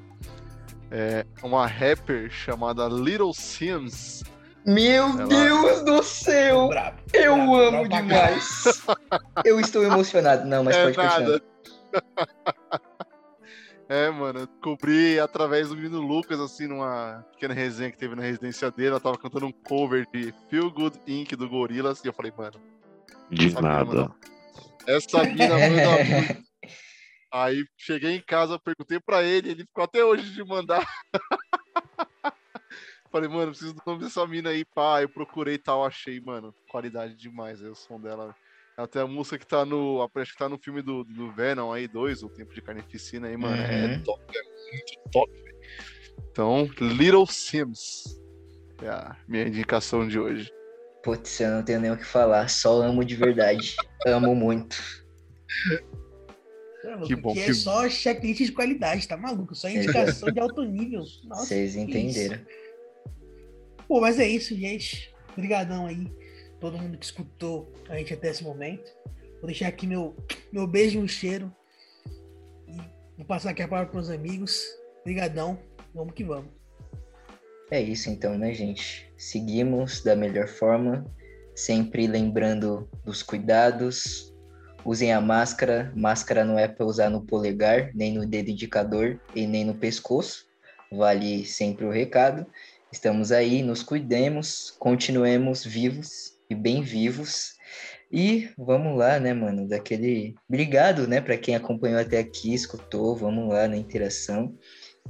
É 0.90 1.24
uma 1.42 1.66
rapper 1.66 2.30
chamada 2.30 2.86
Little 2.88 3.32
Sims 3.32 4.22
meu 4.64 5.08
Ela... 5.08 5.26
Deus 5.26 5.82
do 5.82 6.02
céu! 6.02 6.68
Bravo, 6.68 6.96
eu 7.12 7.34
bravo, 7.34 7.56
amo 7.56 7.88
bravo 7.88 8.02
demais. 8.02 8.64
eu 9.44 9.58
estou 9.58 9.82
emocionado. 9.82 10.46
Não, 10.46 10.62
mas 10.62 10.76
é 10.76 10.84
pode 10.84 10.96
nada. 10.96 11.40
continuar. 11.40 12.82
É, 13.88 14.08
mano, 14.08 14.40
eu 14.40 14.46
descobri 14.46 15.20
através 15.20 15.68
do 15.68 15.76
menino 15.76 16.00
Lucas, 16.00 16.40
assim, 16.40 16.66
numa 16.66 17.26
pequena 17.32 17.52
resenha 17.52 17.90
que 17.90 17.98
teve 17.98 18.14
na 18.14 18.22
residência 18.22 18.70
dele. 18.70 18.90
Ela 18.90 19.00
tava 19.00 19.18
cantando 19.18 19.44
um 19.44 19.52
cover 19.52 20.06
de 20.10 20.32
Feel 20.48 20.70
Good 20.70 20.98
Inc. 21.06 21.32
do 21.36 21.46
Gorillaz. 21.46 22.02
E 22.02 22.08
eu 22.08 22.12
falei, 22.14 22.32
mano. 22.34 22.58
De 23.28 23.52
nada. 23.60 24.10
essa 24.86 25.22
mina 25.24 25.58
manda 25.58 26.38
Aí 27.32 27.64
cheguei 27.78 28.16
em 28.16 28.20
casa, 28.20 28.58
perguntei 28.58 29.00
pra 29.00 29.22
ele, 29.22 29.50
ele 29.50 29.64
ficou 29.64 29.82
até 29.82 30.04
hoje 30.04 30.30
de 30.34 30.44
mandar. 30.44 30.86
Falei, 33.10 33.28
mano, 33.28 33.50
preciso 33.52 33.74
do 33.74 33.82
nome 33.86 34.04
dessa 34.04 34.26
mina 34.26 34.50
aí, 34.50 34.64
pá. 34.64 35.02
Eu 35.02 35.08
procurei 35.08 35.54
e 35.54 35.58
tal, 35.58 35.84
achei, 35.84 36.20
mano, 36.20 36.54
qualidade 36.70 37.16
demais 37.16 37.62
aí, 37.62 37.68
o 37.68 37.74
som 37.74 37.98
dela. 37.98 38.34
Ela 38.76 38.86
tem 38.86 39.02
a 39.02 39.06
música 39.06 39.38
que 39.38 39.46
tá 39.46 39.64
no. 39.64 40.06
Acho 40.14 40.32
que 40.32 40.38
tá 40.38 40.48
no 40.48 40.58
filme 40.58 40.82
do, 40.82 41.04
do 41.04 41.30
Venom 41.32 41.72
aí, 41.72 41.88
dois, 41.88 42.22
o 42.22 42.28
Tempo 42.28 42.54
de 42.54 42.60
Carnificina 42.60 43.28
aí, 43.28 43.36
mano. 43.36 43.56
É 43.62 43.86
uhum. 43.86 43.92
É 43.92 43.98
top, 43.98 44.22
é 44.36 44.42
muito 44.42 45.10
top. 45.10 45.32
Então, 46.30 46.70
Little 46.80 47.26
Sims. 47.26 48.20
É 48.82 48.88
a 48.88 49.16
minha 49.28 49.46
indicação 49.46 50.06
de 50.06 50.18
hoje. 50.18 50.50
Putz, 51.02 51.40
eu 51.40 51.50
não 51.50 51.62
tenho 51.62 51.80
nem 51.80 51.90
o 51.90 51.96
que 51.96 52.04
falar, 52.04 52.48
só 52.48 52.82
amo 52.82 53.04
de 53.04 53.16
verdade. 53.16 53.76
amo 54.06 54.34
muito. 54.34 54.76
Que 57.06 57.16
bom. 57.16 57.32
Que 57.32 57.40
é 57.40 57.54
só 57.54 57.88
checklist 57.88 58.44
de 58.44 58.52
qualidade, 58.52 59.06
tá 59.06 59.16
maluco? 59.16 59.54
Só 59.54 59.68
indicação 59.68 60.30
de 60.30 60.40
alto 60.40 60.62
nível. 60.62 61.02
Vocês 61.28 61.76
entenderam. 61.76 62.36
Isso. 62.36 62.46
Pô, 63.86 64.00
mas 64.00 64.18
é 64.18 64.26
isso, 64.26 64.54
gente. 64.56 65.14
Obrigadão 65.32 65.86
aí, 65.86 66.10
todo 66.60 66.78
mundo 66.78 66.98
que 66.98 67.04
escutou 67.04 67.72
a 67.88 67.96
gente 67.96 68.14
até 68.14 68.30
esse 68.30 68.42
momento. 68.42 68.90
Vou 69.40 69.46
deixar 69.46 69.68
aqui 69.68 69.86
meu, 69.86 70.16
meu 70.52 70.66
beijo 70.66 70.98
e 70.98 71.02
um 71.02 71.08
cheiro. 71.08 71.54
E 72.68 72.76
vou 73.16 73.26
passar 73.26 73.50
aqui 73.50 73.62
a 73.62 73.68
palavra 73.68 73.90
para 73.90 74.00
os 74.00 74.10
amigos. 74.10 74.64
Obrigadão. 75.00 75.58
Vamos 75.94 76.14
que 76.14 76.24
vamos. 76.24 76.50
É 77.70 77.80
isso 77.80 78.10
então, 78.10 78.36
né, 78.36 78.52
gente? 78.52 79.10
Seguimos 79.16 80.02
da 80.02 80.14
melhor 80.14 80.46
forma, 80.46 81.04
sempre 81.54 82.06
lembrando 82.06 82.88
dos 83.04 83.22
cuidados. 83.22 84.31
Usem 84.84 85.12
a 85.12 85.20
máscara. 85.20 85.92
Máscara 85.94 86.44
não 86.44 86.58
é 86.58 86.66
para 86.66 86.84
usar 86.84 87.08
no 87.08 87.22
polegar, 87.22 87.90
nem 87.94 88.14
no 88.14 88.26
dedo 88.26 88.50
indicador 88.50 89.20
e 89.34 89.46
nem 89.46 89.64
no 89.64 89.74
pescoço. 89.74 90.46
Vale 90.90 91.44
sempre 91.44 91.84
o 91.84 91.90
recado. 91.90 92.46
Estamos 92.92 93.32
aí, 93.32 93.62
nos 93.62 93.82
cuidemos, 93.82 94.74
continuemos 94.78 95.64
vivos 95.64 96.36
e 96.50 96.54
bem 96.54 96.82
vivos. 96.82 97.54
E 98.12 98.50
vamos 98.58 98.98
lá, 98.98 99.18
né, 99.18 99.32
mano, 99.32 99.66
daquele 99.66 100.34
obrigado, 100.46 101.08
né, 101.08 101.18
para 101.18 101.38
quem 101.38 101.54
acompanhou 101.54 101.98
até 101.98 102.18
aqui, 102.18 102.52
escutou, 102.52 103.16
vamos 103.16 103.48
lá 103.48 103.66
na 103.66 103.76
interação. 103.78 104.54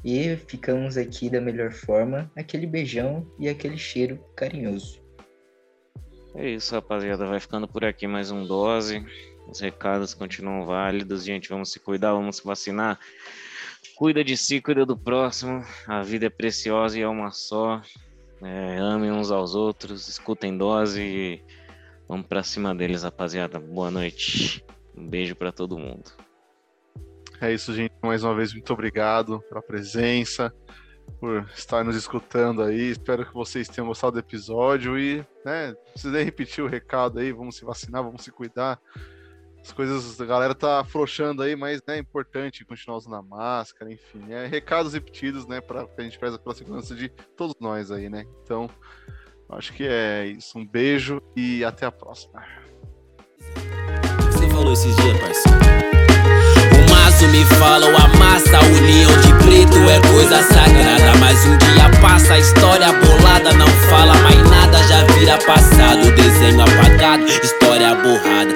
E 0.04 0.36
ficamos 0.36 0.96
aqui 0.96 1.28
da 1.28 1.40
melhor 1.40 1.72
forma, 1.72 2.30
aquele 2.36 2.64
beijão 2.64 3.26
e 3.40 3.48
aquele 3.48 3.76
cheiro 3.76 4.24
carinhoso. 4.36 5.02
É 6.36 6.48
isso, 6.48 6.72
rapaziada, 6.74 7.26
vai 7.26 7.40
ficando 7.40 7.66
por 7.66 7.84
aqui 7.84 8.06
mais 8.06 8.30
um 8.30 8.46
dose. 8.46 9.04
Os 9.52 9.60
recados 9.60 10.14
continuam 10.14 10.64
válidos, 10.64 11.24
gente, 11.24 11.50
vamos 11.50 11.70
se 11.70 11.78
cuidar, 11.78 12.14
vamos 12.14 12.36
se 12.36 12.44
vacinar. 12.44 12.98
Cuida 13.94 14.24
de 14.24 14.34
si, 14.34 14.62
cuida 14.62 14.86
do 14.86 14.96
próximo. 14.96 15.62
A 15.86 16.02
vida 16.02 16.24
é 16.24 16.30
preciosa 16.30 16.98
e 16.98 17.02
é 17.02 17.06
uma 17.06 17.30
só. 17.30 17.82
É, 18.40 18.78
amem 18.78 19.12
uns 19.12 19.30
aos 19.30 19.54
outros, 19.54 20.08
escutem 20.08 20.56
dose 20.56 21.02
e 21.02 21.44
vamos 22.08 22.26
para 22.26 22.42
cima 22.42 22.74
deles, 22.74 23.02
rapaziada. 23.02 23.60
Boa 23.60 23.90
noite. 23.90 24.64
Um 24.96 25.06
beijo 25.06 25.36
para 25.36 25.52
todo 25.52 25.78
mundo. 25.78 26.10
É 27.38 27.52
isso, 27.52 27.74
gente. 27.74 27.92
Mais 28.02 28.24
uma 28.24 28.34
vez, 28.34 28.54
muito 28.54 28.72
obrigado 28.72 29.38
pela 29.50 29.60
presença, 29.60 30.50
por 31.20 31.46
estar 31.54 31.84
nos 31.84 31.94
escutando 31.94 32.62
aí. 32.62 32.88
Espero 32.88 33.26
que 33.26 33.34
vocês 33.34 33.68
tenham 33.68 33.88
gostado 33.88 34.14
do 34.14 34.20
episódio 34.20 34.98
e, 34.98 35.22
né, 35.44 35.74
precisei 35.92 36.24
repetir 36.24 36.64
o 36.64 36.68
recado 36.68 37.18
aí. 37.18 37.32
Vamos 37.32 37.56
se 37.56 37.66
vacinar, 37.66 38.02
vamos 38.02 38.22
se 38.22 38.32
cuidar 38.32 38.80
as 39.64 39.72
coisas, 39.72 40.20
a 40.20 40.24
galera 40.24 40.54
tá 40.54 40.80
afrouxando 40.80 41.42
aí, 41.42 41.54
mas 41.54 41.80
né, 41.86 41.96
é 41.96 41.98
importante 41.98 42.64
continuar 42.64 42.98
usando 42.98 43.14
a 43.14 43.22
máscara, 43.22 43.92
enfim. 43.92 44.32
É 44.32 44.46
recados 44.46 44.92
repetidos, 44.92 45.46
né, 45.46 45.60
para 45.60 45.86
que 45.86 46.00
a 46.00 46.04
gente 46.04 46.18
preza 46.18 46.38
pela 46.38 46.54
segurança 46.54 46.94
de 46.94 47.08
todos 47.36 47.54
nós 47.60 47.90
aí, 47.90 48.08
né? 48.08 48.24
Então, 48.42 48.68
acho 49.50 49.72
que 49.72 49.86
é 49.86 50.26
isso. 50.26 50.58
Um 50.58 50.66
beijo 50.66 51.22
e 51.36 51.64
até 51.64 51.86
a 51.86 51.92
próxima. 51.92 52.42
Você 54.32 54.48
falou 54.48 54.72
esses 54.72 54.96
dias, 54.96 55.20
parceiro. 55.20 55.58
O 56.74 56.90
maço 56.90 57.28
me 57.28 57.44
fala, 57.56 57.86
o 57.86 57.96
amassa, 57.96 58.58
a 58.58 58.62
união 58.62 59.10
de 59.20 59.44
preto 59.44 59.78
é 59.88 60.00
coisa 60.12 60.42
sagrada. 60.42 61.18
Mas 61.20 61.46
um 61.46 61.56
dia 61.58 62.00
passa, 62.00 62.34
a 62.34 62.38
história 62.38 62.92
bolada 62.92 63.52
não 63.52 63.68
fala 63.88 64.14
mais 64.22 64.50
nada, 64.50 64.82
já 64.88 65.04
vira 65.14 65.38
passado. 65.46 66.10
Desenho 66.16 66.62
apagado, 66.62 67.24
história 67.24 67.94
borrada, 67.94 68.54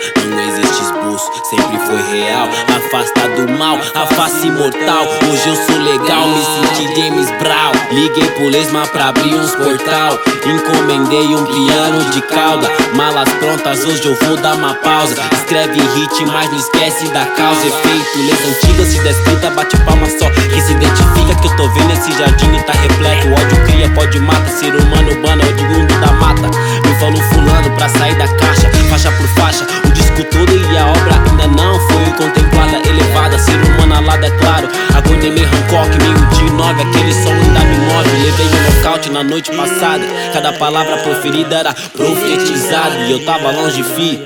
real. 2.17 2.49
Afasta 2.77 3.29
do 3.37 3.53
mal, 3.59 3.79
a 3.95 4.07
face 4.07 4.51
mortal. 4.51 5.05
Hoje 5.31 5.49
eu 5.49 5.57
sou 5.57 5.79
legal, 5.79 6.29
me 6.29 6.43
senti 6.45 6.95
James 6.97 7.31
Brown. 7.39 7.73
Liguei 7.91 8.29
pro 8.31 8.49
Lesma 8.49 8.87
pra 8.89 9.09
abrir 9.09 9.35
uns 9.35 9.55
portal. 9.55 10.19
Encomendei 10.47 11.35
um 11.35 11.45
piano 11.45 12.05
de 12.11 12.23
cauda. 12.23 12.71
Malas 12.95 13.29
prontas, 13.35 13.85
hoje 13.85 14.07
eu 14.07 14.15
vou 14.23 14.37
dar 14.37 14.55
uma 14.55 14.75
pausa. 14.75 15.17
Escreve 15.33 15.81
hit, 15.95 16.25
mas 16.27 16.51
não 16.51 16.59
esquece 16.59 17.09
da 17.09 17.25
causa. 17.27 17.67
Efeito, 17.67 18.19
leis 18.19 18.57
antigas, 18.57 18.89
se 18.89 18.99
descrita, 19.01 19.51
bate 19.51 19.77
palma 19.79 20.07
só. 20.19 20.31
Quem 20.31 20.61
se 20.61 20.73
identifica 20.73 21.35
que 21.41 21.47
eu 21.47 21.57
tô 21.57 21.69
vendo 21.69 21.93
esse 21.93 22.13
jardim 22.19 22.55
e 22.57 22.63
tá 22.63 22.73
repleto. 22.73 23.29
Ódio 23.29 23.65
cria, 23.67 23.89
pode 23.91 24.19
mata. 24.21 24.51
Ser 24.51 24.75
humano 24.75 25.11
urbano 25.11 25.43
é 25.43 25.63
mundo 25.63 26.01
da 26.01 26.13
mata. 26.13 26.49
Me 26.87 26.99
falou 26.99 27.23
fulano 27.33 27.71
pra 27.77 27.89
sair 27.89 28.15
da 28.17 28.29
caixa, 28.29 28.71
faixa 28.89 29.11
por 29.13 29.29
faixa. 29.29 29.86
O 30.17 30.19
disco 30.19 30.31
todo 30.31 30.51
e 30.51 30.77
a 30.79 30.87
obra 30.87 31.13
ainda 31.29 31.47
não 31.49 31.79
foi 31.79 32.05
contemplada, 32.17 32.89
elevada. 32.89 33.39
Ser 33.39 33.53
humano 33.53 33.97
alada, 33.97 34.27
é 34.27 34.31
claro. 34.31 34.67
Aguentei 34.97 35.31
meio 35.31 35.47
Hancock, 35.47 35.91
meio 35.99 36.27
de 36.31 36.53
nove. 36.53 36.81
Aquele 36.81 37.13
som 37.13 37.33
ainda 37.33 37.61
me 37.61 37.77
move. 37.77 38.25
Levei 38.25 38.47
um 38.47 38.77
nocaute 38.77 39.11
na 39.11 39.23
noite 39.23 39.51
passada. 39.55 40.03
Cada 40.33 40.55
palavra 40.55 40.97
proferida 40.99 41.57
era 41.57 41.75
profetizada. 41.75 42.97
E 43.01 43.13
eu 43.13 43.27
tava 43.27 43.51
longe, 43.51 43.83
fi. 43.83 44.19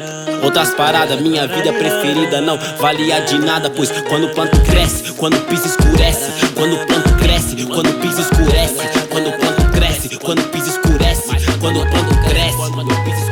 Outras 0.45 0.73
paradas, 0.75 1.21
minha 1.21 1.49
vida 1.49 1.73
preferida 1.73 2.41
não 2.41 2.57
valia 2.79 3.23
de 3.23 3.39
nada, 3.39 3.69
pois 3.69 3.91
quando 4.09 4.29
o 4.29 4.31
planto 4.31 4.61
cresce, 4.61 5.13
quando 5.15 5.39
o 5.39 5.41
piso 5.41 5.67
escurece, 5.67 6.31
quando 6.55 6.77
o 6.77 6.87
planto 6.87 7.13
cresce, 7.17 7.57
quando 7.67 7.91
o 7.91 7.95
piso 7.95 8.21
escurece, 8.21 8.89
quando 9.11 9.29
o 9.29 9.33
planto 9.33 9.71
cresce, 9.73 10.09
quando 10.19 10.39
o 10.39 10.45
piso 10.45 10.71
escurece, 10.71 11.29
quando 11.61 11.81
o 11.81 11.87
planto 11.91 12.29
cresce, 12.29 12.57
quando 12.57 12.93
o 12.93 13.05
piso 13.05 13.17
escurece. 13.17 13.30